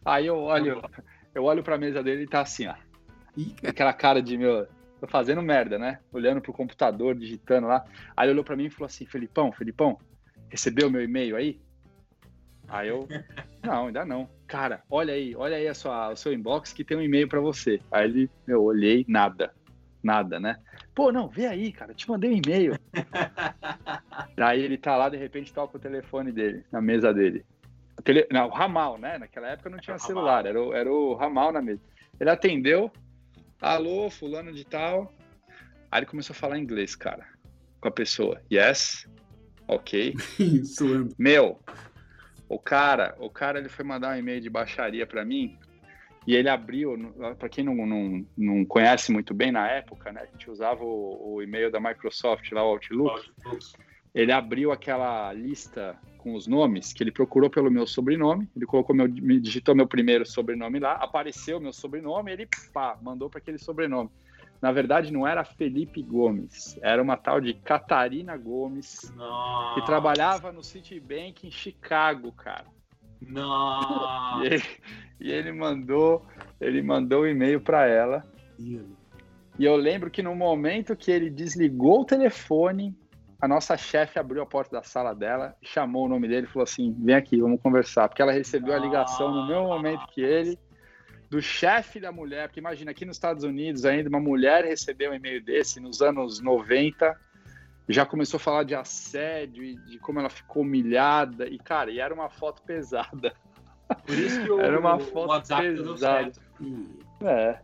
Aí 0.04 0.26
eu 0.26 0.38
olho, 0.38 0.82
eu 1.34 1.44
olho 1.44 1.64
pra 1.64 1.78
mesa 1.78 2.04
dele 2.04 2.24
e 2.24 2.28
tá 2.28 2.42
assim, 2.42 2.68
ó. 2.68 2.76
Aquela 3.66 3.94
cara 3.94 4.22
de, 4.22 4.38
meu, 4.38 4.68
tô 5.00 5.08
fazendo 5.08 5.42
merda, 5.42 5.78
né? 5.78 6.00
Olhando 6.12 6.42
pro 6.42 6.52
computador, 6.54 7.16
digitando 7.16 7.68
lá. 7.68 7.86
Aí 8.16 8.26
ele 8.26 8.34
olhou 8.34 8.44
pra 8.44 8.56
mim 8.56 8.66
e 8.66 8.70
falou 8.70 8.88
assim, 8.88 9.06
Felipão, 9.06 9.52
Felipão, 9.52 9.98
recebeu 10.50 10.90
meu 10.90 11.02
e-mail 11.04 11.36
aí? 11.36 11.60
Aí 12.68 12.90
eu, 12.90 13.08
não, 13.64 13.88
ainda 13.88 14.06
não. 14.06 14.30
Cara, 14.46 14.84
olha 14.90 15.14
aí, 15.14 15.36
olha 15.36 15.56
aí 15.56 15.68
a 15.68 15.74
sua, 15.74 16.10
o 16.10 16.16
seu 16.16 16.34
inbox 16.34 16.74
que 16.74 16.84
tem 16.84 16.98
um 16.98 17.02
e-mail 17.02 17.28
pra 17.28 17.40
você. 17.40 17.80
Aí 17.92 18.06
ele, 18.06 18.30
eu 18.48 18.64
olhei, 18.64 19.06
nada. 19.08 19.54
Nada, 20.02 20.40
né? 20.40 20.58
Pô, 20.96 21.12
não, 21.12 21.28
vê 21.28 21.46
aí, 21.46 21.72
cara, 21.72 21.94
te 21.94 22.10
mandei 22.10 22.32
um 22.32 22.38
e-mail. 22.38 22.78
Aí 24.38 24.62
ele 24.62 24.78
tá 24.78 24.96
lá, 24.96 25.10
de 25.10 25.18
repente 25.18 25.54
toca 25.54 25.78
o 25.78 25.80
telefone 25.80 26.32
dele, 26.32 26.64
na 26.72 26.82
mesa 26.82 27.14
dele. 27.14 27.46
O 27.98 28.02
tele... 28.02 28.26
Não, 28.32 28.48
o 28.48 28.52
ramal, 28.52 28.98
né? 28.98 29.18
Naquela 29.18 29.50
época 29.50 29.70
não 29.70 29.78
tinha 29.78 29.96
Era 29.96 30.04
celular, 30.04 30.46
era 30.46 30.62
o, 30.62 30.74
era 30.74 30.92
o 30.92 31.14
ramal 31.16 31.52
na 31.52 31.62
mesa. 31.62 31.82
Ele 32.20 32.30
atendeu, 32.30 32.92
alô, 33.62 34.10
fulano 34.10 34.54
de 34.54 34.66
tal. 34.66 35.14
Aí 35.92 36.00
ele 36.00 36.06
começou 36.06 36.34
a 36.34 36.38
falar 36.38 36.58
inglês, 36.58 36.96
cara, 36.96 37.28
com 37.82 37.90
a 37.90 37.92
pessoa. 37.92 38.42
Yes, 38.52 39.06
ok. 39.68 40.16
Meu, 41.20 41.60
o 42.48 42.58
cara, 42.58 43.16
o 43.20 43.30
cara 43.30 43.60
ele 43.60 43.70
foi 43.70 43.84
mandar 43.84 44.16
um 44.16 44.20
e-mail 44.20 44.40
de 44.40 44.50
baixaria 44.50 45.06
para 45.06 45.26
mim 45.26 45.58
e 46.30 46.36
ele 46.36 46.48
abriu, 46.48 46.96
para 47.40 47.50
quem 47.50 47.64
não, 47.64 47.74
não, 47.74 48.24
não 48.38 48.64
conhece 48.64 49.12
muito 49.12 49.34
bem 49.34 49.52
na 49.52 49.68
época, 49.68 50.12
né? 50.12 50.22
A 50.22 50.26
gente 50.28 50.48
usava 50.48 50.84
o, 50.84 51.34
o 51.34 51.42
e-mail 51.42 51.72
da 51.72 51.80
Microsoft 51.80 52.52
lá, 52.52 52.64
o 52.64 52.68
Outlook. 52.68 53.32
Ele 54.14 54.32
abriu 54.32 54.72
aquela 54.72 55.34
lista 55.34 55.98
com 56.20 56.36
os 56.36 56.46
nomes 56.46 56.94
que 56.94 57.02
ele 57.02 57.12
procurou 57.12 57.50
pelo 57.50 57.72
meu 57.72 57.88
sobrenome, 57.88 58.48
ele 58.56 58.68
colocou 58.68 58.96
meu, 58.96 59.10
me 59.10 59.40
digitou 59.40 59.74
meu 59.74 59.88
primeiro 59.88 60.24
sobrenome 60.24 60.78
lá, 60.78 60.94
apareceu 60.98 61.60
meu 61.60 61.74
sobrenome, 61.74 62.32
ele 62.32 62.48
pá, 62.72 62.96
mandou 63.02 63.28
para 63.28 63.40
aquele 63.40 63.58
sobrenome. 63.58 64.12
Na 64.62 64.72
verdade, 64.72 65.12
não 65.12 65.26
era 65.26 65.44
Felipe 65.44 66.04
Gomes, 66.04 66.78
era 66.84 67.02
uma 67.02 67.18
tal 67.18 67.42
de 67.42 67.56
Catarina 67.56 68.38
Gomes, 68.38 69.12
Nossa. 69.16 69.80
que 69.80 69.86
trabalhava 69.88 70.52
no 70.52 70.64
Citibank 70.64 71.48
em 71.48 71.52
Chicago, 71.52 72.32
cara. 72.34 72.68
Nossa. 73.22 74.40
E 74.40 74.48
ele, 74.48 74.64
e 75.20 75.32
ele 75.32 75.52
mandou, 75.52 76.26
ele 76.62 76.82
mandou 76.82 77.24
um 77.24 77.28
e-mail 77.28 77.60
para 77.60 77.86
ela. 77.86 78.24
E 78.58 79.66
eu 79.66 79.76
lembro 79.76 80.10
que 80.10 80.24
no 80.24 80.34
momento 80.34 80.96
que 80.96 81.12
ele 81.12 81.30
desligou 81.30 82.02
o 82.02 82.06
telefone, 82.06 82.96
a 83.42 83.48
nossa 83.48 83.76
chefe 83.76 84.18
abriu 84.18 84.42
a 84.42 84.46
porta 84.46 84.78
da 84.78 84.84
sala 84.84 85.14
dela, 85.14 85.56
chamou 85.62 86.06
o 86.06 86.10
nome 86.10 86.28
dele 86.28 86.46
e 86.48 86.50
falou 86.50 86.64
assim: 86.64 86.96
vem 87.00 87.16
aqui, 87.16 87.42
vamos 87.42 87.62
conversar. 87.62 88.08
Porque 88.08 88.22
ela 88.22 88.32
recebeu 88.32 88.74
a 88.74 88.80
ligação 88.80 89.32
no 89.32 89.48
mesmo 89.48 89.64
momento 89.64 90.08
que 90.14 90.22
ele, 90.22 90.58
do 91.30 91.42
chefe 91.42 92.00
da 92.00 92.12
mulher. 92.12 92.48
Porque 92.48 92.60
imagina, 92.60 92.92
aqui 92.92 93.06
nos 93.06 93.18
Estados 93.18 93.44
Unidos, 93.44 93.86
ainda 93.86 94.10
uma 94.10 94.20
mulher 94.20 94.64
recebeu 94.64 95.12
um 95.12 95.16
e-mail 95.16 95.44
desse 95.44 95.80
nos 95.80 96.02
anos 96.02 96.42
90, 96.42 97.18
já 97.94 98.06
começou 98.06 98.38
a 98.38 98.42
falar 98.42 98.64
de 98.64 98.76
assédio 98.76 99.64
e 99.64 99.76
de 99.78 100.00
como 100.00 100.20
ela 100.20 100.30
ficou 100.30 100.62
humilhada. 100.64 101.48
E, 101.48 101.58
cara, 101.58 101.92
e 101.92 102.00
era 102.00 102.14
uma 102.14 102.30
foto 102.30 102.62
pesada. 102.62 103.34
Por 104.06 104.18
isso 104.18 104.42
que 104.44 104.50
o, 104.52 104.60
Era 104.62 104.80
uma 104.80 104.96
o 104.96 105.00
foto 105.00 105.30
WhatsApp 105.30 105.68
não 105.70 105.84
deu 105.84 105.94
pesada. 105.94 106.32
É. 107.22 107.60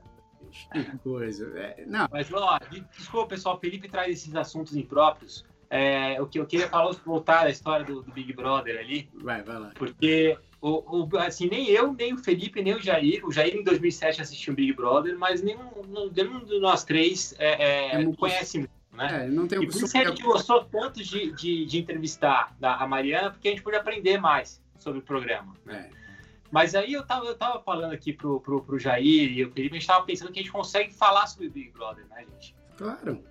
Que 0.72 0.98
coisa. 1.00 1.52
É, 1.60 1.84
não, 1.86 2.08
Mas, 2.12 2.32
ó, 2.34 2.58
de- 2.70 2.80
desculpa, 2.98 3.28
pessoal, 3.30 3.58
o 3.58 3.60
Felipe 3.60 3.90
traz 3.90 4.12
esses 4.18 4.36
assuntos 4.36 4.76
impróprios. 4.76 5.44
É, 5.70 6.22
o 6.22 6.28
que 6.28 6.40
eu 6.40 6.46
queria 6.46 6.70
falar, 6.70 6.94
voltar 7.06 7.44
da 7.44 7.50
história 7.50 7.84
do, 7.86 8.02
do 8.02 8.12
Big 8.12 8.32
Brother 8.34 8.80
ali, 8.80 9.10
vai, 9.16 9.42
vai 9.42 9.60
lá. 9.60 9.72
porque 9.76 10.38
o, 10.62 11.02
o- 11.04 11.18
assim, 11.18 11.50
nem 11.50 11.70
eu, 11.70 11.92
nem 11.94 12.14
o 12.14 12.18
Felipe, 12.20 12.62
nem 12.62 12.76
o 12.76 12.82
Jair, 12.82 13.26
o 13.26 13.32
Jair 13.32 13.56
em 13.56 13.64
2007 13.64 14.22
assistiu 14.22 14.54
o 14.54 14.56
Big 14.56 14.72
Brother, 14.74 15.18
mas 15.18 15.42
nenhum, 15.42 15.68
nenhum 16.16 16.46
de 16.46 16.60
nós 16.60 16.84
três 16.84 17.34
é, 17.40 17.64
é, 17.64 17.96
É 17.96 17.98
muito- 17.98 18.18
conhece 18.18 18.60
muito, 18.60 18.72
né? 18.96 19.26
É, 19.26 19.28
não 19.28 19.48
tem 19.48 19.62
E 19.62 19.66
por 19.68 19.76
isso 19.76 19.92
que 19.92 19.98
a 19.98 20.06
gente 20.06 20.24
gostou 20.24 20.64
tanto 20.66 21.04
de, 21.04 21.32
de, 21.34 21.66
de 21.66 21.78
entrevistar 21.80 22.56
da- 22.60 22.76
a 22.78 22.88
Mariana, 22.88 23.30
porque 23.32 23.48
a 23.48 23.52
gente 23.52 23.62
pode 23.64 23.76
aprender 23.78 24.18
mais 24.20 24.62
sobre 24.78 25.00
o 25.00 25.02
programa. 25.02 25.54
É. 25.68 25.90
Mas 26.52 26.74
aí 26.76 26.94
eu 26.94 27.06
tava, 27.06 27.26
eu 27.26 27.36
tava 27.36 27.60
falando 27.62 27.92
aqui 27.92 28.14
pro, 28.14 28.40
pro, 28.40 28.62
pro 28.64 28.80
Jair 28.80 29.32
e 29.38 29.44
o 29.44 29.52
Felipe, 29.52 29.76
a 29.76 29.80
gente 29.80 29.88
tava 29.88 30.06
pensando 30.06 30.32
que 30.32 30.40
a 30.40 30.42
gente 30.42 30.52
consegue 30.52 30.94
falar 30.94 31.28
sobre 31.28 31.48
o 31.48 31.52
Big 31.52 31.72
Brother, 31.72 32.06
né, 32.08 32.24
gente? 32.32 32.56
Claro. 32.78 33.24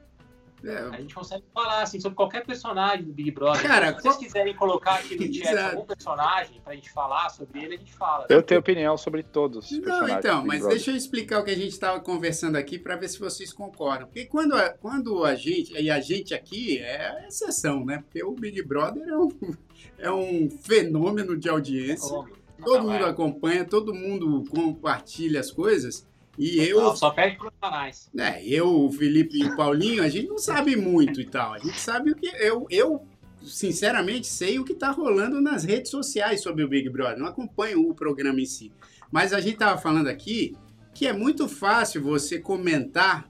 É, 0.67 0.79
A 0.97 1.01
gente 1.01 1.15
consegue 1.15 1.45
falar, 1.53 1.83
assim, 1.83 2.01
sobre 2.01 2.17
qualquer 2.17 2.45
personagem 2.45 3.05
do 3.05 3.13
Big 3.13 3.31
Brother. 3.31 3.63
Cara, 3.63 3.89
Então, 3.89 3.97
se 3.99 4.03
vocês 4.03 4.15
qual- 4.15 4.25
quiserem 4.25 4.55
colocar 4.57 4.95
aqui 4.95 5.17
no 5.17 5.35
chat 5.35 5.57
algum 5.59 5.85
personagem 5.85 6.61
pra 6.63 6.75
gente 6.75 6.91
falar 6.91 7.29
sobre 7.31 7.63
ele, 7.65 7.75
a 7.75 7.79
gente 7.79 7.93
fala. 7.93 8.27
Eu 8.29 8.43
tenho 8.43 8.61
opinião 8.61 8.97
sobre 8.97 9.23
todos. 9.23 9.71
os 9.71 9.79
Não, 9.79 10.09
então, 10.09 10.37
do 10.37 10.43
Big 10.43 10.49
mas 10.49 10.59
Brother. 10.61 10.77
deixa 10.77 10.91
eu 10.91 10.97
explicar 10.97 11.41
o 11.41 11.45
que 11.45 11.51
a 11.51 11.57
gente 11.57 11.69
estava 11.73 12.01
conversando 12.01 12.57
aqui 12.57 12.79
para 12.79 12.97
ver 12.97 13.09
se 13.09 13.19
vocês 13.21 13.53
concordam. 13.53 14.07
Porque 14.07 14.25
quando 14.27 14.55
a, 14.55 14.71
quando 14.71 15.25
a 15.25 15.35
gente, 15.35 15.73
e 15.75 15.91
a 15.91 16.01
gente 16.01 16.33
aqui 16.35 16.79
é 16.79 17.09
a 17.25 17.27
exceção, 17.29 17.85
né? 17.85 17.99
Porque 17.99 18.23
o 18.25 18.33
Big 18.33 18.63
Brother 18.63 19.07
é 19.09 19.17
um, 19.17 19.29
é 19.99 20.11
um 20.11 20.49
fenômeno 20.51 21.37
de 21.37 21.49
audiência. 21.49 22.13
Homem. 22.15 22.35
Todo 22.65 22.85
Não, 22.85 22.93
mundo 22.93 23.05
é. 23.05 23.09
acompanha, 23.11 23.65
todo 23.65 23.93
mundo 23.93 24.45
compartilha 24.49 25.41
as 25.41 25.51
coisas. 25.51 26.07
E 26.39 26.59
eu, 26.61 26.81
Não, 26.81 26.97
só 26.97 27.11
perde 27.11 27.37
pros 27.37 27.53
canais. 27.61 28.11
né, 28.13 28.45
eu, 28.45 28.69
o 28.69 28.91
Felipe 28.91 29.39
e 29.39 29.45
o 29.45 29.57
Paulinho, 29.57 30.03
a 30.03 30.09
gente 30.09 30.29
não 30.29 30.39
sabe 30.39 30.77
muito 30.77 31.21
e 31.21 31.25
tal. 31.27 31.53
A 31.55 31.59
gente 31.59 31.81
sabe 31.81 32.11
o 32.11 32.17
que. 32.17 32.27
Eu, 32.39 32.67
eu 32.71 33.07
sinceramente, 33.43 34.27
sei 34.27 34.59
o 34.59 34.65
que 34.65 34.73
está 34.73 34.91
rolando 34.91 35.41
nas 35.41 35.65
redes 35.65 35.91
sociais 35.91 36.43
sobre 36.43 36.65
o 36.65 36.69
Big 36.69 36.89
Brother. 36.89 37.19
Não 37.19 37.27
acompanho 37.27 37.89
o 37.89 37.95
programa 37.95 38.41
em 38.41 38.47
si. 38.47 38.73
Mas 39.11 39.33
a 39.33 39.41
gente 39.41 39.55
estava 39.55 39.81
falando 39.81 40.09
aqui 40.09 40.57
que 40.95 41.07
é 41.07 41.13
muito 41.13 41.49
fácil 41.49 42.03
você 42.03 42.39
comentar 42.39 43.29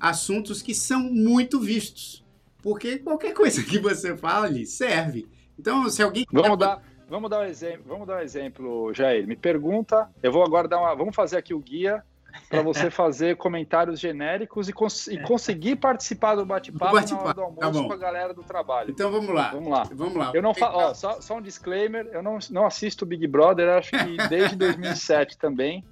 assuntos 0.00 0.62
que 0.62 0.74
são 0.74 1.00
muito 1.00 1.60
vistos. 1.60 2.24
Porque 2.62 2.98
qualquer 2.98 3.34
coisa 3.34 3.62
que 3.62 3.78
você 3.78 4.16
fale 4.16 4.64
serve. 4.66 5.28
Então, 5.58 5.88
se 5.88 6.02
alguém. 6.02 6.24
Vamos 6.32 6.58
dar, 6.58 6.82
vamos 7.08 7.28
dar 7.28 7.40
um 7.40 7.44
exemplo, 7.44 7.84
vamos 7.86 8.06
dar 8.06 8.16
um 8.16 8.20
exemplo, 8.20 8.94
Jair. 8.94 9.26
Me 9.26 9.36
pergunta, 9.36 10.08
eu 10.22 10.32
vou 10.32 10.42
agora 10.44 10.66
dar 10.68 10.78
uma, 10.78 10.94
vamos 10.94 11.14
fazer 11.14 11.36
aqui 11.36 11.52
o 11.52 11.58
guia 11.60 12.02
para 12.48 12.62
você 12.62 12.90
fazer 12.90 13.36
comentários 13.36 13.98
genéricos 14.00 14.68
e, 14.68 14.72
cons- 14.72 15.08
e 15.08 15.18
conseguir 15.20 15.76
participar 15.76 16.34
do 16.34 16.44
bate-papo 16.46 16.94
na 16.94 17.00
hora 17.00 17.34
do 17.34 17.34
tá 17.34 17.42
almoço 17.42 17.82
bom. 17.82 17.88
com 17.88 17.94
a 17.94 17.96
galera 17.96 18.34
do 18.34 18.42
trabalho. 18.42 18.90
Então 18.90 19.10
vamos 19.10 19.34
lá. 19.34 19.50
Vamos 19.50 19.70
lá. 19.70 19.82
Vamos 19.92 20.14
lá. 20.16 20.30
Eu 20.34 20.42
não 20.42 20.54
fa... 20.54 20.70
ó, 20.70 20.94
só, 20.94 21.20
só 21.20 21.36
um 21.36 21.42
disclaimer, 21.42 22.08
eu 22.12 22.22
não, 22.22 22.38
não 22.50 22.66
assisto 22.66 23.06
Big 23.06 23.26
Brother, 23.26 23.68
acho 23.70 23.90
que 23.90 24.16
desde 24.28 24.56
2007 24.56 25.38
também. 25.38 25.84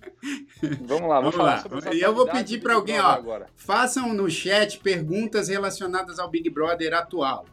Vamos 0.82 1.08
lá, 1.08 1.20
vamos, 1.20 1.36
lá. 1.36 1.64
E 1.92 2.00
eu 2.00 2.14
vou 2.14 2.26
pedir 2.26 2.60
Big 2.60 2.74
alguém, 2.74 3.00
ó, 3.00 3.06
agora. 3.06 3.46
Façam 3.56 4.12
no 4.12 4.28
chat 4.30 4.78
perguntas 4.80 5.48
relacionadas 5.48 6.18
ao 6.18 6.28
Big 6.28 6.48
Brother 6.50 6.92
atual. 6.94 7.46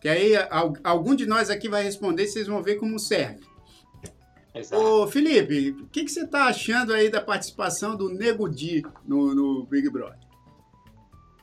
Que 0.00 0.08
aí 0.08 0.36
al- 0.50 0.74
algum 0.84 1.14
de 1.14 1.26
nós 1.26 1.50
aqui 1.50 1.68
vai 1.68 1.82
responder 1.82 2.26
vocês 2.26 2.46
vão 2.46 2.62
ver 2.62 2.76
como 2.76 2.98
serve. 2.98 3.40
Exato. 4.58 4.82
Ô, 4.82 5.06
Felipe, 5.06 5.70
o 5.70 5.86
que, 5.86 6.04
que 6.04 6.10
você 6.10 6.26
tá 6.26 6.46
achando 6.46 6.92
aí 6.92 7.10
da 7.10 7.20
participação 7.20 7.96
do 7.96 8.08
Nego 8.08 8.48
Di 8.48 8.82
no, 9.06 9.34
no 9.34 9.64
Big 9.64 9.88
Brother? 9.88 10.18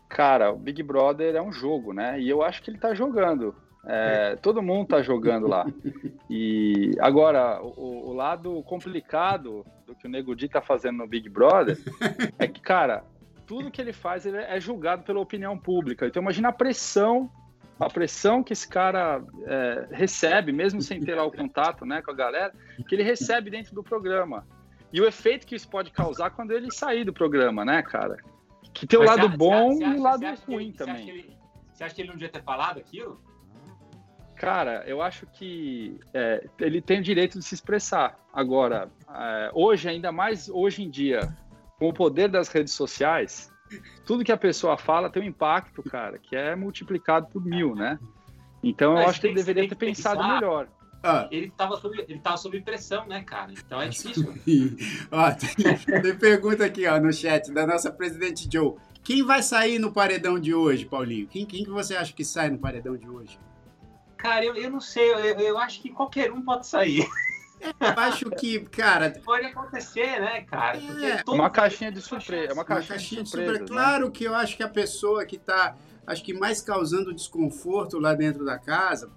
Cara, 0.10 0.52
o 0.52 0.58
Big 0.58 0.82
Brother 0.84 1.36
é 1.36 1.42
um 1.42 1.52
jogo, 1.52 1.94
né? 1.94 2.20
E 2.20 2.30
eu 2.30 2.42
acho 2.42 2.62
que 2.62 2.70
ele 2.70 2.78
tá 2.78 2.94
jogando. 2.94 3.56
É, 3.88 4.36
todo 4.38 4.62
mundo 4.62 4.88
tá 4.88 5.02
jogando 5.02 5.48
lá. 5.48 5.66
E 6.30 6.96
agora, 7.00 7.62
o, 7.62 8.10
o 8.10 8.14
lado 8.14 8.64
complicado 8.64 9.66
do 9.86 9.96
que 9.96 10.08
o 10.08 10.10
Nego 10.10 10.36
Di 10.36 10.50
tá 10.50 10.62
fazendo 10.62 10.98
no 10.98 11.08
Big 11.08 11.30
Brother 11.30 11.78
é 12.40 12.48
que, 12.48 12.60
cara, 12.60 13.04
tudo 13.46 13.72
que 13.72 13.80
ele 13.80 13.94
faz 13.94 14.26
ele 14.26 14.38
é 14.38 14.60
julgado 14.60 15.04
pela 15.04 15.20
opinião 15.20 15.58
pública. 15.58 16.08
Então 16.08 16.22
imagina 16.22 16.50
a 16.50 16.54
pressão, 16.54 17.30
a 17.80 17.90
pressão 17.90 18.42
que 18.44 18.54
esse 18.54 18.68
cara 18.68 19.22
é, 19.46 19.88
recebe, 19.92 20.52
mesmo 20.52 20.82
sem 20.82 21.02
ter 21.02 21.16
lá 21.16 21.24
o 21.26 21.32
contato 21.32 21.86
né, 21.86 22.02
com 22.02 22.12
a 22.12 22.14
galera, 22.14 22.54
que 22.88 22.96
ele 22.96 23.04
recebe 23.04 23.50
dentro 23.50 23.76
do 23.76 23.84
programa. 23.84 24.46
E 24.94 25.02
o 25.02 25.06
efeito 25.06 25.46
que 25.46 25.56
isso 25.56 25.68
pode 25.68 25.92
causar 25.92 26.30
quando 26.30 26.52
ele 26.52 26.72
sair 26.72 27.04
do 27.04 27.12
programa, 27.12 27.66
né, 27.66 27.82
cara? 27.82 28.18
Que 28.74 28.88
tem 28.88 28.98
o 29.00 29.04
lado 29.04 29.28
acha- 29.28 29.38
bom 29.38 29.74
você 29.74 29.82
e 29.82 29.86
acha- 29.86 29.98
o 29.98 30.02
lado 30.04 30.26
acha 30.26 30.46
ruim 30.46 30.56
ele- 30.68 30.74
você 30.78 30.84
acha 30.84 30.92
também. 30.94 31.10
ele- 31.10 31.38
Você 31.74 31.84
acha 31.84 31.96
que 31.96 32.02
ele 32.02 32.08
não 32.10 32.16
devia 32.16 32.30
ter 32.30 32.42
falado 32.44 32.78
aquilo? 32.80 33.20
Cara, 34.36 34.84
eu 34.86 35.02
acho 35.02 35.26
que 35.28 35.98
é, 36.14 36.46
ele 36.60 36.82
tem 36.82 37.00
o 37.00 37.04
direito 37.04 37.40
de 37.40 37.46
se 37.46 37.56
expressar. 37.56 38.18
Agora, 38.34 38.90
é, 39.14 39.52
hoje, 39.54 39.88
ainda 39.90 40.12
mais 40.12 40.50
hoje 40.50 40.84
em 40.84 40.90
dia, 40.90 41.22
com 41.80 41.88
o 41.90 41.94
poder 41.94 42.28
das 42.30 42.48
redes 42.50 42.74
sociais, 42.74 43.52
tudo 44.06 44.24
que 44.24 44.32
a 44.32 44.38
pessoa 44.38 44.78
fala 44.78 45.10
tem 45.10 45.24
um 45.24 45.26
impacto, 45.26 45.82
cara, 45.84 46.18
que 46.18 46.36
é 46.36 46.56
multiplicado 46.56 47.28
por 47.28 47.44
mil, 47.44 47.76
né? 47.76 48.00
Então 48.64 48.92
eu 48.92 48.98
Mas 49.00 49.10
acho 49.10 49.22
que 49.22 49.28
ele 49.28 49.36
deveria 49.36 49.68
ter 49.68 49.76
pensado 49.76 50.18
pensar. 50.18 50.34
melhor. 50.36 50.68
Ó, 51.04 51.28
Ele 51.30 51.52
tava 51.52 51.78
sob, 51.78 52.04
ele 52.08 52.20
tava 52.20 52.38
sob 52.38 52.60
pressão, 52.62 53.06
né, 53.06 53.22
cara? 53.22 53.52
Então 53.54 53.80
é 53.80 53.88
difícil. 53.88 54.34
ó, 55.12 55.32
tem, 55.32 56.02
tem 56.02 56.18
pergunta 56.18 56.66
aqui 56.66 56.88
ó, 56.88 57.00
no 57.00 57.14
chat 57.14 57.52
da 57.52 57.68
nossa 57.68 57.92
presidente 57.92 58.50
Joe. 58.52 58.74
Quem 59.04 59.22
vai 59.24 59.44
sair 59.44 59.78
no 59.78 59.94
paredão 59.94 60.40
de 60.40 60.52
hoje, 60.56 60.84
Paulinho? 60.84 61.28
Quem, 61.28 61.46
quem 61.46 61.64
que 61.64 61.70
você 61.70 61.96
acha 61.96 62.12
que 62.12 62.26
sai 62.26 62.50
no 62.50 62.58
paredão 62.58 62.98
de 62.98 63.08
hoje? 63.08 63.40
Cara, 64.18 64.44
eu, 64.44 64.56
eu 64.56 64.72
não 64.72 64.82
sei, 64.82 65.12
eu, 65.12 65.18
eu 65.18 65.58
acho 65.60 65.80
que 65.80 65.90
qualquer 65.92 66.32
um 66.32 66.42
pode 66.42 66.66
sair. 66.66 67.06
Eu 67.62 68.04
acho 68.04 68.30
que, 68.32 68.60
cara, 68.60 69.12
Pode 69.24 69.46
acontecer, 69.46 70.20
né, 70.20 70.42
cara? 70.42 70.78
É, 70.78 71.24
todo 71.24 71.36
Uma 71.36 71.50
caixinha 71.50 71.92
de 71.92 72.02
surpresa, 72.02 72.52
é 72.52 72.54
uma 72.54 72.62
Uma 72.62 72.66
caixinha, 72.66 72.90
caixinha 72.90 73.24
de 73.24 73.26
de 73.26 73.30
surpresa. 73.32 73.58
surpresa. 73.60 73.74
Claro 73.74 74.12
que 74.12 74.24
eu 74.24 74.36
acho 74.36 74.56
que 74.58 74.64
a 74.64 74.70
pessoa 74.70 75.26
que 75.26 75.38
está, 75.38 75.76
acho 76.06 76.24
que 76.24 76.34
mais 76.34 76.62
causando 76.62 77.14
desconforto 77.14 78.00
lá 78.00 78.14
dentro 78.14 78.46
da 78.46 78.58
casa, 78.60 79.10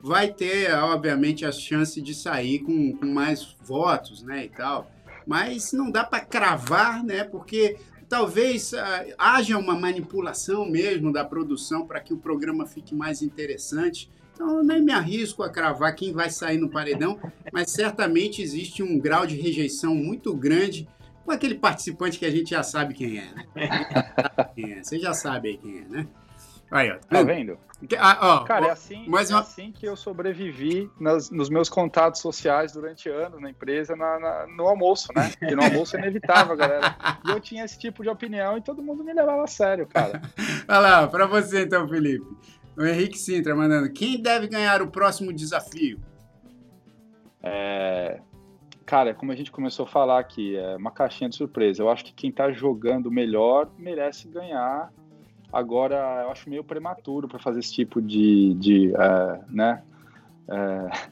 vai 0.00 0.32
ter, 0.32 0.72
obviamente, 0.74 1.44
a 1.44 1.50
chance 1.50 2.00
de 2.00 2.14
sair 2.14 2.60
com, 2.60 2.96
com 2.96 3.06
mais 3.06 3.56
votos, 3.62 4.22
né, 4.22 4.44
e 4.44 4.48
tal. 4.48 4.90
Mas 5.26 5.72
não 5.72 5.90
dá 5.90 6.04
para 6.04 6.20
cravar, 6.24 7.02
né, 7.02 7.24
porque 7.24 7.76
talvez 8.08 8.72
ah, 8.74 9.04
haja 9.18 9.58
uma 9.58 9.74
manipulação 9.74 10.64
mesmo 10.64 11.12
da 11.12 11.24
produção 11.24 11.86
para 11.86 12.00
que 12.00 12.14
o 12.14 12.18
programa 12.18 12.66
fique 12.66 12.94
mais 12.94 13.20
interessante. 13.22 14.08
Então, 14.36 14.58
eu 14.58 14.62
nem 14.62 14.82
me 14.82 14.92
arrisco 14.92 15.42
a 15.42 15.48
cravar 15.48 15.94
quem 15.94 16.12
vai 16.12 16.28
sair 16.28 16.58
no 16.58 16.68
paredão, 16.68 17.18
mas 17.50 17.70
certamente 17.70 18.42
existe 18.42 18.82
um 18.82 18.98
grau 18.98 19.26
de 19.26 19.34
rejeição 19.34 19.94
muito 19.94 20.34
grande 20.36 20.86
com 21.24 21.30
aquele 21.32 21.54
participante 21.54 22.18
que 22.18 22.26
a 22.26 22.30
gente 22.30 22.50
já 22.50 22.62
sabe 22.62 22.92
quem 22.92 23.16
é, 23.18 23.22
né? 23.32 23.46
Quem 24.54 24.72
é, 24.74 24.82
Você 24.84 24.98
já 24.98 25.12
sabe 25.14 25.48
aí 25.48 25.56
quem 25.58 25.78
é, 25.78 25.84
né? 25.88 26.06
Aí, 26.70 26.90
ó. 26.90 26.96
Tá 27.08 27.22
vendo? 27.22 27.58
Ah, 27.98 28.18
ó, 28.20 28.44
Cara, 28.44 28.66
ó, 28.66 28.68
é 28.68 28.72
assim, 28.72 29.06
mais 29.08 29.30
é 29.30 29.34
assim 29.34 29.70
que 29.70 29.86
eu 29.86 29.94
sobrevivi 29.96 30.90
nas- 30.98 31.30
nos 31.30 31.48
meus 31.50 31.68
contatos 31.68 32.20
sociais 32.22 32.72
durante 32.72 33.08
anos 33.08 33.40
na 33.40 33.50
empresa, 33.50 33.94
na- 33.94 34.18
na- 34.18 34.46
no 34.56 34.66
almoço, 34.66 35.08
né? 35.14 35.30
Porque 35.38 35.54
no 35.54 35.62
almoço 35.62 35.96
é 35.96 36.00
inevitável, 36.00 36.56
galera. 36.56 36.96
E 37.26 37.30
eu 37.30 37.38
tinha 37.40 37.64
esse 37.64 37.78
tipo 37.78 38.02
de 38.02 38.08
opinião 38.08 38.56
e 38.56 38.62
todo 38.62 38.82
mundo 38.82 39.04
me 39.04 39.12
levava 39.12 39.44
a 39.44 39.46
sério, 39.46 39.86
cara. 39.86 40.22
Olha 40.68 40.78
lá, 40.80 41.06
pra 41.06 41.26
você 41.26 41.62
então, 41.64 41.86
Felipe. 41.88 42.24
O 42.76 42.84
Henrique 42.84 43.18
Sintra 43.18 43.54
mandando. 43.54 43.90
Quem 43.92 44.20
deve 44.20 44.46
ganhar 44.48 44.82
o 44.82 44.88
próximo 44.90 45.32
desafio? 45.32 45.98
É, 47.42 48.20
Cara, 48.84 49.12
como 49.14 49.32
a 49.32 49.34
gente 49.34 49.50
começou 49.50 49.84
a 49.84 49.88
falar 49.88 50.20
aqui, 50.20 50.56
é 50.56 50.76
uma 50.76 50.92
caixinha 50.92 51.28
de 51.28 51.34
surpresa. 51.34 51.82
Eu 51.82 51.90
acho 51.90 52.04
que 52.04 52.12
quem 52.14 52.30
tá 52.30 52.52
jogando 52.52 53.10
melhor 53.10 53.68
merece 53.76 54.28
ganhar. 54.28 54.92
Agora, 55.52 56.22
eu 56.24 56.30
acho 56.30 56.48
meio 56.48 56.62
prematuro 56.62 57.26
para 57.26 57.38
fazer 57.40 57.58
esse 57.60 57.72
tipo 57.72 58.00
de, 58.00 58.54
de 58.54 58.92
é, 58.94 59.40
né? 59.48 59.82
É, 60.48 61.10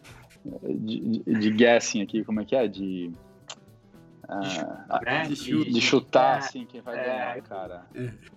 de, 0.72 1.00
de- 1.00 1.34
de 1.40 1.50
guessing 1.50 2.00
aqui, 2.02 2.22
como 2.24 2.40
é 2.40 2.44
que 2.44 2.54
é? 2.54 2.68
De. 2.68 3.10
Ah, 4.88 5.00
né? 5.04 5.22
de 5.22 5.36
chute. 5.36 5.70
de 5.72 5.80
chutar, 5.80 6.36
É, 6.36 6.38
assim, 6.38 6.66
quem 6.66 6.80
vai 6.80 6.98
é. 6.98 7.04
ganhar, 7.04 7.42
cara. 7.42 7.86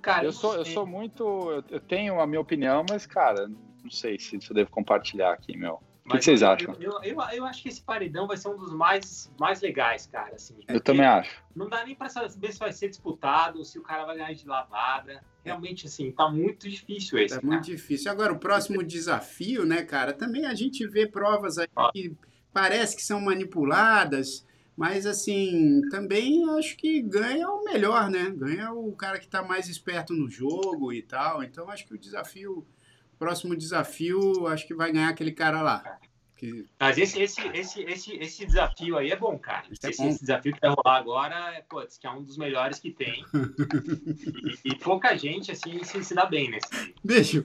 Cara, 0.01 0.25
Eu 0.25 0.31
sou, 0.31 0.55
eu 0.55 0.65
sou 0.65 0.85
muito. 0.85 1.63
Eu, 1.69 1.79
tenho 1.79 2.19
a 2.19 2.27
minha 2.27 2.41
opinião, 2.41 2.85
mas, 2.89 3.05
cara, 3.05 3.47
não 3.47 3.89
sei 3.89 4.19
se, 4.19 4.39
se 4.41 4.49
eu 4.49 4.55
devo 4.55 4.69
compartilhar 4.71 5.31
aqui, 5.33 5.55
meu. 5.57 5.81
O 6.05 6.09
que, 6.09 6.19
que 6.19 6.23
vocês 6.23 6.41
eu- 6.41 6.49
acham? 6.49 6.73
Eu, 6.79 6.91
eu, 7.03 7.15
eu, 7.17 7.21
eu 7.33 7.45
acho 7.45 7.61
que 7.61 7.67
esse 7.67 7.81
paredão 7.81 8.27
vai 8.27 8.37
ser 8.37 8.47
um 8.47 8.55
dos 8.55 8.73
mais, 8.73 9.29
mais 9.37 9.59
legais, 9.59 10.07
cara. 10.07 10.35
Assim, 10.35 10.57
Eu 10.65 10.79
também 10.79 11.05
acho. 11.05 11.43
Não 11.53 11.67
dá 11.67 11.83
nem 11.83 11.95
pra 11.95 12.07
saber 12.07 12.53
se 12.53 12.59
vai 12.59 12.71
ser 12.71 12.87
disputado, 12.87 13.65
se 13.65 13.77
o 13.77 13.81
cara 13.83 14.05
vai 14.05 14.15
ganhar 14.15 14.33
de 14.33 14.47
lavada. 14.47 15.21
Realmente, 15.43 15.85
assim, 15.87 16.09
tá 16.13 16.29
muito 16.29 16.69
difícil 16.69 17.19
esse. 17.19 17.35
É 17.35 17.41
cara. 17.41 17.47
muito 17.51 17.65
difícil. 17.65 18.09
Agora, 18.09 18.31
o 18.31 18.39
próximo 18.39 18.81
desafio, 18.81 19.65
né, 19.65 19.83
cara? 19.83 20.13
Também 20.13 20.45
a 20.45 20.53
gente 20.53 20.87
vê 20.87 21.05
provas 21.05 21.57
aí 21.57 21.67
que 21.91 22.15
parece 22.53 22.95
que 22.95 23.03
são 23.03 23.19
manipuladas, 23.19 24.46
mas 24.77 25.07
assim, 25.07 25.81
também 25.89 26.47
acho 26.51 26.77
que 26.77 27.01
ganha 27.01 27.49
o 27.49 27.63
melhor, 27.63 28.11
né? 28.11 28.29
Ganha 28.29 28.71
o 28.71 28.93
cara 28.93 29.17
que 29.17 29.27
tá 29.27 29.41
mais 29.41 29.67
esperto 29.67 30.13
no 30.13 30.29
jogo 30.29 30.93
e 30.93 31.01
tal. 31.01 31.43
Então, 31.43 31.67
acho 31.67 31.87
que 31.87 31.95
o 31.95 31.97
desafio, 31.97 32.59
o 32.59 33.17
próximo 33.17 33.57
desafio, 33.57 34.45
acho 34.45 34.67
que 34.67 34.75
vai 34.75 34.91
ganhar 34.91 35.09
aquele 35.09 35.31
cara 35.31 35.63
lá. 35.63 35.99
Que, 36.37 36.67
Mas 36.79 36.99
esse, 36.99 37.19
esse, 37.19 37.41
esse, 37.47 37.81
esse, 37.81 38.15
esse 38.15 38.45
desafio 38.45 38.95
aí 38.95 39.09
é 39.09 39.15
bom, 39.15 39.39
cara. 39.39 39.65
Esse 39.71 39.87
é 39.87 39.89
Esse, 39.89 40.01
bom. 40.03 40.09
esse 40.09 40.19
desafio 40.21 40.53
que 40.53 40.61
vai 40.61 40.69
rolar 40.69 40.97
agora 40.97 41.35
é, 41.55 41.61
pô, 41.61 41.83
diz 41.83 41.97
que 41.97 42.05
é 42.05 42.11
um 42.11 42.23
dos 42.23 42.37
melhores 42.37 42.79
que 42.79 42.91
tem. 42.91 43.25
e, 44.63 44.71
e 44.71 44.75
pouca 44.75 45.17
gente, 45.17 45.51
assim, 45.51 45.83
se, 45.83 46.03
se 46.03 46.13
dá 46.13 46.27
bem 46.27 46.51
nesse 46.51 46.67
aí. 46.75 46.93
bicho, 47.03 47.41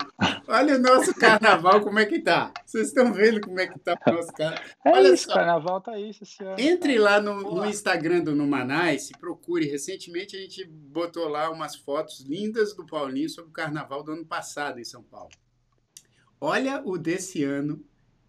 olha 0.47 0.77
o 0.77 0.79
nosso 0.79 1.15
carnaval 1.15 1.81
como 1.81 1.99
é 1.99 2.05
que 2.05 2.19
tá. 2.19 2.53
Vocês 2.67 2.89
estão 2.89 3.13
vendo 3.15 3.41
como 3.41 3.59
é 3.59 3.67
que 3.67 3.79
tá 3.79 3.99
o 4.07 4.13
nosso 4.13 4.33
carnaval? 4.33 4.65
É 4.85 4.91
Olha 4.91 5.15
isso, 5.15 5.25
só. 5.25 5.35
carnaval 5.35 5.81
tá 5.81 5.99
isso 5.99 6.25
ano. 6.43 6.57
Entre 6.59 6.99
lá 6.99 7.19
no, 7.21 7.41
no. 7.41 7.65
Instagram 7.67 8.23
do 8.23 8.35
Numanais 8.35 9.11
e 9.11 9.13
procure. 9.19 9.67
Recentemente 9.67 10.37
a 10.37 10.41
gente 10.41 10.65
botou 10.67 11.29
lá 11.29 11.51
umas 11.51 11.77
fotos 11.77 12.21
lindas 12.21 12.75
do 12.75 12.85
Paulinho 12.85 13.31
sobre 13.31 13.51
o 13.51 13.55
carnaval 13.55 14.03
do 14.03 14.13
ano 14.13 14.27
passado 14.27 14.79
em 14.79 14.85
São 14.85 15.03
Paulo. 15.03 15.31
Olha 16.41 16.83
o 16.85 16.99
desse 16.99 17.45
ano, 17.45 17.83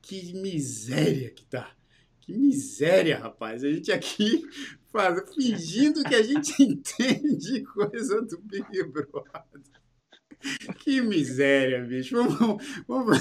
que 0.03 0.33
miséria 0.33 1.31
que 1.31 1.45
tá. 1.45 1.71
Que 2.19 2.33
miséria, 2.33 3.17
rapaz. 3.17 3.63
A 3.63 3.71
gente 3.71 3.91
aqui 3.91 4.43
faz, 4.91 5.33
fingindo 5.33 6.03
que 6.03 6.13
a 6.13 6.21
gente 6.21 6.53
entende 6.61 7.63
coisa 7.63 8.21
do 8.21 8.37
Big 8.41 8.83
Brother. 8.83 9.33
Que 10.79 11.01
miséria, 11.01 11.85
bicho. 11.85 12.17
Vamos, 12.21 12.83
vamos, 12.85 13.17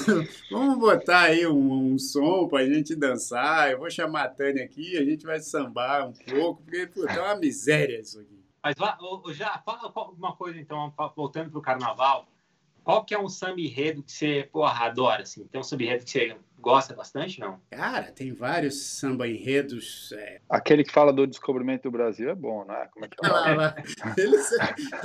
vamos 0.50 0.78
botar 0.78 1.22
aí 1.22 1.46
um, 1.46 1.92
um 1.92 1.98
som 1.98 2.48
pra 2.48 2.66
gente 2.66 2.96
dançar. 2.96 3.70
Eu 3.70 3.78
vou 3.78 3.90
chamar 3.90 4.24
a 4.24 4.28
Tânia 4.28 4.64
aqui, 4.64 4.98
a 4.98 5.04
gente 5.04 5.24
vai 5.24 5.40
sambar 5.40 6.08
um 6.08 6.12
pouco, 6.12 6.64
porque 6.64 6.88
puta, 6.88 7.12
é 7.12 7.20
uma 7.20 7.36
miséria 7.36 8.00
isso 8.00 8.18
aqui. 8.18 8.42
Mas 8.64 8.76
já 9.36 9.56
fala 9.64 9.92
uma 10.12 10.34
coisa, 10.34 10.58
então, 10.58 10.92
voltando 11.14 11.50
pro 11.50 11.62
carnaval. 11.62 12.31
Qual 12.84 13.04
que 13.04 13.14
é 13.14 13.18
um 13.18 13.28
samba 13.28 13.60
enredo 13.60 14.02
que 14.02 14.12
você, 14.12 14.48
porra, 14.52 14.86
adora, 14.86 15.22
assim? 15.22 15.46
Tem 15.46 15.60
um 15.60 15.64
samba 15.64 15.82
enredo 15.84 16.04
que 16.04 16.10
você 16.10 16.36
gosta 16.58 16.94
bastante, 16.94 17.40
não? 17.40 17.60
Cara, 17.70 18.12
tem 18.12 18.32
vários 18.32 18.82
samba 18.82 19.28
enredos. 19.28 20.12
É, 20.12 20.40
Aquele 20.48 20.84
que 20.84 20.92
fala 20.92 21.12
do 21.12 21.26
descobrimento 21.26 21.84
do 21.84 21.90
Brasil 21.90 22.28
é 22.30 22.34
bom, 22.34 22.64
né? 22.64 22.88
Como 22.92 23.04
é 23.04 23.08
que 23.08 23.16
é? 23.24 23.28
o 23.28 23.32
lá, 23.32 23.48
nome? 23.48 23.56
lá. 23.56 23.74
Ele, 24.16 24.36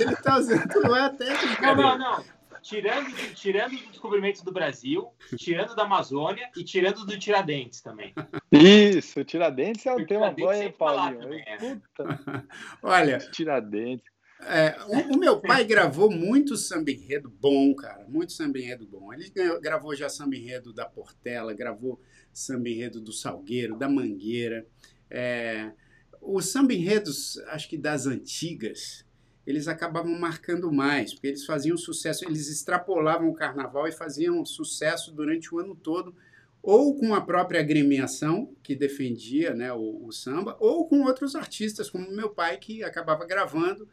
ele 0.00 0.16
tá 0.16 0.38
usando 0.38 0.80
não 0.82 0.96
é 0.96 1.00
a 1.02 1.10
técnica 1.10 1.74
Não, 1.74 1.76
não, 1.76 1.98
não. 1.98 2.38
Tirando, 2.60 3.06
tirando 3.34 3.72
o 3.72 3.90
descobrimento 3.90 4.44
do 4.44 4.50
Brasil, 4.52 5.08
tirando 5.36 5.76
da 5.76 5.84
Amazônia 5.84 6.50
e 6.56 6.64
tirando 6.64 7.06
do 7.06 7.16
Tiradentes 7.18 7.80
também. 7.80 8.12
Isso, 8.50 9.24
Tiradentes 9.24 9.86
é 9.86 9.94
O 9.94 10.00
um 10.00 10.04
tema 10.04 10.32
bom, 10.32 10.52
hein, 10.52 10.74
Paulinho? 10.76 11.20
também, 11.20 11.44
é. 11.46 11.56
Puta, 11.56 12.18
Olha, 12.82 13.18
Tiradentes. 13.18 14.04
É, 14.40 14.76
o, 14.86 15.16
o 15.16 15.18
meu 15.18 15.40
pai 15.40 15.64
gravou 15.64 16.10
muito 16.10 16.56
samba 16.56 16.90
enredo 16.90 17.28
bom, 17.28 17.74
cara, 17.74 18.06
muito 18.08 18.32
samba 18.32 18.58
enredo 18.58 18.86
bom. 18.86 19.12
Ele 19.12 19.30
gravou 19.60 19.94
já 19.94 20.08
samba 20.08 20.36
enredo 20.36 20.72
da 20.72 20.86
Portela, 20.86 21.52
gravou 21.52 22.00
samba 22.32 22.68
enredo 22.68 23.00
do 23.00 23.12
Salgueiro, 23.12 23.76
da 23.76 23.88
Mangueira. 23.88 24.64
É, 25.10 25.72
os 26.20 26.46
samba 26.46 26.72
enredos, 26.72 27.38
acho 27.48 27.68
que 27.68 27.76
das 27.76 28.06
antigas, 28.06 29.04
eles 29.46 29.66
acabavam 29.66 30.16
marcando 30.18 30.70
mais, 30.70 31.12
porque 31.12 31.28
eles 31.28 31.44
faziam 31.44 31.76
sucesso, 31.76 32.24
eles 32.24 32.48
extrapolavam 32.48 33.28
o 33.28 33.34
carnaval 33.34 33.88
e 33.88 33.92
faziam 33.92 34.44
sucesso 34.44 35.12
durante 35.12 35.52
o 35.54 35.58
ano 35.58 35.74
todo, 35.74 36.14
ou 36.62 36.96
com 36.96 37.14
a 37.14 37.20
própria 37.20 37.60
agremiação 37.60 38.54
que 38.62 38.74
defendia 38.74 39.54
né, 39.54 39.72
o, 39.72 40.04
o 40.04 40.12
samba, 40.12 40.56
ou 40.60 40.86
com 40.86 41.02
outros 41.02 41.34
artistas, 41.34 41.88
como 41.88 42.10
meu 42.10 42.30
pai, 42.30 42.58
que 42.58 42.84
acabava 42.84 43.24
gravando 43.24 43.88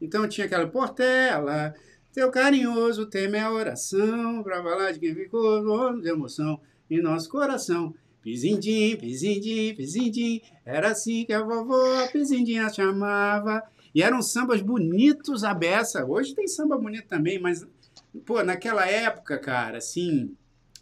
então 0.00 0.28
tinha 0.28 0.46
aquela 0.46 0.66
Portela, 0.66 1.74
teu 2.12 2.30
carinhoso 2.30 3.06
tema 3.06 3.36
é 3.36 3.40
a 3.40 3.52
oração, 3.52 4.42
pra 4.42 4.62
falar 4.62 4.92
de 4.92 4.98
quem 4.98 5.14
ficou 5.14 5.62
dono 5.62 6.02
de 6.02 6.08
emoção 6.08 6.60
em 6.90 7.00
nosso 7.00 7.28
coração. 7.28 7.94
Pizindim, 8.20 8.96
pizindim, 8.96 9.74
pizindim, 9.74 10.42
era 10.64 10.90
assim 10.90 11.24
que 11.24 11.32
a 11.32 11.42
vovó 11.42 12.06
Pizindinha 12.08 12.68
chamava. 12.68 13.62
E 13.94 14.02
eram 14.02 14.20
sambas 14.22 14.60
bonitos 14.60 15.42
a 15.42 15.54
beça. 15.54 16.04
Hoje 16.04 16.34
tem 16.34 16.46
samba 16.46 16.76
bonito 16.76 17.08
também, 17.08 17.38
mas, 17.40 17.66
pô, 18.26 18.42
naquela 18.42 18.86
época, 18.86 19.38
cara, 19.38 19.78
assim, 19.78 20.36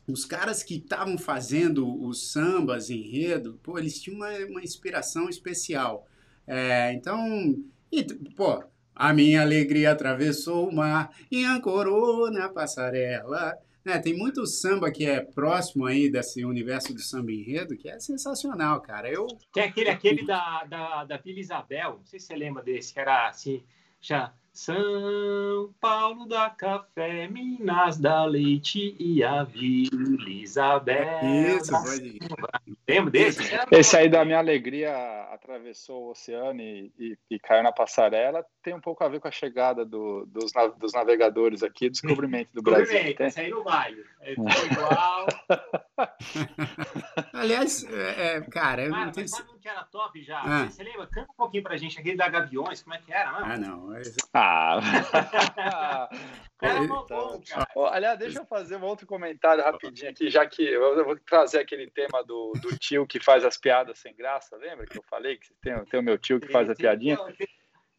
os 0.06 0.24
caras 0.24 0.62
que 0.62 0.76
estavam 0.76 1.16
fazendo 1.16 1.86
os 2.02 2.32
sambas 2.32 2.90
enredo, 2.90 3.58
pô, 3.62 3.78
eles 3.78 4.00
tinham 4.00 4.16
uma, 4.16 4.30
uma 4.46 4.62
inspiração 4.62 5.28
especial. 5.28 6.06
É, 6.46 6.92
então, 6.92 7.56
e, 7.92 8.02
pô, 8.34 8.62
a 8.98 9.14
minha 9.14 9.42
alegria 9.42 9.92
atravessou 9.92 10.68
o 10.68 10.74
mar 10.74 11.10
e 11.30 11.44
ancorou 11.44 12.32
na 12.32 12.48
passarela. 12.48 13.56
Né, 13.84 13.96
tem 14.00 14.14
muito 14.18 14.44
samba 14.44 14.90
que 14.90 15.06
é 15.06 15.20
próximo 15.20 15.86
aí 15.86 16.10
desse 16.10 16.44
universo 16.44 16.92
do 16.92 17.00
samba 17.00 17.30
enredo, 17.30 17.76
que 17.76 17.88
é 17.88 18.00
sensacional, 18.00 18.80
cara. 18.82 19.08
Eu, 19.08 19.28
Tem 19.52 19.62
aquele, 19.62 19.88
aquele 19.88 20.26
da, 20.26 20.64
da, 20.64 21.04
da 21.04 21.16
Vila 21.16 21.38
Isabel, 21.38 21.98
não 21.98 22.04
sei 22.04 22.18
se 22.18 22.26
você 22.26 22.36
lembra 22.36 22.62
desse, 22.62 22.92
que 22.92 22.98
era 22.98 23.28
assim, 23.28 23.62
já 24.00 24.34
São 24.52 25.72
Paulo 25.80 26.26
da 26.26 26.50
Café, 26.50 27.28
Minas 27.28 27.98
da 27.98 28.24
Leite 28.24 28.96
e 28.98 29.22
a 29.22 29.44
Vila 29.44 30.28
Isabel. 30.28 31.56
isso, 31.56 31.70
pode 31.70 32.08
ir. 32.08 32.77
Lembra 32.88 33.10
desse? 33.10 33.42
Esse 33.70 33.96
aí 33.96 34.08
da 34.08 34.24
minha 34.24 34.38
alegria 34.38 34.92
atravessou 35.30 36.04
o 36.06 36.10
oceano 36.12 36.60
e, 36.60 36.92
e- 36.98 37.18
e 37.30 37.38
caiu 37.38 37.62
na 37.62 37.70
passarela 37.72 38.44
tem 38.62 38.74
um 38.74 38.80
pouco 38.80 39.02
a 39.04 39.08
ver 39.08 39.20
com 39.20 39.28
a 39.28 39.30
chegada 39.30 39.84
do- 39.84 40.26
dos, 40.26 40.52
na- 40.52 40.66
dos 40.66 40.92
navegadores 40.92 41.62
aqui, 41.62 41.88
descobrimento 41.88 42.50
do 42.52 42.60
Brasil. 42.62 42.84
Descobrimento, 42.86 43.22
esse 43.22 43.40
aí 43.40 43.50
não 43.50 43.62
vale. 43.64 44.04
É 44.20 44.32
igual. 44.32 45.26
Aliás, 47.32 47.84
é, 47.84 48.36
é, 48.36 48.40
cara, 48.42 48.84
eu 48.84 48.90
Cara, 48.90 49.04
não 49.06 49.12
tenho. 49.12 49.28
sabe 49.28 49.50
um 49.54 49.58
que 49.58 49.68
era 49.68 49.84
top 49.84 50.22
já? 50.22 50.40
Ah. 50.40 50.64
Você, 50.64 50.70
você 50.76 50.82
lembra? 50.84 51.06
Canta 51.06 51.30
um 51.32 51.36
pouquinho 51.36 51.62
pra 51.62 51.76
gente 51.76 51.98
aquele 51.98 52.16
da 52.16 52.28
Gaviões, 52.28 52.82
como 52.82 52.94
é 52.94 52.98
que 52.98 53.12
era? 53.12 53.32
Não? 53.32 53.38
Ah, 53.44 53.56
não. 53.56 53.88
Ah! 54.34 56.08
Era 56.60 56.80
bom, 56.82 57.06
cara. 57.06 58.16
Deixa 58.16 58.40
eu 58.40 58.44
fazer 58.46 58.76
um 58.76 58.82
outro 58.84 59.06
comentário 59.06 59.62
rapidinho 59.62 60.10
aqui, 60.10 60.28
já 60.28 60.44
que 60.44 60.60
eu 60.62 60.98
eu 60.98 61.04
vou 61.04 61.16
trazer 61.20 61.60
aquele 61.60 61.88
tema 61.88 62.24
do, 62.24 62.52
do 62.60 62.76
tio 62.78 63.06
que 63.06 63.20
faz 63.20 63.44
as 63.44 63.56
piadas 63.56 63.98
sem 63.98 64.14
graça, 64.14 64.56
lembra 64.56 64.86
que 64.86 64.98
eu 64.98 65.02
falei 65.02 65.36
que 65.36 65.52
tem, 65.60 65.84
tem 65.86 66.00
o 66.00 66.02
meu 66.02 66.16
tio 66.18 66.40
que 66.40 66.48
faz 66.48 66.70
a 66.70 66.74
piadinha? 66.74 67.18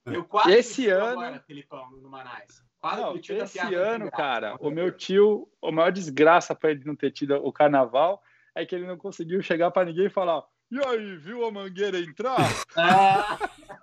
Eu 0.06 0.24
quase 0.24 0.52
Esse 0.52 0.90
ano- 0.90 1.20
Agora, 1.22 1.40
Filipão, 1.46 1.92
no 1.92 2.10
Manais. 2.10 2.64
Quase 2.80 3.02
Não, 3.02 3.10
fui 3.12 3.20
o 3.20 3.22
tio 3.22 3.38
da 3.38 3.44
esse 3.44 3.60
ano, 3.76 4.10
cara, 4.10 4.56
o 4.60 4.72
meu 4.72 4.92
tio, 4.92 5.48
a 5.64 5.72
maior 5.72 5.92
desgraça 5.92 6.56
para 6.56 6.72
ele 6.72 6.84
não 6.86 6.96
ter 6.96 7.12
tido 7.12 7.36
o 7.36 7.52
carnaval 7.52 8.24
é 8.56 8.66
que 8.66 8.74
ele 8.74 8.88
não 8.88 8.98
conseguiu 8.98 9.42
chegar 9.42 9.70
para 9.70 9.86
ninguém 9.86 10.06
e 10.06 10.10
falar: 10.10 10.44
E 10.72 10.80
aí, 10.86 11.18
viu 11.18 11.46
a 11.46 11.52
mangueira 11.52 12.00
entrar? 12.00 12.38
Ah! 12.78 13.38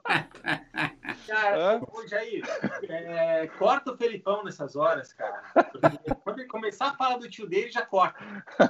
Cara, 1.27 1.81
ô, 1.93 2.07
Jair, 2.07 2.45
é, 2.89 3.47
corta 3.59 3.93
o 3.93 3.97
Felipão 3.97 4.45
nessas 4.45 4.77
horas, 4.77 5.13
cara. 5.13 5.43
Porque 5.73 6.15
quando 6.23 6.39
ele 6.39 6.49
começar 6.49 6.89
a 6.89 6.95
falar 6.95 7.17
do 7.19 7.29
tio 7.29 7.49
dele, 7.49 7.71
já 7.71 7.83
corta. 7.85 8.19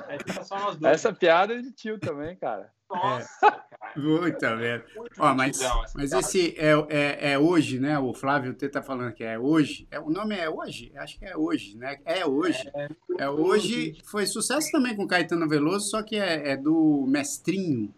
Aí 0.08 0.18
fica 0.18 0.42
só 0.42 0.58
nós 0.58 0.76
dois. 0.76 0.94
Essa 0.94 1.12
piada 1.12 1.54
é 1.54 1.60
de 1.60 1.72
tio 1.72 1.98
também, 1.98 2.36
cara. 2.36 2.72
Nossa, 2.88 3.40
cara. 3.40 3.66
Puta 3.94 4.56
merda. 4.56 4.86
Muito 4.96 5.12
Ó, 5.18 5.34
mas, 5.34 5.58
mas 5.94 6.12
esse 6.12 6.54
é, 6.56 6.72
é, 6.88 7.32
é 7.32 7.38
hoje, 7.38 7.80
né? 7.80 7.98
O 7.98 8.14
Flávio 8.14 8.54
T 8.54 8.68
tá 8.68 8.82
falando 8.82 9.12
que 9.12 9.24
é 9.24 9.38
hoje. 9.38 9.86
É, 9.90 9.98
o 9.98 10.10
nome 10.10 10.36
é 10.36 10.48
hoje? 10.48 10.92
Acho 10.96 11.18
que 11.18 11.24
é 11.24 11.36
hoje, 11.36 11.76
né? 11.76 11.98
É 12.04 12.24
hoje. 12.24 12.70
É 13.18 13.28
hoje. 13.28 13.98
Foi 14.04 14.26
sucesso 14.26 14.70
também 14.70 14.94
com 14.94 15.06
Caetano 15.06 15.48
Veloso, 15.48 15.90
só 15.90 16.02
que 16.02 16.16
é, 16.16 16.50
é 16.50 16.56
do 16.56 17.04
Mestrinho 17.08 17.92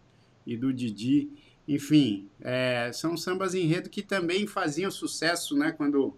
e 0.45 0.57
do 0.57 0.73
Didi. 0.73 1.29
Enfim, 1.69 2.27
é, 2.41 2.89
são 2.91 3.15
sambas 3.15 3.53
enredo 3.53 3.91
que 3.91 4.01
também 4.01 4.47
faziam 4.47 4.89
sucesso, 4.89 5.55
né? 5.55 5.71
Quando, 5.71 6.17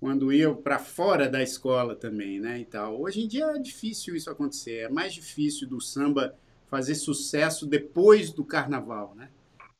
quando 0.00 0.32
iam 0.32 0.52
para 0.56 0.80
fora 0.80 1.28
da 1.28 1.40
escola 1.40 1.94
também, 1.94 2.40
né? 2.40 2.58
E 2.58 2.64
tal. 2.64 3.00
Hoje 3.00 3.20
em 3.20 3.28
dia 3.28 3.44
é 3.46 3.58
difícil 3.60 4.16
isso 4.16 4.28
acontecer. 4.28 4.78
É 4.78 4.88
mais 4.88 5.14
difícil 5.14 5.68
do 5.68 5.80
samba 5.80 6.34
fazer 6.68 6.96
sucesso 6.96 7.66
depois 7.66 8.32
do 8.32 8.44
carnaval, 8.44 9.14
né? 9.14 9.30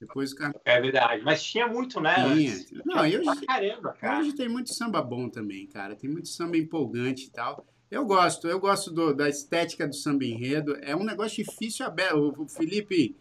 Depois 0.01 0.31
o 0.31 0.37
carnaval. 0.37 0.63
É 0.65 0.81
verdade. 0.81 1.25
Mas 1.25 1.43
tinha 1.43 1.67
muito, 1.67 2.01
né? 2.01 2.15
Tinha. 2.33 2.83
Não, 2.85 3.05
e 3.05 3.19
hoje, 3.19 3.41
caramba, 3.45 3.93
cara. 3.95 4.21
hoje 4.21 4.33
tem 4.33 4.49
muito 4.49 4.73
samba 4.73 5.03
bom 5.03 5.29
também, 5.29 5.67
cara. 5.67 5.97
Tem 5.97 6.09
muito 6.09 6.29
samba 6.29 6.57
empolgante 6.57 7.27
e 7.27 7.31
tal. 7.31 7.67
Eu 7.91 8.07
gosto, 8.07 8.47
eu 8.47 8.61
gosto 8.61 8.93
do- 8.93 9.13
da 9.13 9.29
estética 9.29 9.89
do 9.89 9.95
samba 9.97 10.25
enredo. 10.25 10.77
É 10.81 10.95
um 10.95 11.03
negócio 11.03 11.45
difícil 11.45 11.85
aberto. 11.85 12.33
O 12.41 12.47
Felipe 12.49 13.17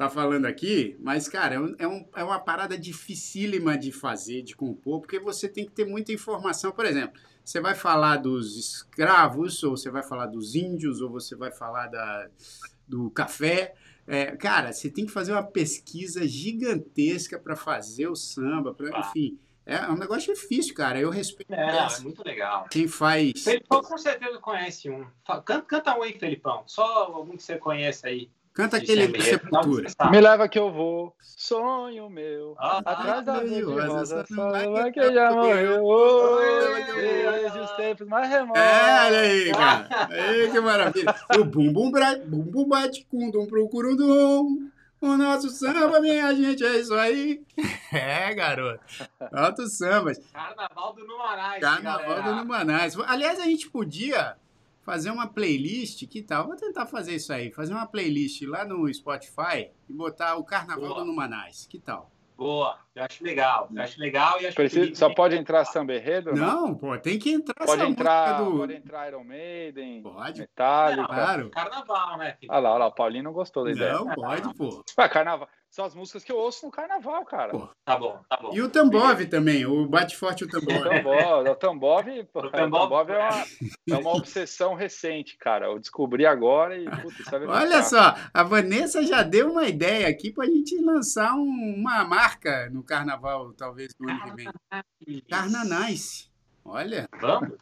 tá 0.00 0.08
falando 0.08 0.46
aqui, 0.46 0.96
mas, 0.98 1.28
cara, 1.28 1.56
é, 1.56 1.60
um- 1.60 1.74
é, 1.78 1.86
um- 1.86 2.08
é 2.16 2.24
uma 2.24 2.38
parada 2.40 2.78
dificílima 2.78 3.76
de 3.76 3.92
fazer, 3.92 4.40
de 4.40 4.56
compor, 4.56 5.00
porque 5.00 5.18
você 5.20 5.46
tem 5.46 5.66
que 5.66 5.72
ter 5.72 5.84
muita 5.84 6.10
informação. 6.10 6.72
Por 6.72 6.86
exemplo, 6.86 7.20
você 7.44 7.60
vai 7.60 7.74
falar 7.74 8.16
dos 8.16 8.56
escravos, 8.56 9.62
ou 9.62 9.76
você 9.76 9.90
vai 9.90 10.02
falar 10.02 10.24
dos 10.26 10.54
índios, 10.54 11.02
ou 11.02 11.10
você 11.10 11.36
vai 11.36 11.50
falar 11.52 11.88
da, 11.88 12.28
do 12.88 13.10
café. 13.10 13.74
É, 14.06 14.34
cara, 14.36 14.72
você 14.72 14.88
tem 14.90 15.04
que 15.04 15.12
fazer 15.12 15.32
uma 15.32 15.42
pesquisa 15.42 16.26
gigantesca 16.26 17.38
para 17.38 17.54
fazer 17.54 18.08
o 18.08 18.16
samba, 18.16 18.72
pra, 18.72 18.88
Ah. 18.94 19.00
enfim. 19.00 19.38
É 19.66 19.86
um 19.88 19.96
negócio 19.98 20.32
difícil, 20.34 20.74
cara. 20.74 20.98
Eu 20.98 21.10
respeito 21.10 21.52
É, 21.52 21.76
é 21.76 22.00
muito 22.00 22.24
legal. 22.24 22.66
quem 22.70 22.88
faz. 22.88 23.44
Felipão 23.44 23.82
com 23.82 23.98
certeza 23.98 24.38
conhece 24.38 24.88
um. 24.90 25.06
Canta, 25.44 25.60
canta 25.62 25.96
um 25.96 26.02
aí, 26.02 26.18
Felipão. 26.18 26.64
Só 26.66 26.82
algum 27.14 27.36
que 27.36 27.42
você 27.42 27.56
conhece 27.58 28.04
aí. 28.06 28.30
Canta 28.60 28.76
aquele 28.76 29.06
do. 29.06 29.18
Não, 29.18 29.24
Sepultura. 29.24 29.88
Me 30.10 30.20
leva 30.20 30.48
que 30.48 30.58
eu 30.58 30.70
vou, 30.70 31.14
sonho 31.20 32.10
meu. 32.10 32.54
Ah, 32.58 32.82
Atrás 32.84 33.24
da 33.24 33.42
de 33.42 33.62
rosa, 33.62 34.26
vai 34.28 34.92
que 34.92 35.12
já 35.12 35.32
morreu. 35.32 35.82
Desde 36.94 37.58
os 37.58 37.70
tempos 37.72 38.06
mais 38.06 38.28
remotos. 38.28 38.60
É, 38.60 39.06
olha 39.06 39.20
aí, 39.20 39.52
cara. 39.52 39.88
Aí, 40.10 40.50
que 40.50 40.60
maravilha. 40.60 41.14
O 41.38 41.44
bum 41.44 41.72
bum 41.72 41.90
bra, 41.90 42.16
bum 42.16 42.42
bum 42.42 42.68
bate 42.68 43.06
com 43.10 43.30
dum 43.30 43.46
pro 43.46 43.66
curundum. 43.68 44.70
O 45.00 45.16
nosso 45.16 45.48
samba, 45.48 45.98
minha 46.00 46.34
gente, 46.34 46.62
é 46.62 46.78
isso 46.78 46.92
aí. 46.92 47.42
É, 47.92 48.32
garoto. 48.34 48.84
Altos 49.32 49.78
sambas. 49.78 50.18
Carnaval 50.32 50.94
do 50.94 51.04
Numarais. 51.06 51.60
Carnaval 51.60 52.06
galera. 52.06 52.22
do 52.22 52.34
Numanais. 52.36 52.96
Aliás, 53.06 53.40
a 53.40 53.44
gente 53.44 53.68
podia 53.68 54.36
fazer 54.90 55.10
uma 55.12 55.28
playlist, 55.28 56.04
que 56.08 56.20
tal? 56.20 56.46
Vou 56.48 56.56
tentar 56.56 56.84
fazer 56.84 57.14
isso 57.14 57.32
aí. 57.32 57.52
Fazer 57.52 57.72
uma 57.72 57.86
playlist 57.86 58.42
lá 58.42 58.64
no 58.64 58.92
Spotify 58.92 59.70
e 59.88 59.92
botar 59.92 60.34
o 60.34 60.42
Carnaval 60.42 60.88
Boa. 60.88 61.00
do 61.00 61.04
Numanais. 61.04 61.64
Que 61.70 61.78
tal? 61.78 62.10
Boa, 62.36 62.76
eu 62.94 63.04
acho 63.04 63.22
legal. 63.22 63.68
Eu 63.72 63.82
acho 63.82 64.00
legal 64.00 64.40
e 64.40 64.46
acho 64.46 64.56
Precisa- 64.56 64.94
só 64.94 65.14
pode 65.14 65.36
entrar 65.36 65.64
samba 65.66 65.94
enredo? 65.94 66.32
Não, 66.34 66.74
pô, 66.74 66.98
tem 66.98 67.18
que 67.18 67.30
entrar 67.30 67.66
Pode 67.66 67.82
entrar, 67.82 68.42
do... 68.42 68.56
pode 68.58 68.74
entrar 68.74 69.08
Iron 69.08 69.22
Maiden, 69.24 70.02
Pode. 70.02 70.40
Metallica. 70.40 71.06
Claro. 71.06 71.50
Carnaval, 71.50 72.16
né, 72.18 72.36
filho? 72.40 72.50
Olha 72.50 72.60
lá, 72.60 72.70
olha 72.70 72.78
lá, 72.78 72.86
o 72.86 72.92
Paulinho 72.94 73.24
não 73.24 73.32
gostou 73.34 73.64
da 73.64 73.70
ideia. 73.72 73.92
Não, 73.92 74.08
pode, 74.14 74.54
pô. 74.54 74.82
Ué, 74.98 75.08
carnaval. 75.08 75.48
São 75.70 75.84
as 75.84 75.94
músicas 75.94 76.24
que 76.24 76.32
eu 76.32 76.36
ouço 76.36 76.66
no 76.66 76.72
carnaval, 76.72 77.24
cara. 77.24 77.52
Pô. 77.52 77.68
Tá 77.84 77.96
bom, 77.96 78.20
tá 78.28 78.36
bom. 78.42 78.50
E 78.52 78.60
o 78.60 78.68
Tambov 78.68 79.24
também, 79.26 79.64
o 79.64 79.86
Bate 79.86 80.16
Forte 80.16 80.40
e 80.40 80.44
o 80.44 80.48
O 80.48 80.50
Tambov. 80.50 80.82
Tambov, 80.82 81.48
o 81.48 81.54
Tambov, 81.54 82.08
O 82.34 82.50
Tambov- 82.50 83.10
é, 83.10 83.18
uma, 83.18 83.44
é 83.90 83.96
uma 83.96 84.10
obsessão 84.16 84.74
recente, 84.74 85.36
cara. 85.38 85.66
Eu 85.66 85.78
descobri 85.78 86.26
agora 86.26 86.76
e, 86.76 86.90
putz, 87.02 87.20
isso 87.20 87.36
é. 87.36 87.46
Olha 87.46 87.84
só, 87.84 88.16
a 88.34 88.42
Vanessa 88.42 89.00
já 89.04 89.22
deu 89.22 89.52
uma 89.52 89.64
ideia 89.68 90.08
aqui 90.08 90.32
pra 90.32 90.44
gente 90.46 90.76
lançar 90.82 91.34
um- 91.34 91.74
uma 91.78 92.02
marca 92.04 92.68
no 92.70 92.82
carnaval, 92.82 93.52
talvez 93.52 93.92
no 94.00 94.10
ano 94.10 94.22
que 94.24 94.34
vem. 94.34 95.22
Carnanice. 95.28 96.28
Olha, 96.64 97.08
Vamos? 97.20 97.56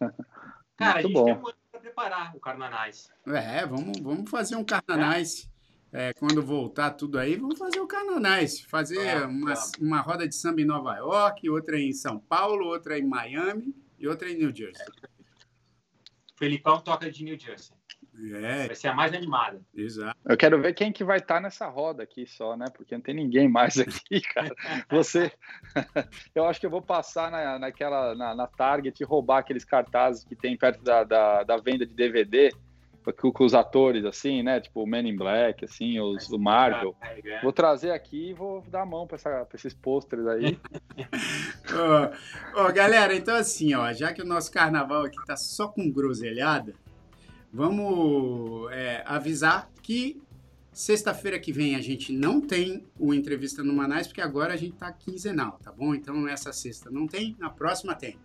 Cara, 0.76 1.00
a 1.00 1.02
Muito 1.02 1.08
gente 1.08 1.12
bom. 1.12 1.24
tem 1.26 1.34
um 1.34 1.46
ano 1.48 1.54
pra 1.70 1.80
preparar 1.80 2.36
o 2.36 2.40
Carnanais. 2.40 3.10
é, 3.26 3.66
vamos, 3.66 4.00
vamos 4.00 4.30
fazer 4.30 4.56
um 4.56 4.64
Carnanice. 4.64 5.47
É, 5.92 6.12
quando 6.12 6.42
voltar 6.42 6.90
tudo 6.90 7.18
aí, 7.18 7.36
vamos 7.36 7.58
fazer 7.58 7.80
o 7.80 7.86
Carnanice. 7.86 8.66
Fazer 8.66 8.98
uma, 9.24 9.54
vamos. 9.54 9.72
uma 9.80 10.00
roda 10.00 10.28
de 10.28 10.34
samba 10.34 10.60
em 10.60 10.66
Nova 10.66 10.94
York, 10.96 11.48
outra 11.48 11.78
em 11.78 11.92
São 11.92 12.18
Paulo, 12.18 12.66
outra 12.66 12.98
em 12.98 13.06
Miami 13.06 13.74
e 13.98 14.06
outra 14.06 14.30
em 14.30 14.36
New 14.36 14.54
Jersey. 14.54 14.86
O 16.34 16.38
Felipão 16.38 16.80
toca 16.80 17.10
de 17.10 17.24
New 17.24 17.38
Jersey. 17.38 17.76
É, 18.34 18.66
Vai 18.66 18.74
ser 18.74 18.88
a 18.88 18.94
mais 18.94 19.14
animada. 19.14 19.62
exato. 19.72 20.18
Eu 20.24 20.36
quero 20.36 20.60
ver 20.60 20.74
quem 20.74 20.92
que 20.92 21.04
vai 21.04 21.18
estar 21.18 21.40
nessa 21.40 21.68
roda 21.68 22.02
aqui 22.02 22.26
só, 22.26 22.56
né? 22.56 22.66
Porque 22.76 22.94
não 22.94 23.00
tem 23.00 23.14
ninguém 23.14 23.48
mais 23.48 23.78
aqui, 23.78 24.20
cara. 24.34 24.54
Você, 24.90 25.32
eu 26.34 26.44
acho 26.44 26.58
que 26.58 26.66
eu 26.66 26.70
vou 26.70 26.82
passar 26.82 27.30
na, 27.30 27.58
naquela 27.60 28.16
na, 28.16 28.34
na 28.34 28.46
Target 28.48 29.00
e 29.00 29.06
roubar 29.06 29.38
aqueles 29.38 29.64
cartazes 29.64 30.24
que 30.24 30.34
tem 30.34 30.56
perto 30.56 30.82
da, 30.82 31.04
da, 31.04 31.44
da 31.44 31.56
venda 31.58 31.86
de 31.86 31.94
DVD 31.94 32.50
com, 33.12 33.32
com 33.32 33.44
os 33.44 33.54
atores 33.54 34.04
assim, 34.04 34.42
né? 34.42 34.60
Tipo 34.60 34.82
o 34.82 34.86
Men 34.86 35.08
in 35.08 35.16
Black, 35.16 35.64
assim, 35.64 35.98
os 36.00 36.28
o 36.30 36.38
Marvel. 36.38 36.94
Vou 37.42 37.52
trazer 37.52 37.90
aqui 37.90 38.30
e 38.30 38.34
vou 38.34 38.62
dar 38.68 38.82
a 38.82 38.86
mão 38.86 39.06
para 39.06 39.46
esses 39.54 39.74
pôsteres 39.74 40.26
aí. 40.26 40.58
Ó, 41.70 42.64
ó, 42.64 42.72
galera, 42.72 43.14
então 43.14 43.36
assim, 43.36 43.74
ó, 43.74 43.92
já 43.92 44.12
que 44.12 44.22
o 44.22 44.26
nosso 44.26 44.50
carnaval 44.50 45.04
aqui 45.04 45.18
tá 45.26 45.36
só 45.36 45.68
com 45.68 45.90
groselhada, 45.90 46.74
vamos 47.52 48.72
é, 48.72 49.02
avisar 49.06 49.70
que 49.82 50.20
sexta-feira 50.72 51.38
que 51.38 51.52
vem 51.52 51.76
a 51.76 51.80
gente 51.80 52.12
não 52.12 52.40
tem 52.40 52.86
o 52.98 53.12
entrevista 53.12 53.62
no 53.62 53.72
Manais, 53.72 54.06
porque 54.06 54.20
agora 54.20 54.54
a 54.54 54.56
gente 54.56 54.76
tá 54.76 54.90
quinzenal, 54.92 55.58
tá 55.62 55.70
bom? 55.70 55.94
Então 55.94 56.14
nessa 56.22 56.52
sexta 56.52 56.90
não 56.90 57.06
tem, 57.06 57.36
na 57.38 57.50
próxima 57.50 57.94
tem. 57.94 58.18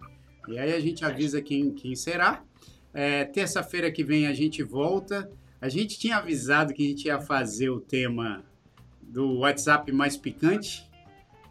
E 0.47 0.59
aí 0.59 0.73
a 0.73 0.79
gente 0.79 1.03
avisa 1.03 1.41
quem, 1.41 1.71
quem 1.73 1.95
será. 1.95 2.43
É, 2.93 3.25
Terça-feira 3.25 3.91
que 3.91 4.03
vem 4.03 4.27
a 4.27 4.33
gente 4.33 4.61
volta. 4.63 5.29
A 5.59 5.69
gente 5.69 5.97
tinha 5.97 6.17
avisado 6.17 6.73
que 6.73 6.85
a 6.85 6.89
gente 6.89 7.05
ia 7.05 7.19
fazer 7.19 7.69
o 7.69 7.79
tema 7.79 8.43
do 9.01 9.39
WhatsApp 9.39 9.91
mais 9.91 10.17
picante. 10.17 10.89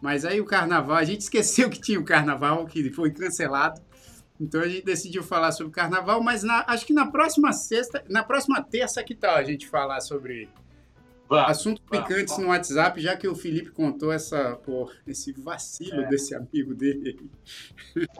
Mas 0.01 0.25
aí 0.25 0.39
o 0.39 0.45
carnaval, 0.45 0.97
a 0.97 1.03
gente 1.03 1.21
esqueceu 1.21 1.69
que 1.69 1.79
tinha 1.81 1.99
o 1.99 2.03
carnaval, 2.05 2.65
que 2.65 2.91
foi 2.91 3.11
cancelado. 3.11 3.81
Então 4.39 4.61
a 4.61 4.67
gente 4.67 4.83
decidiu 4.85 5.23
falar 5.23 5.51
sobre 5.51 5.69
o 5.69 5.71
carnaval, 5.73 6.21
mas 6.21 6.43
na- 6.43 6.65
acho 6.67 6.85
que 6.85 6.93
na 6.93 7.07
próxima 7.09 7.51
sexta, 7.53 8.03
na 8.09 8.23
próxima 8.23 8.61
terça, 8.61 9.03
que 9.03 9.15
tal 9.15 9.35
a 9.35 9.43
gente 9.43 9.67
falar 9.67 10.01
sobre 10.01 10.49
Assuntos 11.29 11.81
vamos, 11.89 12.07
picantes 12.07 12.37
no 12.37 12.47
WhatsApp, 12.47 13.01
já 13.01 13.15
que 13.17 13.27
o 13.27 13.35
Felipe 13.35 13.71
contou 13.71 14.11
essa, 14.11 14.55
pô, 14.57 14.91
esse 15.07 15.31
vacilo 15.31 16.01
É. 16.01 16.09
desse 16.09 16.35
amigo 16.35 16.75
dele. 16.75 17.19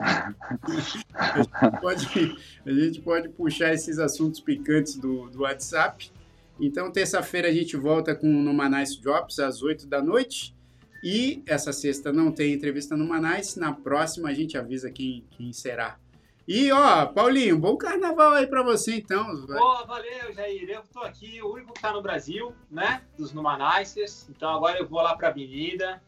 a, 1.13 1.37
gente 1.37 1.81
pode, 1.81 2.37
a 2.65 2.71
gente 2.71 3.01
pode 3.01 3.29
puxar 3.29 3.73
esses 3.73 3.99
assuntos 3.99 4.39
picantes 4.39 4.95
do, 4.95 5.29
do 5.29 5.41
WhatsApp. 5.41 6.11
Então, 6.59 6.91
terça-feira 6.91 7.49
a 7.49 7.51
gente 7.51 7.75
volta 7.75 8.15
com 8.15 8.27
o 8.27 8.41
Numanice 8.41 9.01
Drops 9.01 9.39
às 9.39 9.61
8 9.61 9.85
da 9.87 10.01
noite. 10.01 10.55
E 11.03 11.43
essa 11.45 11.73
sexta 11.73 12.13
não 12.13 12.31
tem 12.31 12.53
entrevista 12.53 12.95
no 12.95 13.05
Manais. 13.05 13.57
Na 13.57 13.73
próxima 13.73 14.29
a 14.29 14.33
gente 14.33 14.57
avisa 14.57 14.89
quem, 14.89 15.25
quem 15.31 15.51
será. 15.51 15.99
E, 16.47 16.71
ó, 16.73 17.05
Paulinho, 17.05 17.57
bom 17.57 17.77
carnaval 17.77 18.33
aí 18.33 18.45
pra 18.47 18.61
você, 18.63 18.97
então. 18.97 19.25
Pô, 19.47 19.85
valeu, 19.85 20.33
Jair. 20.33 20.69
Eu 20.69 20.83
tô 20.91 20.99
aqui, 20.99 21.41
o 21.41 21.53
único 21.53 21.73
que 21.73 21.81
tá 21.81 21.93
no 21.93 22.01
Brasil, 22.01 22.53
né? 22.69 23.01
Dos 23.17 23.31
Numanices. 23.31 24.27
Então 24.29 24.49
agora 24.53 24.77
eu 24.77 24.87
vou 24.87 25.01
lá 25.01 25.15
pra 25.15 25.29
avenida. 25.29 26.01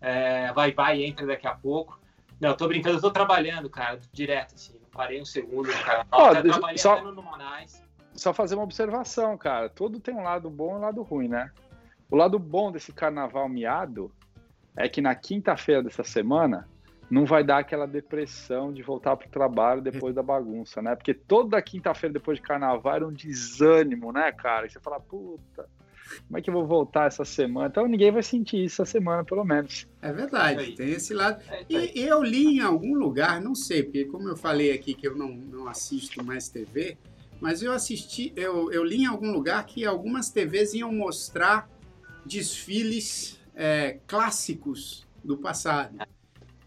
É, 0.00 0.52
vai, 0.52 0.72
vai, 0.72 1.02
entra 1.02 1.26
daqui 1.26 1.46
a 1.46 1.54
pouco. 1.54 1.98
Não, 2.38 2.50
eu 2.50 2.56
tô 2.56 2.68
brincando, 2.68 2.98
eu 2.98 3.00
tô 3.00 3.10
trabalhando, 3.10 3.70
cara, 3.70 3.98
direto, 4.12 4.54
assim. 4.56 4.74
Não 4.74 4.88
parei 4.90 5.22
um 5.22 5.24
segundo 5.24 5.68
no 5.68 5.72
carnaval. 5.84 6.06
Ó, 6.12 6.32
tá 6.34 6.40
deixa- 6.42 6.58
trabalhando 6.58 6.78
só- 6.78 7.02
no 7.02 7.12
Numanice. 7.12 7.82
Só 8.14 8.34
fazer 8.34 8.56
uma 8.56 8.64
observação, 8.64 9.38
cara. 9.38 9.70
Tudo 9.70 9.98
tem 10.00 10.14
um 10.14 10.22
lado 10.22 10.50
bom 10.50 10.74
e 10.74 10.78
um 10.78 10.80
lado 10.80 11.02
ruim, 11.02 11.28
né? 11.28 11.50
O 12.10 12.16
lado 12.16 12.38
bom 12.38 12.70
desse 12.70 12.92
carnaval 12.92 13.48
miado 13.48 14.12
é 14.76 14.86
que 14.86 15.00
na 15.00 15.14
quinta-feira 15.14 15.82
dessa 15.82 16.04
semana 16.04 16.68
não 17.12 17.26
vai 17.26 17.44
dar 17.44 17.58
aquela 17.58 17.86
depressão 17.86 18.72
de 18.72 18.82
voltar 18.82 19.18
pro 19.18 19.28
trabalho 19.28 19.82
depois 19.82 20.14
da 20.14 20.22
bagunça, 20.22 20.80
né? 20.80 20.96
Porque 20.96 21.12
toda 21.12 21.60
quinta-feira 21.60 22.10
depois 22.10 22.38
de 22.38 22.42
carnaval 22.42 22.94
era 22.96 23.06
um 23.06 23.12
desânimo, 23.12 24.10
né, 24.10 24.32
cara? 24.32 24.66
Que 24.66 24.72
você 24.72 24.80
fala, 24.80 24.98
puta, 24.98 25.68
como 26.26 26.38
é 26.38 26.40
que 26.40 26.48
eu 26.48 26.54
vou 26.54 26.66
voltar 26.66 27.08
essa 27.08 27.22
semana? 27.22 27.66
Então 27.66 27.86
ninguém 27.86 28.10
vai 28.10 28.22
sentir 28.22 28.64
isso 28.64 28.80
essa 28.80 28.90
semana, 28.90 29.22
pelo 29.26 29.44
menos. 29.44 29.86
É 30.00 30.10
verdade, 30.10 30.60
Aí. 30.60 30.74
tem 30.74 30.92
esse 30.92 31.12
lado. 31.12 31.42
É. 31.50 31.66
E 31.68 32.00
eu 32.00 32.22
li 32.22 32.56
em 32.56 32.60
algum 32.60 32.94
lugar, 32.94 33.42
não 33.42 33.54
sei, 33.54 33.82
porque 33.82 34.06
como 34.06 34.26
eu 34.30 34.36
falei 34.36 34.72
aqui 34.72 34.94
que 34.94 35.06
eu 35.06 35.14
não, 35.14 35.28
não 35.28 35.68
assisto 35.68 36.24
mais 36.24 36.48
TV, 36.48 36.96
mas 37.42 37.62
eu 37.62 37.72
assisti, 37.72 38.32
eu, 38.34 38.72
eu 38.72 38.82
li 38.82 39.02
em 39.02 39.06
algum 39.06 39.30
lugar 39.30 39.66
que 39.66 39.84
algumas 39.84 40.30
TVs 40.30 40.72
iam 40.72 40.90
mostrar 40.90 41.68
desfiles 42.24 43.38
é, 43.54 43.98
clássicos 44.06 45.06
do 45.22 45.36
passado. 45.36 45.98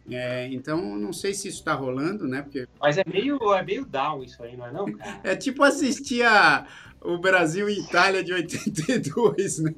É, 0.10 0.48
então, 0.52 0.80
não 0.98 1.12
sei 1.12 1.34
se 1.34 1.48
isso 1.48 1.58
está 1.60 1.74
rolando, 1.74 2.28
né? 2.28 2.42
Porque 2.44 2.68
Mas 2.80 2.98
é 2.98 3.04
meio, 3.08 3.38
é 3.54 3.64
meio 3.64 3.86
down 3.86 4.24
isso 4.24 4.42
aí, 4.44 4.56
não 4.56 4.66
é 4.68 4.72
não, 4.72 4.86
cara? 4.94 5.20
é 5.24 5.36
tipo 5.36 5.64
assistir 5.64 6.22
a, 6.24 6.68
o 7.02 7.18
Brasil 7.18 7.68
e 7.68 7.80
Itália 7.80 8.24
de 8.24 8.32
82, 8.32 9.60
né? 9.60 9.74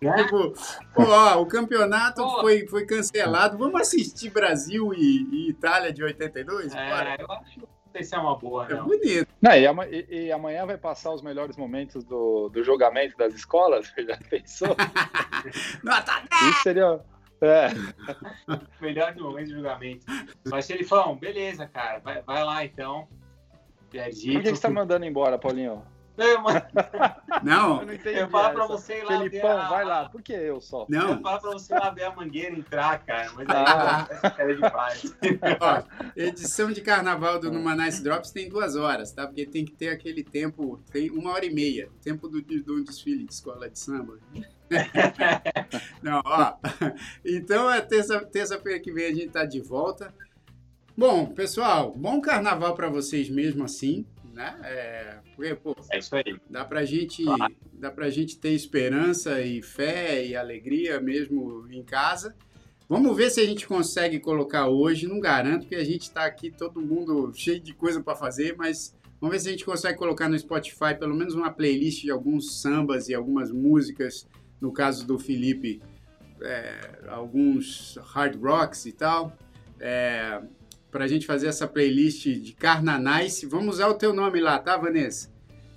Tipo, 0.00 0.52
pô, 0.94 1.02
ó, 1.02 1.40
o 1.42 1.46
campeonato 1.46 2.22
Pô. 2.22 2.40
foi, 2.40 2.66
foi 2.68 2.86
cancelado. 2.86 3.58
Vamos 3.58 3.80
assistir 3.80 4.30
Brasil 4.30 4.94
e, 4.94 5.26
e 5.30 5.50
Itália 5.50 5.92
de 5.92 6.02
82? 6.02 6.72
Bora. 6.72 7.10
É, 7.10 7.22
eu 7.22 7.30
acho, 7.32 7.60
sei 7.92 8.02
se 8.04 8.14
é 8.14 8.18
uma 8.18 8.36
boa, 8.38 8.66
É 8.66 8.74
não. 8.74 8.84
bonito. 8.86 9.26
Não, 9.42 9.52
e, 9.52 9.66
ama- 9.66 9.86
e- 9.88 10.06
e 10.10 10.32
amanhã 10.32 10.64
vai 10.64 10.78
passar 10.78 11.12
os 11.12 11.20
melhores 11.22 11.56
momentos 11.56 12.02
do, 12.04 12.48
do 12.48 12.62
julgamento 12.64 13.14
das 13.16 13.34
escolas. 13.34 13.88
Você 13.88 14.04
já 14.06 14.16
pensou? 14.30 14.74
Nota 15.84 16.22
Isso 16.50 16.62
seria. 16.62 17.00
É. 17.40 17.68
Melhor 18.80 19.14
no 19.14 19.24
momento 19.24 19.48
de 19.48 19.52
julgamento. 19.54 20.06
Mas 20.48 20.66
Felipão, 20.66 21.16
beleza, 21.16 21.66
cara. 21.66 21.98
Vai, 22.00 22.22
vai 22.22 22.44
lá 22.44 22.64
então. 22.64 23.06
Por 23.90 23.96
Jairzinho. 23.96 24.42
que 24.42 24.50
você 24.50 24.62
tá 24.62 24.70
mandando 24.70 25.04
embora, 25.04 25.38
Paulinho? 25.38 25.82
Eu, 26.18 26.40
mano, 26.40 26.62
Não, 27.42 27.80
Eu 27.80 27.86
não 27.88 27.92
entendi. 27.92 28.18
eu 28.18 28.28
falo 28.30 28.54
pra 28.54 28.66
você 28.66 29.00
ir 29.00 29.04
lá 29.04 29.18
ver 29.18 29.30
Felipão, 29.30 29.58
a- 29.58 29.68
vai 29.68 29.84
lá. 29.84 30.08
Por 30.08 30.22
que 30.22 30.32
eu 30.32 30.62
só? 30.62 30.86
Eu 30.88 30.98
não. 30.98 31.20
falo 31.20 31.40
pra 31.42 31.50
você 31.50 31.74
ir 31.74 31.78
lá 31.78 31.90
ver 31.90 32.04
a 32.04 32.14
mangueira 32.16 32.56
entrar, 32.58 33.04
cara. 33.04 33.30
Mas 33.34 33.46
aí 33.50 33.64
Ah. 33.68 34.06
essa 34.10 34.30
cara 34.30 34.54
de 34.54 34.60
paz. 34.62 35.14
Ó, 35.60 35.82
edição 36.16 36.72
de 36.72 36.80
carnaval 36.80 37.38
do 37.38 37.52
Numa 37.52 37.76
Nice 37.76 38.02
Drops 38.02 38.30
tem 38.30 38.48
duas 38.48 38.76
horas, 38.76 39.12
tá? 39.12 39.26
Porque 39.26 39.44
tem 39.44 39.62
que 39.66 39.72
ter 39.72 39.90
aquele 39.90 40.24
tempo, 40.24 40.80
tem 40.90 41.10
uma 41.10 41.32
hora 41.32 41.44
e 41.44 41.52
meia, 41.54 41.90
tempo 42.02 42.28
do, 42.30 42.40
do 42.40 42.82
desfile 42.82 43.24
de 43.26 43.32
escola 43.34 43.68
de 43.68 43.78
samba. 43.78 44.18
Não, 46.02 46.20
ó. 46.24 46.54
Então, 47.24 47.70
é 47.70 47.80
terça- 47.80 48.24
terça-feira 48.24 48.80
que 48.80 48.92
vem 48.92 49.06
a 49.06 49.14
gente 49.14 49.28
tá 49.28 49.44
de 49.44 49.60
volta. 49.60 50.12
Bom, 50.96 51.26
pessoal, 51.26 51.92
bom 51.96 52.20
carnaval 52.20 52.74
para 52.74 52.88
vocês 52.88 53.28
mesmo 53.28 53.64
assim, 53.64 54.06
né? 54.32 54.56
É, 54.64 55.18
porque, 55.34 55.54
pô, 55.54 55.76
É 55.92 55.98
isso 55.98 56.14
aí. 56.16 56.36
Dá 56.48 56.64
pra 56.64 56.84
gente, 56.84 57.22
dá 57.74 57.90
pra 57.90 58.08
gente 58.08 58.38
ter 58.38 58.50
esperança 58.50 59.40
e 59.42 59.62
fé 59.62 60.24
e 60.24 60.34
alegria 60.34 61.00
mesmo 61.00 61.66
em 61.70 61.82
casa. 61.82 62.34
Vamos 62.88 63.16
ver 63.16 63.30
se 63.30 63.40
a 63.40 63.44
gente 63.44 63.66
consegue 63.66 64.18
colocar 64.20 64.68
hoje. 64.68 65.06
Não 65.06 65.20
garanto 65.20 65.66
que 65.66 65.74
a 65.74 65.84
gente 65.84 66.02
está 66.02 66.24
aqui 66.24 66.50
todo 66.50 66.80
mundo 66.80 67.30
cheio 67.34 67.60
de 67.60 67.74
coisa 67.74 68.00
para 68.02 68.14
fazer, 68.16 68.54
mas 68.56 68.96
vamos 69.20 69.34
ver 69.34 69.40
se 69.40 69.48
a 69.48 69.50
gente 69.50 69.64
consegue 69.64 69.98
colocar 69.98 70.28
no 70.28 70.38
Spotify 70.38 70.94
pelo 70.98 71.14
menos 71.14 71.34
uma 71.34 71.50
playlist 71.52 72.02
de 72.02 72.10
alguns 72.10 72.60
sambas 72.60 73.08
e 73.08 73.14
algumas 73.14 73.50
músicas. 73.50 74.26
No 74.60 74.72
caso 74.72 75.06
do 75.06 75.18
Felipe, 75.18 75.82
é, 76.40 77.00
alguns 77.08 77.98
hard 78.02 78.36
rocks 78.42 78.86
e 78.86 78.92
tal. 78.92 79.36
É, 79.78 80.40
para 80.90 81.04
a 81.04 81.08
gente 81.08 81.26
fazer 81.26 81.48
essa 81.48 81.68
playlist 81.68 82.26
de 82.26 82.52
Carnanice. 82.54 83.44
Vamos 83.46 83.76
usar 83.76 83.88
o 83.88 83.94
teu 83.94 84.14
nome 84.14 84.40
lá, 84.40 84.58
tá, 84.58 84.76
Vanessa? 84.76 85.30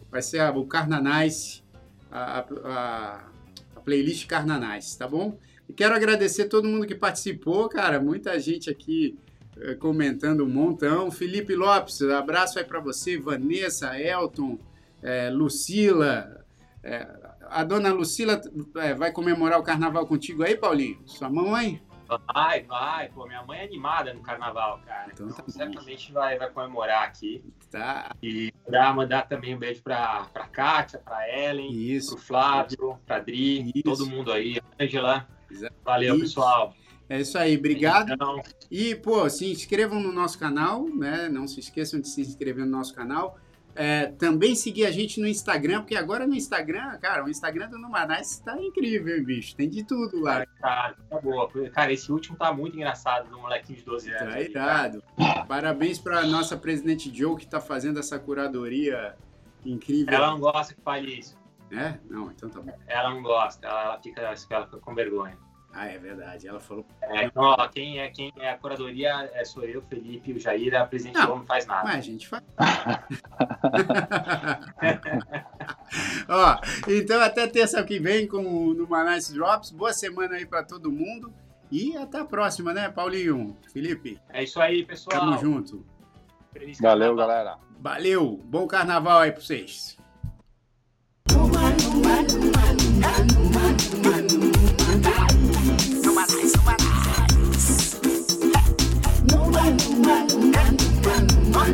Vai 0.09 0.21
ser 0.21 0.39
a, 0.39 0.51
o 0.51 0.65
Carnanice, 0.65 1.61
a, 2.09 2.39
a, 2.39 3.29
a 3.75 3.79
playlist 3.81 4.27
Carnanice, 4.27 4.97
tá 4.97 5.07
bom? 5.07 5.37
E 5.67 5.73
quero 5.73 5.93
agradecer 5.93 6.45
todo 6.45 6.67
mundo 6.67 6.87
que 6.87 6.95
participou, 6.95 7.67
cara. 7.67 7.99
Muita 7.99 8.39
gente 8.39 8.69
aqui 8.69 9.19
eh, 9.57 9.75
comentando 9.75 10.45
um 10.45 10.49
montão. 10.49 11.11
Felipe 11.11 11.53
Lopes, 11.53 12.01
abraço 12.01 12.57
aí 12.57 12.65
para 12.65 12.79
você. 12.79 13.17
Vanessa, 13.17 13.99
Elton, 13.99 14.57
eh, 15.03 15.29
Lucila. 15.29 16.45
A 17.51 17.63
dona 17.63 17.91
Lucila 17.91 18.41
eh, 18.77 18.93
vai 18.93 19.11
comemorar 19.11 19.59
o 19.59 19.63
carnaval 19.63 20.05
contigo 20.07 20.43
aí, 20.43 20.55
Paulinho? 20.55 20.99
Sua 21.05 21.29
mamãe? 21.29 21.81
Vai, 22.33 22.63
vai. 22.63 23.09
Pô, 23.09 23.27
minha 23.27 23.43
mãe 23.43 23.59
é 23.59 23.63
animada 23.65 24.13
no 24.13 24.21
carnaval, 24.21 24.81
cara. 24.85 25.11
Então 25.13 25.27
Então, 25.27 25.45
tá 25.45 25.51
certamente 25.51 26.11
vai, 26.11 26.39
vai 26.39 26.49
comemorar 26.49 27.03
aqui. 27.03 27.43
Tá, 27.69 28.09
E 28.23 28.51
pra 28.65 28.91
mandar 28.93 29.27
também 29.27 29.55
um 29.55 29.59
beijo 29.59 29.83
pra, 29.83 30.25
pra 30.33 30.47
Kátia, 30.47 30.97
pra 30.99 31.29
Ellen, 31.29 31.71
isso. 31.71 32.15
pro 32.15 32.25
Flávio, 32.25 32.97
pra 33.05 33.19
Dri, 33.19 33.69
Isso. 33.75 33.83
todo 33.83 34.07
mundo 34.07 34.31
aí. 34.31 34.59
Angela. 34.79 35.27
Exato. 35.51 35.75
Valeu, 35.85 36.15
Isso. 36.15 36.23
pessoal. 36.23 36.73
É 37.07 37.19
isso 37.21 37.37
aí, 37.37 37.57
obrigado. 37.57 38.11
Então, 38.13 38.41
E, 38.71 38.95
pô, 38.95 39.27
se 39.29 39.51
inscrevam 39.51 39.99
no 39.99 40.11
nosso 40.11 40.37
canal, 40.37 40.83
né? 40.87 41.27
Não 41.29 41.47
se 41.47 41.59
esqueçam 41.59 41.99
de 41.99 42.07
se 42.07 42.21
inscrever 42.21 42.65
no 42.65 42.71
nosso 42.71 42.93
canal. 42.93 43.37
É, 43.81 44.07
também 44.07 44.55
seguir 44.55 44.85
a 44.85 44.91
gente 44.91 45.21
no 45.21 45.25
Instagram, 45.25 45.79
porque 45.79 45.95
agora 45.95 46.27
no 46.27 46.35
Instagram, 46.35 46.97
cara, 46.97 47.23
o 47.23 47.29
Instagram 47.29 47.69
do 47.69 47.79
Numanais 47.79 48.37
tá 48.39 48.61
incrível, 48.61 49.15
hein, 49.15 49.23
bicho? 49.23 49.55
Tem 49.55 49.69
de 49.69 49.85
tudo 49.85 50.19
lá. 50.19 50.45
Cara, 50.59 50.97
tá 51.09 51.21
boa. 51.21 51.49
Cara, 51.71 51.93
esse 51.93 52.11
último 52.11 52.35
tá 52.35 52.51
muito 52.51 52.75
engraçado, 52.75 53.29
do 53.29 53.39
molequinho 53.39 53.79
de 53.79 53.85
12 53.85 54.11
anos. 54.11 54.33
Tá 54.33 54.41
irado. 54.41 55.01
Parabéns 55.47 55.97
pra 55.97 56.25
nossa 56.25 56.57
presidente 56.57 57.09
Joe, 57.15 57.37
que 57.37 57.47
tá 57.47 57.61
fazendo 57.61 57.99
essa 57.99 58.19
curadoria 58.19 59.15
incrível. 59.65 60.13
Ela 60.13 60.31
não 60.31 60.41
gosta 60.41 60.73
que 60.73 60.81
fale 60.81 61.17
isso. 61.17 61.39
É? 61.71 61.97
Não, 62.09 62.29
então 62.31 62.49
tá 62.49 62.59
bom. 62.59 62.77
Ela 62.85 63.11
não 63.11 63.23
gosta, 63.23 63.65
ela, 63.65 63.83
ela 63.83 64.01
fica, 64.01 64.21
ela 64.21 64.35
fica 64.35 64.65
com 64.65 64.93
vergonha. 64.93 65.37
Ah, 65.71 65.85
é 65.87 65.97
verdade. 65.99 66.47
Ela 66.47 66.59
falou. 66.59 66.85
É, 67.01 67.25
então, 67.25 67.43
ó, 67.43 67.67
quem 67.67 67.99
é, 67.99 68.09
quem 68.09 68.33
é 68.37 68.49
a 68.49 68.57
curadoria 68.57 69.29
é, 69.33 69.45
sou 69.45 69.63
eu, 69.63 69.81
Felipe, 69.83 70.33
o 70.33 70.39
Jair, 70.39 70.73
a 70.75 70.85
presidente 70.85 71.15
Não. 71.15 71.37
Não 71.37 71.45
faz 71.45 71.65
nada. 71.67 71.83
Mas 71.83 71.97
a 71.97 72.01
gente 72.01 72.27
faz. 72.27 72.43
Ó, 76.27 76.59
então 76.87 77.21
até 77.21 77.47
terça 77.47 77.83
que 77.83 77.99
vem 77.99 78.27
com 78.27 78.43
o 78.67 78.73
Numanais 78.73 79.29
Drops. 79.31 79.71
Boa 79.71 79.93
semana 79.93 80.35
aí 80.35 80.45
pra 80.45 80.63
todo 80.63 80.91
mundo. 80.91 81.31
E 81.71 81.95
até 81.97 82.19
a 82.19 82.25
próxima, 82.25 82.73
né, 82.73 82.89
Paulinho? 82.89 83.55
Felipe, 83.71 84.19
É 84.29 84.43
isso 84.43 84.59
aí, 84.59 84.83
pessoal. 84.83 85.19
tamo 85.19 85.37
junto. 85.37 85.85
Feliz 86.51 86.79
Valeu, 86.79 87.15
carnaval. 87.15 87.27
galera. 87.45 87.57
Valeu, 87.79 88.41
bom 88.43 88.65
carnaval 88.67 89.19
aí 89.19 89.31
pra 89.31 89.41
vocês. 89.41 89.97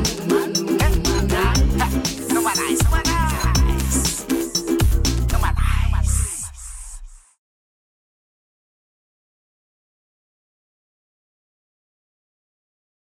time. 0.03 0.24